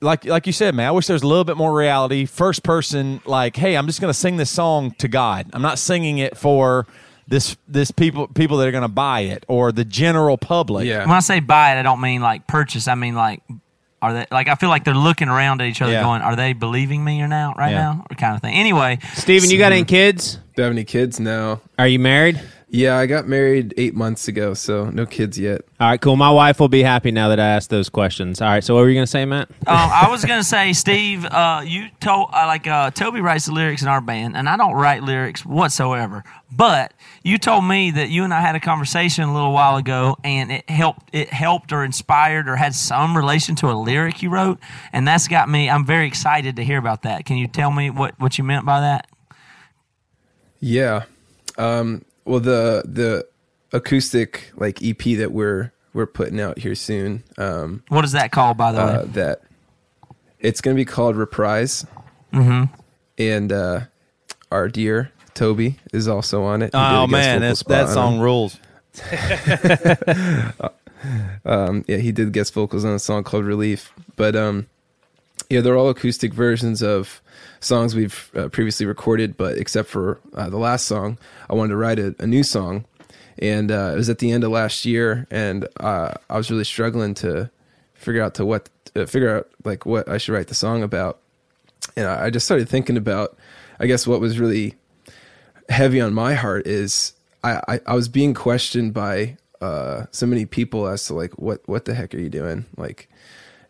[0.00, 2.24] like like you said, man, I wish there was a little bit more reality.
[2.26, 5.48] First person, like, hey, I'm just gonna sing this song to God.
[5.52, 6.86] I'm not singing it for
[7.28, 10.86] this this people people that are gonna buy it or the general public.
[10.86, 11.00] Yeah.
[11.00, 12.88] when I say buy it, I don't mean like purchase.
[12.88, 13.42] I mean like,
[14.02, 14.48] are they like?
[14.48, 16.02] I feel like they're looking around at each other, Yeah.
[16.02, 17.54] going, "Are they believing me or now?
[17.56, 17.80] Right Yeah.
[17.82, 20.36] now, or kind of thing." Anyway, Steven, you got any kids?
[20.56, 21.20] Do you have any kids?
[21.20, 21.60] No.
[21.78, 22.40] Are you married?
[22.72, 25.62] Yeah, I got married eight months ago, so no kids yet.
[25.80, 26.14] All right, cool.
[26.14, 28.40] My wife will be happy now that I asked those questions.
[28.40, 29.50] All right, so what were you going to say, Matt?
[29.66, 33.52] um, I was gonna say, Steve, uh, you told uh, like uh, Toby writes the
[33.52, 36.22] lyrics in our band, and I don't write lyrics whatsoever.
[36.52, 36.94] But
[37.24, 40.52] you told me that you and I had a conversation a little while ago, and
[40.52, 41.08] it helped.
[41.12, 44.60] It helped or inspired or had some relation to a lyric you wrote,
[44.92, 45.68] and that's got me.
[45.68, 47.24] I'm very excited to hear about that.
[47.24, 49.08] Can you tell me what what you meant by that?
[50.60, 51.06] Yeah.
[51.58, 53.26] Um, well, the the
[53.72, 57.24] acoustic like EP that we're we're putting out here soon.
[57.38, 59.08] Um, What is that called, by the uh, way?
[59.12, 59.42] that
[60.38, 61.86] it's going to be called Reprise.
[62.32, 62.72] Mm-hmm.
[63.18, 63.80] And uh,
[64.50, 66.72] our dear Toby is also on it.
[66.72, 68.22] He Oh man, that's, that song it.
[68.22, 68.58] rules.
[71.44, 73.92] Um, yeah, he did guest vocals on a song called Relief.
[74.16, 74.68] But um,
[75.50, 77.20] yeah, they're all acoustic versions of
[77.58, 79.36] songs we've uh, previously recorded.
[79.36, 81.18] But except for uh, the last song,
[81.50, 82.84] I wanted to write a, a new song,
[83.38, 86.64] and uh, it was at the end of last year, and uh, I was really
[86.64, 87.50] struggling to
[87.94, 91.20] figure out to what uh, figure out like what I should write the song about,
[91.96, 93.36] and I, I just started thinking about,
[93.80, 94.76] I guess what was really
[95.68, 97.12] heavy on my heart is
[97.42, 101.60] I, I, I was being questioned by uh, so many people as to like what
[101.68, 103.08] what the heck are you doing like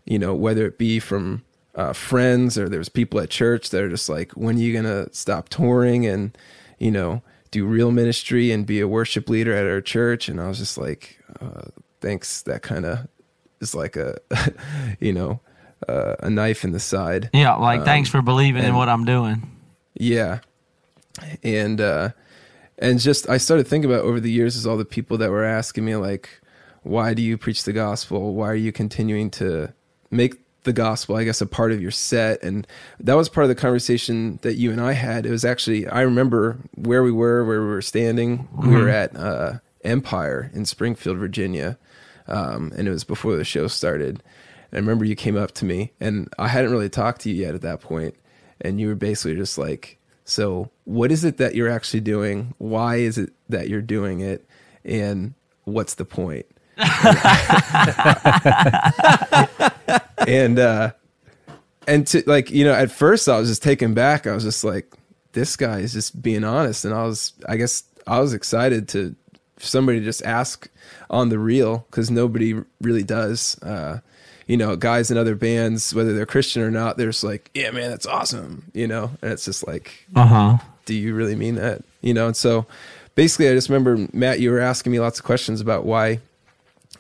[0.05, 1.43] you know whether it be from
[1.75, 5.13] uh, friends or there's people at church that are just like when are you gonna
[5.13, 6.37] stop touring and
[6.79, 10.49] you know do real ministry and be a worship leader at our church and I
[10.49, 11.63] was just like uh,
[12.01, 13.07] thanks that kind of
[13.61, 14.19] is like a
[15.01, 15.41] you know
[15.89, 19.05] uh, a knife in the side yeah, like thanks um, for believing in what I'm
[19.05, 19.51] doing.
[19.95, 20.41] yeah.
[21.43, 22.11] And uh
[22.79, 25.45] and just I started thinking about over the years is all the people that were
[25.45, 26.29] asking me like
[26.83, 28.35] why do you preach the gospel?
[28.35, 29.73] Why are you continuing to
[30.11, 32.67] make the gospel I guess a part of your set and
[32.99, 35.27] that was part of the conversation that you and I had.
[35.27, 38.49] It was actually I remember where we were, where we were standing.
[38.57, 41.79] We were at uh Empire in Springfield, Virginia.
[42.27, 44.23] Um and it was before the show started.
[44.71, 47.37] And I remember you came up to me and I hadn't really talked to you
[47.37, 48.15] yet at that point
[48.61, 52.97] and you were basically just like so what is it that you're actually doing why
[52.97, 54.47] is it that you're doing it
[54.85, 55.35] and
[55.65, 56.47] what's the point
[60.27, 60.91] and uh
[61.87, 64.65] and to like you know at first i was just taken back i was just
[64.65, 64.93] like
[65.33, 69.15] this guy is just being honest and i was i guess i was excited to
[69.59, 70.69] somebody just ask
[71.11, 73.61] on the real because nobody really does.
[73.63, 73.99] Uh,
[74.47, 77.71] you know, guys in other bands, whether they're Christian or not, they're just like, yeah,
[77.71, 78.71] man, that's awesome.
[78.73, 80.59] You know, and it's just like, Uh huh.
[80.87, 81.83] do you really mean that?
[82.01, 82.65] You know, and so
[83.17, 86.21] basically, I just remember Matt, you were asking me lots of questions about why,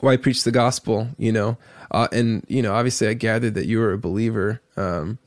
[0.00, 1.08] why I preach the gospel.
[1.18, 1.58] You know,
[1.90, 5.18] uh, and you know, obviously, I gathered that you were a believer, um,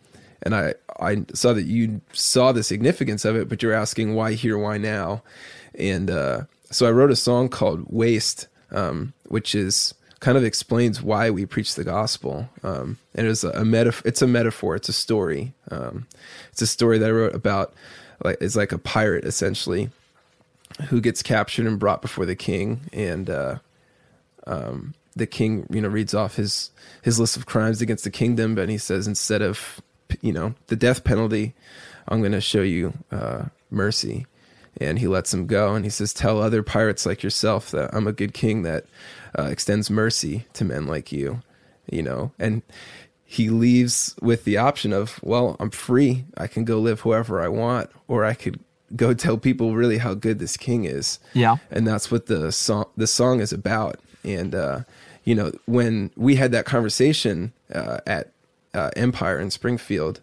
[0.41, 4.33] and I I saw that you saw the significance of it, but you're asking why
[4.33, 5.23] here, why now,
[5.75, 6.41] and uh,
[6.71, 11.45] so I wrote a song called "Waste," um, which is kind of explains why we
[11.45, 12.47] preach the gospel.
[12.63, 14.07] Um, and it's a, a metaphor.
[14.07, 14.75] It's a metaphor.
[14.75, 15.53] It's a story.
[15.69, 16.07] Um,
[16.51, 17.73] it's a story that I wrote about.
[18.23, 19.89] Like, it's like a pirate essentially,
[20.87, 23.57] who gets captured and brought before the king, and uh,
[24.47, 26.71] um, the king, you know, reads off his
[27.01, 29.81] his list of crimes against the kingdom, but he says instead of
[30.21, 31.53] you know the death penalty,
[32.07, 34.25] I'm going to show you uh, mercy.
[34.81, 38.07] And he lets him go, and he says, "Tell other pirates like yourself that I'm
[38.07, 38.85] a good king that
[39.37, 41.43] uh, extends mercy to men like you."
[41.91, 42.63] You know, and
[43.23, 46.25] he leaves with the option of, "Well, I'm free.
[46.37, 48.59] I can go live whoever I want, or I could
[48.95, 51.57] go tell people really how good this king is." Yeah.
[51.69, 53.99] and that's what the song the song is about.
[54.23, 54.81] And uh,
[55.23, 58.31] you know, when we had that conversation uh, at
[58.73, 60.21] uh, Empire in Springfield,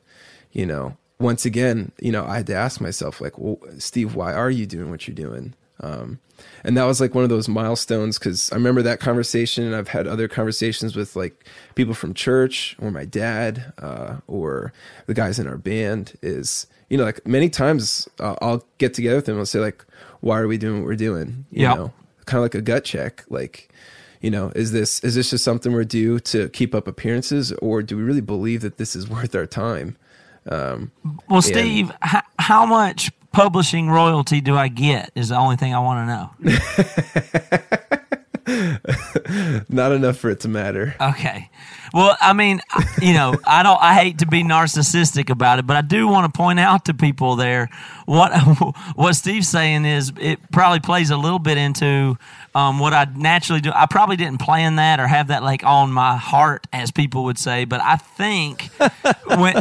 [0.53, 4.33] you know, once again, you know, I had to ask myself, like, well, Steve, why
[4.33, 5.55] are you doing what you're doing?
[5.83, 6.19] Um,
[6.65, 9.89] and that was like one of those milestones because I remember that conversation, and I've
[9.89, 14.73] had other conversations with like people from church or my dad uh, or
[15.07, 16.17] the guys in our band.
[16.23, 19.61] Is you know, like many times uh, I'll get together with them and I'll say
[19.61, 19.85] like,
[20.21, 21.75] "Why are we doing what we're doing?" You Yeah.
[21.75, 21.93] know,
[22.31, 23.69] kind of like a gut check, like
[24.21, 27.83] you know is this is this just something we're due to keep up appearances or
[27.83, 29.97] do we really believe that this is worth our time
[30.49, 30.91] um,
[31.29, 35.11] Well, Steve, h- how much publishing royalty do I get?
[35.15, 36.09] Is the only thing I want
[36.47, 37.71] to know.
[39.69, 41.49] not enough for it to matter Okay.
[41.93, 42.61] Well, I mean,
[43.03, 43.81] you know, I don't.
[43.81, 46.95] I hate to be narcissistic about it, but I do want to point out to
[46.95, 47.69] people there
[48.11, 48.33] what
[48.97, 52.19] what Steve's saying is it probably plays a little bit into
[52.57, 53.71] um, what I naturally do.
[53.73, 57.39] I probably didn't plan that or have that like on my heart, as people would
[57.39, 57.65] say.
[57.65, 58.69] But I think
[59.27, 59.57] when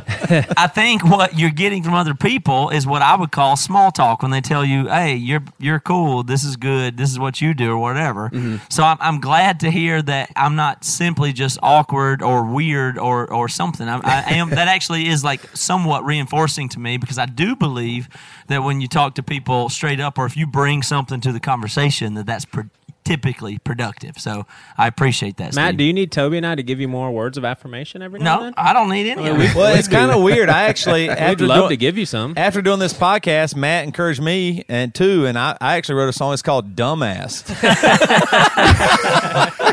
[0.57, 4.23] I think what you're getting from other people is what I would call small talk
[4.23, 6.23] when they tell you, "Hey, you're you're cool.
[6.23, 6.97] This is good.
[6.97, 8.31] This is what you do, or whatever."
[8.69, 13.31] So I'm, I'm glad to hear that I'm not simply just awkward or weird or
[13.31, 13.87] or something.
[13.87, 18.07] I, I am that actually is like somewhat reinforcing to me because I do believe
[18.47, 21.39] that when you talk to people straight up, or if you bring something to the
[21.39, 22.69] conversation, that that's pro-
[23.05, 24.19] typically productive.
[24.19, 24.45] So
[24.77, 25.55] I appreciate that.
[25.55, 25.77] Matt, Steve.
[25.79, 28.39] do you need Toby and I to give you more words of affirmation every now
[28.41, 29.55] No, and I don't need any of it.
[29.55, 30.47] Well, it's kind of weird.
[30.49, 31.17] I actually then?
[31.17, 32.35] after We'd love doing- to give you some.
[32.37, 36.13] after doing this podcast, Matt encouraged me and too, and I, I actually wrote a
[36.13, 36.33] song.
[36.33, 37.45] It's called "Dumbass."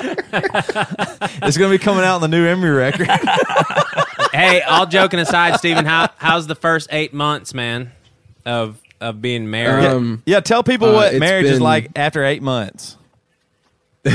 [1.42, 3.08] it's going to be coming out in the new Emery record.
[4.32, 7.92] hey, all joking aside, Stephen, how how's the first eight months, man,
[8.46, 9.86] of of being married?
[9.86, 12.96] Um, yeah, tell people Uh, what it's marriage is like after eight months.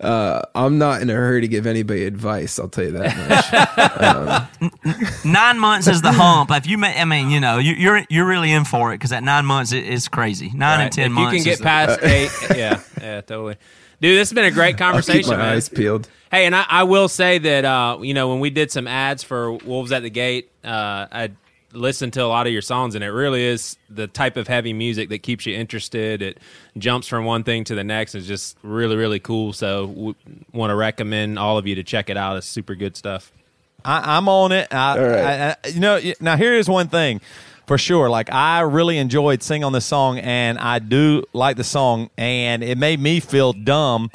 [0.00, 5.58] i'm not in a hurry to give anybody advice i'll tell you that much nine
[5.58, 6.50] months is the hump.
[6.50, 9.12] If you, may, I mean, you know, you, you're you're really in for it because
[9.12, 10.50] at nine months it is crazy.
[10.54, 10.84] Nine Right.
[10.84, 11.34] and ten if months.
[11.34, 13.56] you can is get the- past eight, yeah, yeah, totally.
[14.04, 15.54] Dude, this has been a great i'll keep conversation, my man.
[15.54, 18.70] eyes peeled Hey, and I, I will say that uh, you know when we did
[18.70, 21.30] some ads for Wolves at the Gate, uh, I
[21.72, 24.72] listened to a lot of your songs, and it really is the type of heavy
[24.72, 26.22] music that keeps you interested.
[26.22, 26.38] It
[26.76, 28.14] jumps from one thing to the next.
[28.14, 29.52] It's just really, really cool.
[29.52, 30.14] So, w-
[30.52, 32.36] want to recommend all of you to check it out.
[32.36, 33.32] It's super good stuff.
[33.84, 34.74] I, I'm on it.
[34.74, 35.24] I, All right.
[35.24, 37.20] I, I, you know, now here is one thing
[37.66, 38.08] for sure.
[38.10, 42.62] Like I really enjoyed singing on this song, and I do like the song, and
[42.64, 44.10] it made me feel dumb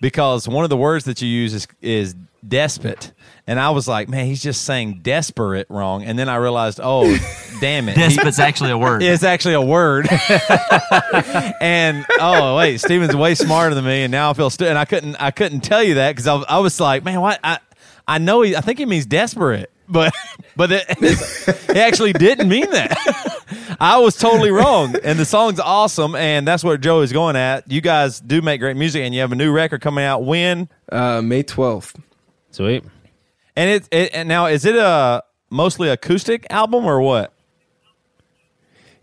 [0.00, 2.14] because one of the words that you use is is
[2.46, 3.12] despot,
[3.46, 7.04] and I was like, man, he's just saying desperate wrong, and then I realized, oh,
[7.60, 9.02] damn it, He- Despot's actually a word.
[9.02, 10.06] it's actually a word.
[11.60, 14.84] and oh wait, Steven's way smarter than me, and now I feel stu- and I
[14.84, 17.58] couldn't I couldn't tell you that because I, was- I was like, man, what I
[18.06, 20.14] I know he I think he means desperate, but
[20.56, 23.76] but it, it actually didn't mean that.
[23.80, 27.70] I was totally wrong, and the song's awesome, and that's what Joe is going at.
[27.70, 30.68] You guys do make great music, and you have a new record coming out when,
[30.90, 31.94] uh, may 12th
[32.50, 32.84] Sweet.
[33.54, 37.32] and it, it and now is it a mostly acoustic album or what?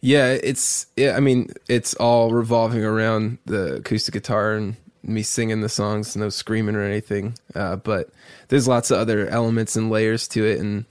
[0.01, 1.15] Yeah, it's yeah.
[1.15, 6.30] I mean, it's all revolving around the acoustic guitar and me singing the songs, no
[6.30, 7.38] screaming or anything.
[7.54, 8.10] Uh, but
[8.48, 10.86] there's lots of other elements and layers to it, and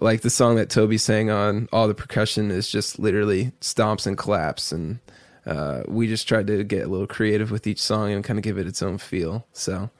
[0.00, 4.16] like the song that Toby sang on, all the percussion is just literally stomps and
[4.16, 4.98] claps, and
[5.46, 8.42] uh, we just tried to get a little creative with each song and kind of
[8.42, 9.46] give it its own feel.
[9.52, 9.90] So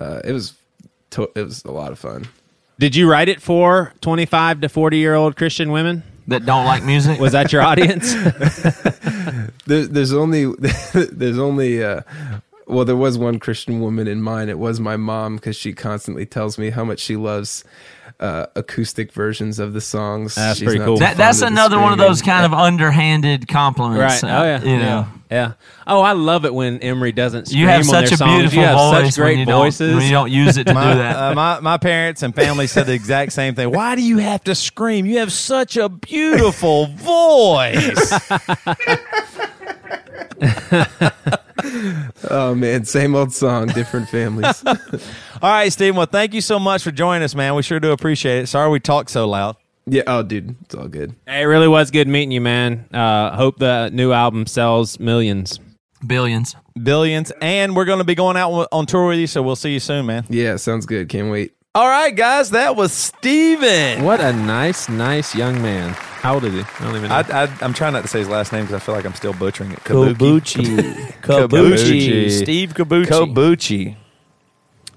[0.00, 0.54] uh, it was
[1.10, 2.26] to- it was a lot of fun.
[2.78, 6.02] Did you write it for 25 to 40 year old Christian women?
[6.26, 7.20] that don't like music.
[7.20, 8.14] Was that your audience?
[9.66, 10.44] There, there's only
[10.94, 12.02] there's only uh,
[12.66, 14.48] well there was one Christian woman in mine.
[14.48, 17.64] It was my mom because she constantly tells me how much she loves
[18.20, 20.34] uh, acoustic versions of the songs.
[20.36, 20.98] That's She's pretty cool.
[20.98, 22.42] That, that's another one of those screaming.
[22.42, 24.22] kind of underhanded compliments.
[24.22, 24.32] right.
[24.32, 24.62] uh, Oh, yeah.
[24.62, 24.84] You know.
[24.84, 25.08] Yeah.
[25.30, 25.52] yeah.
[25.86, 28.30] Oh, I love it when Emery doesn't scream You have on such their a songs.
[28.52, 29.88] beautiful You have voice such great when you voices.
[29.90, 31.16] Don't, when you don't use it to my, do that.
[31.16, 33.70] uh, my my parents and family said the exact same thing.
[33.72, 35.06] Why do you have to scream?
[35.06, 38.12] You have such a beautiful voice.
[42.30, 44.62] Oh man, same old song, different families.
[44.66, 44.78] All
[45.42, 45.96] right, Stephen.
[45.96, 47.54] Well, thank you so much for joining us, man.
[47.54, 48.46] We sure do appreciate it.
[48.48, 49.56] Sorry we talked so loud.
[49.86, 50.02] yeah.
[50.06, 51.14] Oh, dude, it's all good.
[51.26, 52.86] Hey, it really was good meeting you, man.
[52.92, 55.58] Uh, hope the new album sells millions.
[56.06, 56.54] Billions.
[56.82, 59.72] Billions, and we're going to be going out on tour with you, so we'll see
[59.72, 60.24] you soon, man.
[60.28, 61.08] Yeah, sounds good.
[61.08, 61.54] Can't wait.
[61.76, 64.04] All right, guys, that was Steven.
[64.04, 65.90] What a nice, nice young man.
[65.90, 66.60] How old is he?
[66.60, 67.16] I don't even know.
[67.16, 69.14] I, I, I'm trying not to say his last name because I feel like I'm
[69.14, 69.80] still butchering it.
[69.80, 70.14] Cobbuci.
[71.22, 71.48] Cobbuci.
[71.50, 72.30] Cobbuci.
[72.30, 73.06] Steve Cobbuci.
[73.06, 73.96] Cobbuci.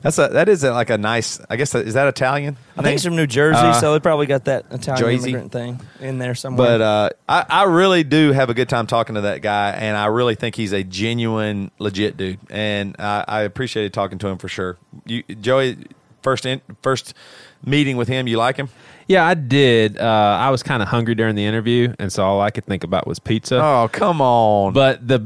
[0.03, 1.41] That's a that is a, like a nice.
[1.49, 2.55] I guess is that Italian?
[2.77, 5.31] I think he's from New Jersey, Uh, so they probably got that Italian Jersey.
[5.31, 6.77] immigrant thing in there somewhere.
[6.77, 9.97] But uh, I, I really do have a good time talking to that guy, and
[9.97, 14.37] I really think he's a genuine, legit dude, and I, I appreciated talking to him
[14.37, 14.77] for sure.
[15.07, 15.77] You, Joey,
[16.27, 17.13] first in, first
[17.65, 18.67] meeting with him, you like him?
[19.07, 19.97] yeah, I did.
[19.97, 22.83] Uh, I was kind of hungry during the interview, and so all I could think
[22.83, 23.63] about was pizza.
[23.63, 24.73] Oh, come on!
[24.73, 25.19] But the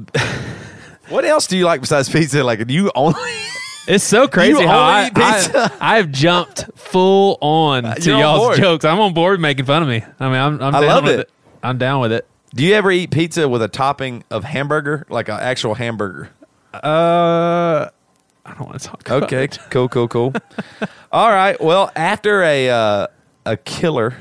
[1.09, 2.43] what else do you like besides pizza?
[2.43, 3.19] Like, do you only?
[3.87, 5.75] it's so crazy how I, eat pizza?
[5.81, 8.57] I, have jumped full on to y'all's board.
[8.57, 8.85] jokes.
[8.85, 10.03] I'm on board making fun of me.
[10.19, 11.31] I mean, I'm, I'm I down love with it.
[11.63, 12.27] I'm down with it.
[12.53, 16.29] Do you ever eat pizza with a topping of hamburger, like an actual hamburger?
[16.73, 17.89] Uh,
[18.51, 19.01] I don't want to talk.
[19.07, 19.57] About Okay, it.
[19.69, 20.33] cool, cool, cool.
[21.11, 21.59] All right.
[21.61, 23.07] Well, after a uh,
[23.45, 24.15] a killer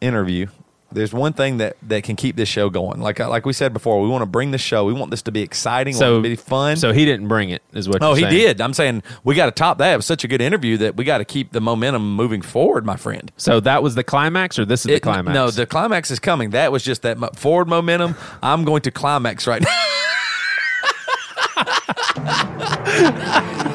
[0.00, 0.46] interview,
[0.92, 3.00] there's one thing that, that can keep this show going.
[3.00, 4.84] Like like we said before, we want to bring the show.
[4.84, 5.94] We want this to be exciting.
[5.94, 6.76] So want it to be fun.
[6.76, 8.02] So he didn't bring it, is what?
[8.02, 8.32] oh, you're he saying.
[8.56, 8.60] did.
[8.60, 9.92] I'm saying we got to top that.
[9.92, 12.84] It was such a good interview that we got to keep the momentum moving forward,
[12.86, 13.30] my friend.
[13.36, 15.34] So that was the climax, or this is the climax?
[15.34, 16.50] No, the climax is coming.
[16.50, 18.14] That was just that forward momentum.
[18.42, 19.68] I'm going to climax right now.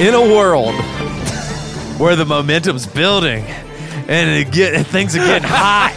[0.00, 0.74] In a world
[2.00, 3.44] where the momentum's building
[4.08, 5.94] and it get, things are getting hot,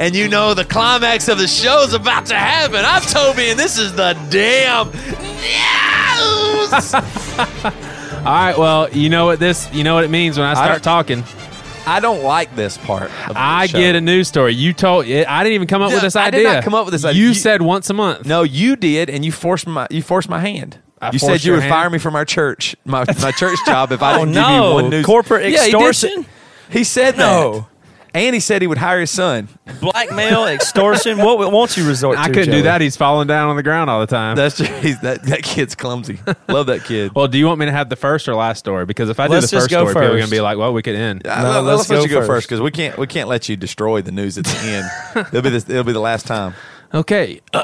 [0.00, 3.78] and you know the climax of the show's about to happen, I'm Toby, and this
[3.78, 6.94] is the damn news.
[8.20, 8.56] All right.
[8.56, 9.68] Well, you know what this.
[9.72, 11.24] You know what it means when I start don't- talking.
[11.86, 13.10] I don't like this part.
[13.28, 13.78] Of the I show.
[13.78, 14.54] get a news story.
[14.54, 15.06] You told.
[15.06, 16.40] I didn't even come up Yeah, with this idea.
[16.40, 17.20] I did not come up with this idea.
[17.20, 18.26] You, You- said once a month.
[18.26, 20.78] No, you did, and you forced my you forced my hand.
[21.00, 21.70] I you said you would hand?
[21.72, 24.48] fire me from our church, my my church job, if I Oh, didn't give you
[24.62, 25.06] oh, one news.
[25.06, 26.26] Corporate Yeah, he did extortion?
[26.70, 27.52] He, said No.
[27.52, 27.66] that,
[28.14, 29.48] and he said he would hire his son.
[29.80, 31.18] Blackmail, extortion.
[31.18, 32.22] What won't you resort to?
[32.22, 32.56] I couldn't Joey?
[32.56, 32.80] do that.
[32.80, 34.36] He's falling down on the ground all the time.
[34.36, 36.18] That's just, he's, that that kid's clumsy.
[36.48, 37.14] Love that kid.
[37.14, 38.84] well, do you want me to have the first or last story?
[38.86, 40.40] Because if I do Let's the just first go story, people are going to be
[40.40, 42.28] like, "Well, we could end." Uh, No, let- let's let's let go you go first.
[42.28, 45.26] first because we can't we can't let you destroy the news at the end.
[45.28, 46.54] it'll be this, it'll be the last time.
[46.92, 47.40] Okay.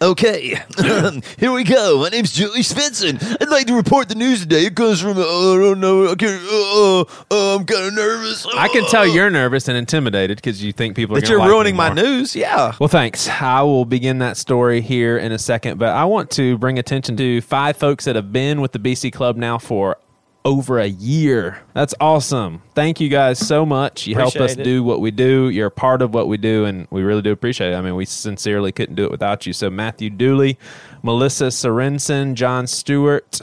[0.00, 0.56] Okay,
[1.38, 1.98] here we go.
[2.00, 3.20] My name's Julie Svensson.
[3.40, 4.66] I'd like to report the news today.
[4.66, 8.46] It comes from, uh, I don't know, I can't, uh, uh, I'm kind of nervous.
[8.56, 11.38] I can tell you're nervous and intimidated because you think people are that gonna you're
[11.40, 12.02] like me ruining my more.
[12.02, 12.34] news.
[12.34, 12.72] Yeah.
[12.80, 13.28] Well, thanks.
[13.28, 17.16] I will begin that story here in a second, but I want to bring attention
[17.18, 19.98] to five folks that have been with the BC Club now for
[20.44, 21.60] over a year.
[21.74, 22.62] That's awesome.
[22.74, 24.06] Thank you guys so much.
[24.06, 24.64] You help us it.
[24.64, 25.48] do what we do.
[25.50, 27.76] You're a part of what we do, and we really do appreciate it.
[27.76, 29.52] I mean, we sincerely couldn't do it without you.
[29.52, 30.58] So, Matthew Dooley,
[31.02, 33.40] Melissa Sorensen, John Stewart,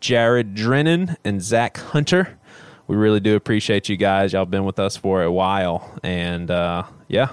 [0.00, 2.38] Jared Drennan, and Zach Hunter.
[2.86, 4.32] We really do appreciate you guys.
[4.32, 7.30] Y'all been with us for a while, and uh, yeah,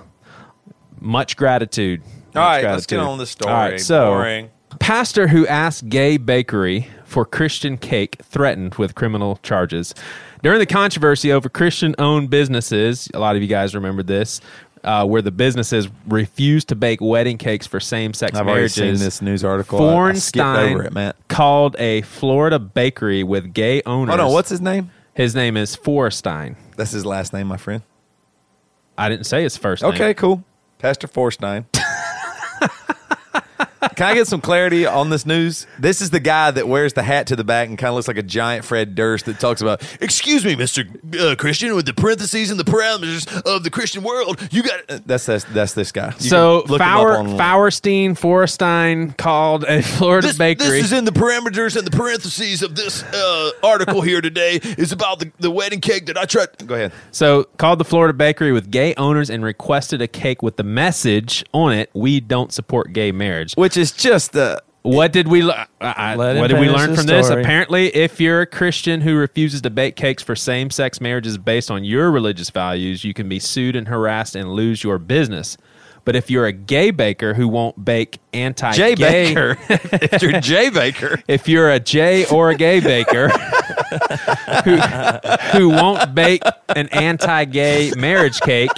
[0.99, 2.01] much gratitude.
[2.35, 3.11] All Much right, let's get gratitude.
[3.11, 3.53] on the story.
[3.53, 4.49] All right, so Boring.
[4.79, 9.93] pastor who asked gay bakery for Christian cake threatened with criminal charges.
[10.43, 14.39] During the controversy over Christian-owned businesses, a lot of you guys remember this,
[14.83, 18.75] uh, where the businesses refused to bake wedding cakes for same-sex I've already marriages.
[18.75, 19.79] seen this news article.
[19.79, 19.93] I-
[20.39, 20.93] I over it,
[21.27, 24.15] called a Florida bakery with gay owners.
[24.15, 24.91] Hold on, what's his name?
[25.15, 26.55] his name is Forstein.
[26.77, 27.81] That's his last name, my friend.
[28.97, 29.91] I didn't say his first name.
[29.93, 30.43] Okay, cool.
[30.77, 31.65] Pastor Forstein.
[33.95, 35.65] Can I get some clarity on this news?
[35.77, 38.07] This is the guy that wears the hat to the back and kind of looks
[38.07, 40.83] like a giant Fred Durst that talks about, "Excuse me, Mister
[41.19, 44.99] uh, Christian, with the parentheses and the parameters of the Christian world, you got." Uh,
[45.05, 46.13] that's that's that's this guy.
[46.19, 47.37] You So can look him up Fauer, online.
[47.37, 50.67] Faurstein Forestein called a Florida This, bakery.
[50.67, 54.91] this is in the parameters and the parentheses of this uh, article here today is
[54.91, 56.49] about the, the wedding cake that I tried.
[56.67, 56.91] Go ahead.
[57.11, 61.45] So called the Florida Bakery with gay owners and requested a cake with the message
[61.53, 65.43] on it: "We don't support gay marriage." Which is just the What did we?
[65.43, 67.29] le- I- uh, uh, Let what did we learn his from this?
[67.29, 71.83] Apparently, if you're a Christian who refuses to bake cakes for same-sex marriages based on
[71.83, 75.57] your religious values, you can be sued and harassed and lose your business.
[76.05, 79.57] But if you're a gay baker who won't bake anti-gay, Baker.
[79.69, 81.21] if you're Jay Baker.
[81.27, 83.29] if you're a J or a gay baker
[84.63, 84.77] who,
[85.57, 88.71] who won't bake an anti-gay marriage cake,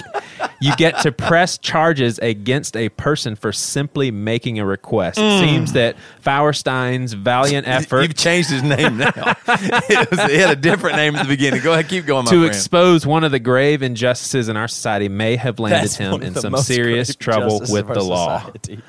[0.61, 5.18] you get to press charges against a person for simply making a request.
[5.18, 5.39] It mm.
[5.39, 9.11] seems that Faurstein's valiant effort You've changed his name now.
[9.48, 11.61] it, was, it had a different name at the beginning.
[11.61, 12.45] Go ahead, keep going, my to friend.
[12.45, 16.35] expose one of the grave injustices in our society may have landed That's him in
[16.35, 18.39] some serious trouble with the law.
[18.39, 18.81] society.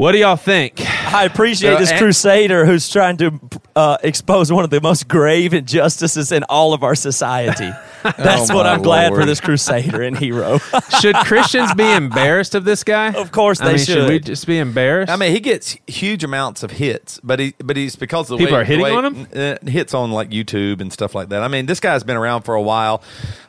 [0.00, 0.80] What do y'all think?
[1.12, 3.38] I appreciate Uh, this and- crusader who's trying to
[3.76, 7.70] uh, expose one of the most grave injustices in all of our society.
[8.02, 10.58] That's Oh, what I'm glad for this crusader and hero.
[11.02, 13.12] Should Christians be embarrassed of this guy?
[13.12, 14.08] Of course I they mean, should.
[14.08, 15.12] we just be embarrassed?
[15.12, 18.44] I mean, he gets huge amounts of hits, but he but he's because of the
[18.46, 19.26] People way, are hitting way- on him?
[19.36, 21.42] Uh, hits on like YouTube and stuff like that.
[21.42, 23.02] I mean, this guy's been around for a while.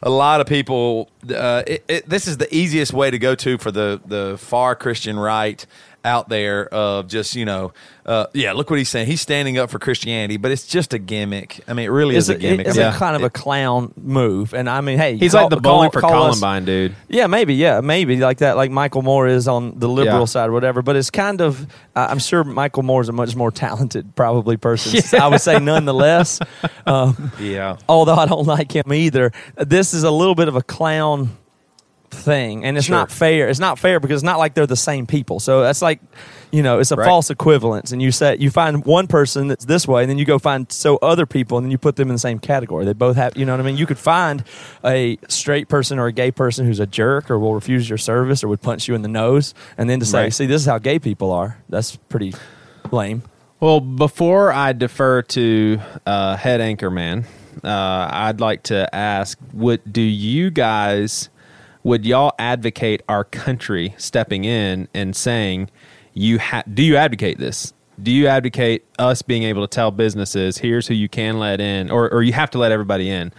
[0.03, 1.09] A lot of people.
[1.33, 4.75] Uh, it, it, this is the easiest way to go to for the the far
[4.75, 5.65] Christian right
[6.03, 7.71] out there of just you know
[8.07, 10.97] uh, yeah look what he's saying he's standing up for christianity but it's just a
[10.99, 12.95] gimmick i mean it really It's, is a, a, gimmick it's Yeah.
[12.95, 15.61] a kind of a clown move, and I mean, hey, He's call- like the call-
[15.77, 16.95] bowling for call us- Columbine, dude.
[17.07, 17.53] Yeah, maybe.
[17.55, 18.57] Yeah, maybe like that.
[18.57, 20.25] Like Michael Moore is on the liberal Yeah.
[20.25, 20.81] side or whatever.
[20.81, 21.61] But it's kind of.
[21.95, 25.01] Uh, I'm sure Michael Moore is a much more talented, probably person.
[25.21, 26.39] I would say nonetheless.
[26.87, 29.31] Um, yeah although I don't like him either.
[29.55, 31.37] This is a little bit of a clown
[32.11, 32.95] thing, and it's Sure.
[32.97, 33.47] not fair.
[33.49, 35.39] It's not fair because it's not like they're the same people.
[35.39, 35.99] So that's like,
[36.51, 37.05] you know, it's a Right.
[37.05, 37.91] false equivalence.
[37.91, 40.71] And you say you find one person that's this way, and then you go find
[40.71, 42.85] so other people, and then you put them in the same category.
[42.85, 43.77] They both have, you know what I mean?
[43.77, 44.43] You could find
[44.85, 48.43] a straight person or a gay person who's a jerk or will refuse your service
[48.43, 50.33] or would punch you in the nose, and then to say, Right.
[50.33, 51.57] see, this is how gay people are.
[51.69, 52.33] That's pretty
[52.91, 53.23] lame.
[53.59, 57.25] Well, before I defer to uh, head anchor man,
[57.63, 61.29] uh, I'd like to ask: what do you guys
[61.83, 65.69] would y'all advocate our country stepping in and saying
[66.13, 67.73] you ha- do you advocate this?
[68.01, 71.91] Do you advocate us being able to tell businesses here's who you can let in,
[71.91, 73.31] or or you have to let everybody in?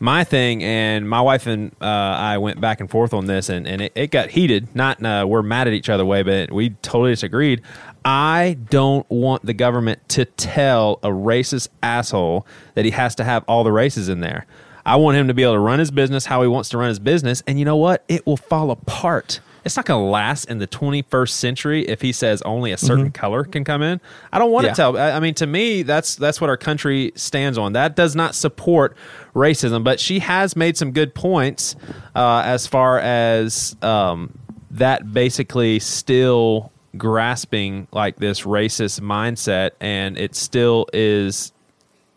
[0.00, 3.66] My thing, and my wife and uh, I went back and forth on this, and,
[3.66, 4.74] and it, it got heated.
[4.74, 7.62] Not uh, we're mad at each other way, but we totally disagreed.
[8.04, 13.44] I don't want the government to tell a racist asshole that he has to have
[13.48, 14.46] all the races in there.
[14.88, 16.88] I want him to be able to run his business how he wants to run
[16.88, 17.42] his business.
[17.46, 18.04] And you know what?
[18.08, 19.40] It will fall apart.
[19.64, 23.10] It's not going to last in the 21st century if he says only a certain
[23.10, 24.00] color can come in.
[24.32, 24.70] I don't want Yeah.
[24.72, 24.96] to tell.
[24.96, 27.74] I I mean, to me, that's that's what our country stands on.
[27.74, 28.96] That does not support
[29.34, 29.84] racism.
[29.84, 31.76] But she has made some good points
[32.14, 34.38] uh, as far as um,
[34.70, 41.52] that basically still grasping like this racist mindset, and it still is.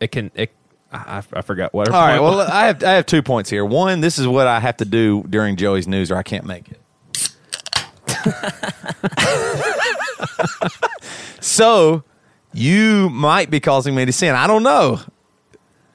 [0.00, 0.30] It can.
[0.34, 0.52] It,
[0.92, 1.88] I, I forgot what.
[1.88, 2.48] all right well was.
[2.50, 5.24] i have i have two points here one this is what i have to do
[5.30, 6.78] during joey's news or i can't make it
[11.40, 12.04] so
[12.52, 14.34] you might be causing me to sin.
[14.34, 15.00] I don't know.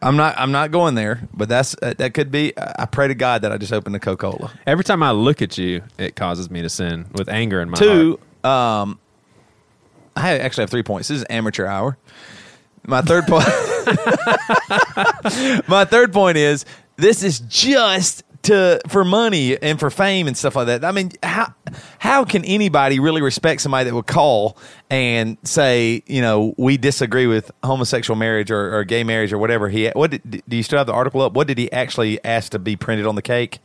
[0.01, 0.35] I'm not.
[0.37, 1.27] I'm not going there.
[1.33, 2.53] But that's uh, that could be.
[2.57, 4.51] I pray to God that I just opened a Coca Cola.
[4.65, 7.77] Every time I look at you, it causes me to sin with anger in my
[7.77, 8.19] Two.
[8.43, 8.83] heart.
[8.83, 8.99] Um,
[10.15, 11.07] I actually have three points.
[11.07, 11.97] This is amateur hour.
[12.87, 13.45] My third point.
[15.67, 16.65] my third point is
[16.97, 20.85] this is just to for money and for fame and stuff like that.
[20.85, 21.53] I mean, how
[21.99, 24.57] how can anybody really respect somebody that would call
[24.89, 29.69] and say, you know, we disagree with homosexual marriage or, or gay marriage or whatever
[29.69, 29.89] he?
[29.89, 31.33] What did, do you still have the article up?
[31.33, 33.59] What did he actually ask to be printed on the cake?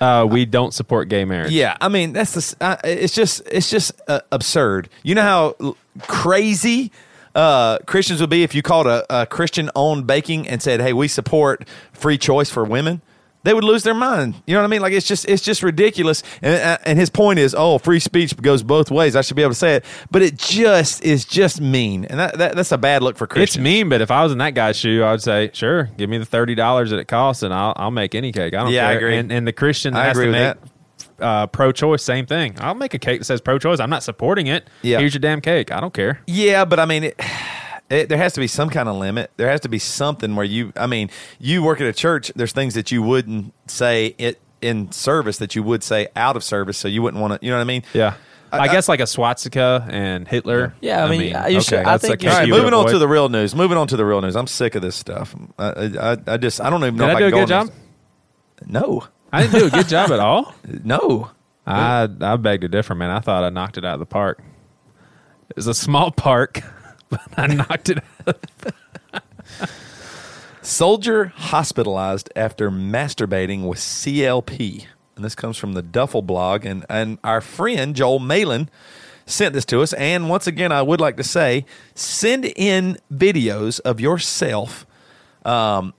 [0.00, 1.52] Uh, we don't support gay marriage.
[1.52, 2.56] Yeah, I mean that's the.
[2.64, 4.88] Uh, it's just it's just uh, absurd.
[5.02, 6.90] You know how l- crazy
[7.34, 11.08] uh, Christians would be if you called a, a Christian-owned baking and said, "Hey, we
[11.08, 13.02] support free choice for women."
[13.44, 14.36] They would lose their mind.
[14.46, 14.82] You know what I mean?
[14.82, 16.22] Like it's just it's just ridiculous.
[16.42, 19.16] And uh, and his point is, oh, free speech goes both ways.
[19.16, 22.38] I should be able to say it, but it just is just mean, and that,
[22.38, 23.56] that that's a bad look for Christians.
[23.56, 26.08] It's mean, but if I was in that guy's shoe, I would say, "Sure, give
[26.08, 28.54] me the thirty dollars that it costs, and I'll I'll make any cake.
[28.54, 29.16] I don't Yeah, I agree.
[29.16, 30.71] And, and the Christian I has agree to with make that.
[31.22, 32.56] Uh, pro-choice, same thing.
[32.58, 33.80] I'll make a cake that says pro-choice.
[33.80, 34.68] I'm not supporting it.
[34.82, 34.98] Yeah.
[34.98, 35.70] Here's your damn cake.
[35.72, 36.20] I don't care.
[36.26, 37.20] Yeah, but I mean, it,
[37.90, 39.30] it, there has to be some kind of limit.
[39.36, 40.72] There has to be something where you.
[40.76, 42.32] I mean, you work at a church.
[42.36, 46.44] There's things that you wouldn't say it in service that you would say out of
[46.44, 46.78] service.
[46.78, 47.44] So you wouldn't want to.
[47.46, 47.82] You know what I mean?
[47.94, 48.14] Yeah.
[48.54, 50.74] I, guess like a swastika and Hitler.
[50.82, 52.58] Yeah, I mean, you should- I that's think a you All cake right, you would
[52.64, 53.54] moving on to the real news.
[53.54, 54.36] Moving on to the real news.
[54.36, 55.34] I'm sick of this stuff.
[55.58, 57.38] I, I, I just I don't even know Did if I I do a can
[57.40, 57.74] good go on job?
[58.58, 60.54] this- No, I didn't do a good job at all.
[60.84, 61.30] no.
[61.66, 63.10] I I beg to differ, man.
[63.10, 64.42] I thought I knocked it out of the park.
[65.48, 66.62] It was a small park,
[67.08, 68.38] but I knocked it out.
[70.62, 74.86] Soldier hospitalized after masturbating with CLP.
[75.16, 76.64] And this comes from the Duffel blog.
[76.64, 78.70] And, and our friend Joel Malin
[79.26, 79.92] sent this to us.
[79.94, 84.86] And once again, I would like to say send in videos of yourself
[85.44, 85.94] um,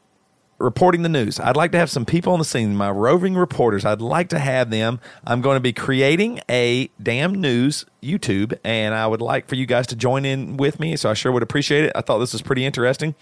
[0.59, 1.39] reporting the news.
[1.39, 3.85] I'd like to have some people on the scene, my roving reporters.
[3.85, 4.99] I'd like to have them.
[5.25, 9.65] I'm going to be creating a damn news YouTube, and I would like for you
[9.65, 10.95] guys to join in with me.
[10.95, 11.91] So I sure would appreciate it.
[11.95, 13.15] I thought this was pretty interesting.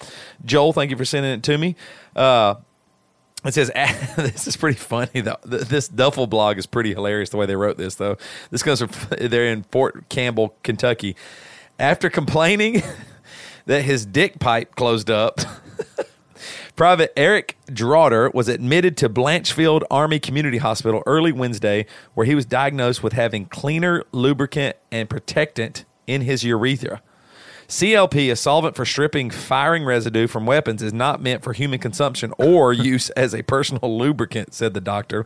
[0.46, 1.76] Joel, thank you for sending it to me.
[2.16, 2.56] Uh,
[3.44, 3.72] it says
[4.16, 5.38] this is pretty funny though.
[5.44, 8.18] This Duffel blog is pretty hilarious the way they wrote this though.
[8.52, 11.16] This comes from they're in Fort Campbell, Kentucky.
[11.80, 12.84] After complaining
[13.66, 15.40] that his dick pipe closed up,
[16.82, 21.86] Private Eric Draughter was admitted to Blanchfield Army Community Hospital early Wednesday,
[22.16, 27.04] where he was diagnosed with having cleaner lubricant and protectant in his urethra.
[27.68, 32.34] CLP, a solvent for stripping firing residue from weapons, is not meant for human consumption
[32.40, 35.24] or use as a personal lubricant, said the doctor.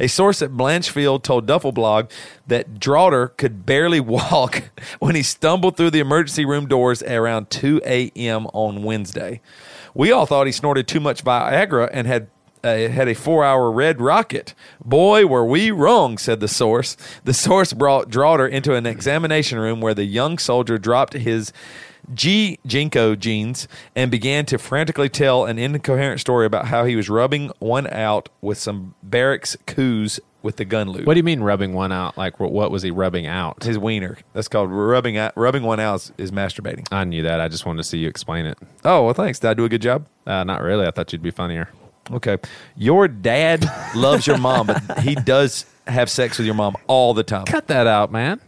[0.00, 2.10] A source at Blanchfield told Duffelblog
[2.48, 7.48] that Draughter could barely walk when he stumbled through the emergency room doors at around
[7.48, 8.46] 2 a.m.
[8.48, 9.40] on Wednesday.
[9.96, 12.28] We all thought he snorted too much Viagra and had
[12.62, 14.52] uh, had a four hour red rocket.
[14.84, 16.98] Boy, were we wrong, said the source.
[17.24, 21.50] The source brought Draughter into an examination room where the young soldier dropped his
[22.12, 27.08] G JNCO jeans and began to frantically tell an incoherent story about how he was
[27.08, 31.06] rubbing one out with some barracks coos with the gun lube.
[31.06, 32.16] What do you mean rubbing one out?
[32.16, 33.62] Like what, what was he rubbing out?
[33.64, 34.16] His wiener.
[34.32, 35.36] That's called rubbing out.
[35.36, 36.86] Rubbing one out is, is masturbating.
[36.90, 37.40] I knew that.
[37.40, 38.56] I just wanted to see you explain it.
[38.84, 39.38] Oh well, thanks.
[39.40, 40.06] Did I do a good job?
[40.26, 40.86] Uh, not really.
[40.86, 41.68] I thought you'd be funnier.
[42.10, 42.38] Okay.
[42.76, 47.24] Your dad loves your mom, but he does have sex with your mom all the
[47.24, 47.44] time.
[47.44, 48.40] Cut that out, man.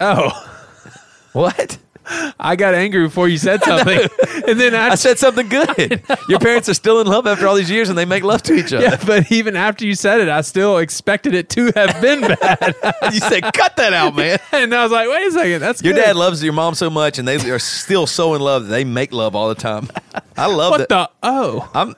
[0.00, 0.30] Oh,
[1.34, 1.78] What?
[2.06, 3.98] I got angry before you said something,
[4.48, 6.02] and then I, I said something good.
[6.28, 8.54] Your parents are still in love after all these years and they make love to
[8.54, 8.84] each other.
[8.84, 12.74] yeah, but even after you said it, I still expected it to have been bad.
[13.12, 14.38] you said, cut that out, man.
[14.52, 16.00] and I was like, wait a second, that's Your good.
[16.02, 18.84] dad loves your mom so much and they are still so in love that they
[18.84, 19.88] make love all the time.
[20.36, 20.88] I love What that.
[20.88, 21.10] the?
[21.22, 21.94] Oh, I'm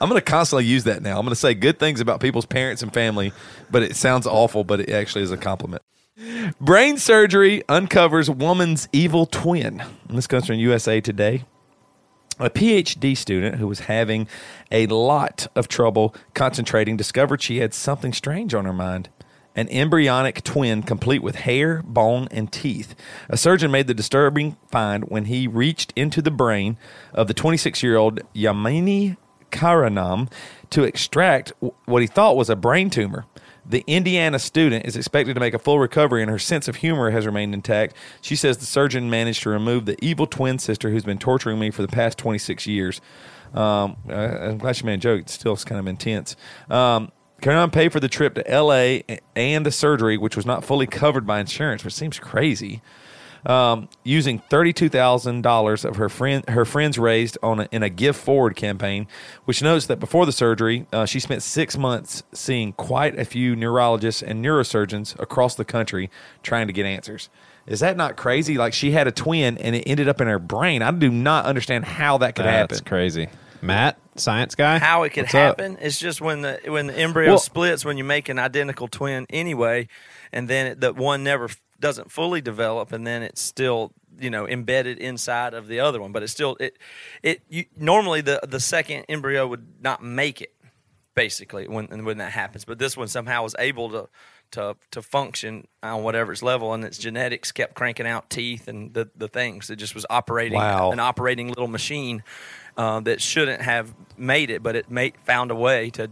[0.00, 1.16] I'm going to constantly use that now.
[1.16, 3.32] I'm going to say good things about people's parents and family,
[3.70, 5.82] but it sounds awful, but it actually is a compliment.
[6.60, 9.82] Brain surgery uncovers woman's evil twin.
[10.08, 11.44] And this comes from USA Today.
[12.38, 14.28] A PhD student who was having
[14.70, 19.08] a lot of trouble concentrating discovered she had something strange on her mind.
[19.56, 22.94] An embryonic twin complete with hair, bone, and teeth.
[23.28, 26.76] A surgeon made the disturbing find when he reached into the brain
[27.12, 29.16] of the 26 year old Yamini
[29.50, 30.30] Karanam
[30.70, 31.52] to extract
[31.86, 33.26] what he thought was a brain tumor.
[33.64, 37.10] The Indiana student is expected to make a full recovery, and her sense of humor
[37.10, 37.94] has remained intact.
[38.20, 41.70] She says the surgeon managed to remove the evil twin sister who's been torturing me
[41.70, 43.00] for the past 26 years.
[43.54, 45.20] Um, uh, I'm glad she made a joke.
[45.20, 46.34] It still is kind of intense.
[46.70, 49.04] Um, Karan paid for the trip to L.A.
[49.34, 52.82] and the surgery, which was not fully covered by insurance, which seems crazy
[53.46, 57.88] um, using thirty-two thousand dollars of her friend her friends raised on a, in a
[57.88, 59.06] Give Forward campaign,
[59.44, 63.56] which notes that before the surgery, uh, she spent six months seeing quite a few
[63.56, 66.10] neurologists and neurosurgeons across the country
[66.42, 67.28] trying to get answers.
[67.66, 68.56] Is that not crazy?
[68.58, 70.82] Like she had a twin and it ended up in her brain.
[70.82, 72.74] I do not understand how that could that's happen.
[72.76, 73.28] That's crazy.
[73.60, 74.78] Matt, science guy.
[74.78, 75.60] How it could What's up?
[75.60, 78.88] happen is just when the when the embryo Well- splits when you make an identical
[78.88, 79.86] twin anyway,
[80.32, 84.30] and then it, the one never f- doesn't fully develop, and then it's still you
[84.30, 86.12] know embedded inside of the other one.
[86.12, 86.78] But it's still it
[87.22, 90.54] it you, normally the the second embryo would not make it
[91.14, 92.64] basically when when that happens.
[92.64, 94.08] But this one somehow was able to
[94.52, 98.94] to to function on whatever its level, and its genetics kept cranking out teeth and
[98.94, 99.68] the the things.
[99.70, 100.92] It just was operating Wow.
[100.92, 102.22] an operating little machine
[102.76, 106.10] uh, that shouldn't have made it, but it made found a way to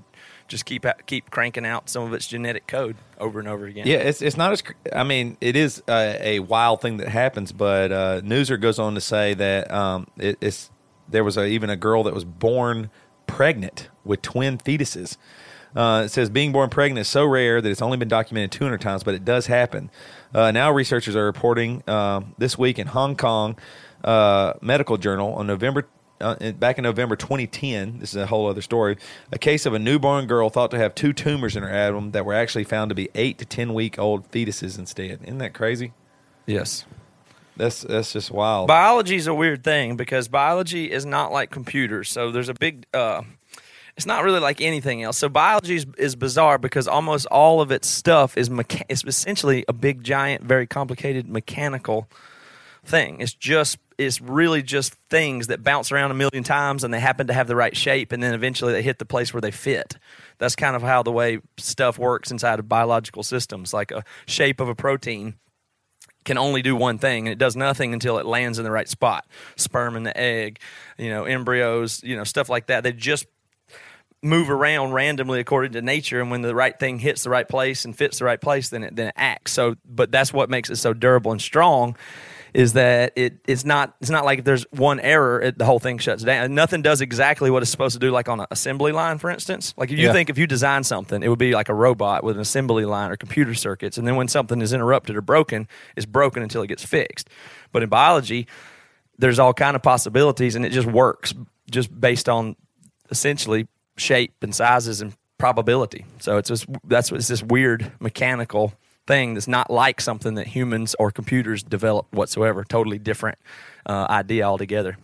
[0.50, 3.86] just keep keep cranking out some of its genetic code over and over again.
[3.86, 4.62] Yeah, it's it's not as.
[4.92, 8.94] I mean, it is a, a wild thing that happens, but uh, Newser goes on
[8.94, 10.70] to say that um, it, it's
[11.08, 12.90] there was a, even a girl that was born
[13.26, 15.16] pregnant with twin fetuses.
[15.74, 18.80] Uh, it says being born pregnant is so rare that it's only been documented 200
[18.80, 19.88] times, but it does happen.
[20.34, 23.56] Uh, now researchers are reporting uh, this week in Hong Kong
[24.02, 25.86] uh, Medical Journal on November.
[26.20, 28.96] Uh, in- back in November 2010, this is a whole other story.
[29.32, 32.24] A case of a newborn girl thought to have two tumors in her abdomen that
[32.24, 35.20] were actually found to be eight to 10 week old fetuses instead.
[35.22, 35.92] Isn't that crazy?
[36.46, 36.84] Yes.
[37.56, 38.68] That's that's just wild.
[38.68, 42.08] Biology is a weird thing because biology is not like computers.
[42.10, 42.86] So there's a big.
[42.94, 43.22] Uh,
[43.96, 45.18] it's not really like anything else.
[45.18, 49.64] So biology is, is bizarre because almost all of its stuff is mecha- It's essentially
[49.68, 52.08] a big, giant, very complicated mechanical
[52.84, 53.20] thing.
[53.20, 53.78] It's just.
[54.00, 57.48] It's really just things that bounce around a million times and they happen to have
[57.48, 59.96] the right shape and then eventually they hit the place where they fit.
[60.38, 63.74] That's kind of how the way stuff works inside of biological systems.
[63.74, 65.34] Like a shape of a protein
[66.24, 68.88] can only do one thing and it does nothing until it lands in the right
[68.88, 70.60] spot sperm in the egg
[70.98, 73.26] you know embryos you know stuff like that they just
[74.22, 77.86] move around randomly according to nature and when the right thing hits the right place
[77.86, 80.68] and fits the right place then it then it acts so but that's what makes
[80.68, 81.96] it so durable and strong
[82.54, 85.78] is that it it's not it's not like if there's one error it, the whole
[85.78, 86.54] thing shuts down.
[86.54, 89.74] Nothing does exactly what it's supposed to do like on an assembly line for instance.
[89.76, 90.12] Like if you Yeah.
[90.12, 93.10] think if you design something it would be like a robot with an assembly line
[93.10, 96.66] or computer circuits and then when something is interrupted or broken it's broken until it
[96.68, 97.28] gets fixed.
[97.72, 98.46] But in biology
[99.18, 101.34] there's all kind of possibilities and it just works
[101.70, 102.56] just based on
[103.10, 106.04] essentially shape and sizes and probability.
[106.20, 108.72] So it's just that's it's this weird mechanical
[109.10, 112.62] thing that's not like something that humans or computers develop whatsoever.
[112.62, 113.38] Totally different
[113.86, 114.96] uh, idea altogether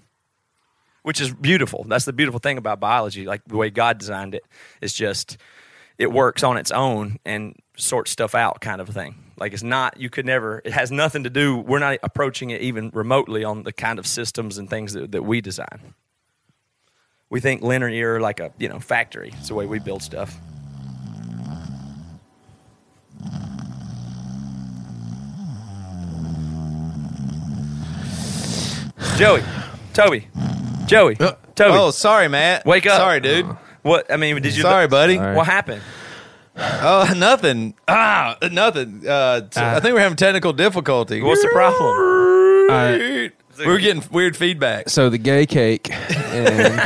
[1.06, 1.84] which is beautiful.
[1.86, 3.26] That's the beautiful thing about biology.
[3.26, 4.44] Like the way god designed it
[4.80, 5.36] it's just
[5.98, 9.14] it works on its own and sorts stuff out kind of a thing.
[9.38, 12.60] Like it's not you could never it has nothing to do we're not approaching it
[12.60, 15.94] even remotely on the kind of systems and things that, that we design.
[17.30, 19.30] We think linear like a you know factory.
[19.38, 20.40] It's the way we build stuff
[29.16, 29.42] joey
[29.92, 30.28] toby
[30.86, 32.64] joey toby Oh, sorry, Matt.
[32.66, 32.96] Wake up.
[32.98, 33.46] Sorry, dude.
[33.82, 35.16] what i mean did you Sorry, buddy.
[35.18, 35.82] what happened
[36.58, 37.74] Oh, nothing.
[37.86, 39.06] Ah, nothing.
[39.06, 41.20] Uh, so I think we're having technical difficulty.
[41.20, 43.30] what's the problem right.
[43.58, 44.88] We're getting weird feedback.
[44.88, 46.80] So the gay cake and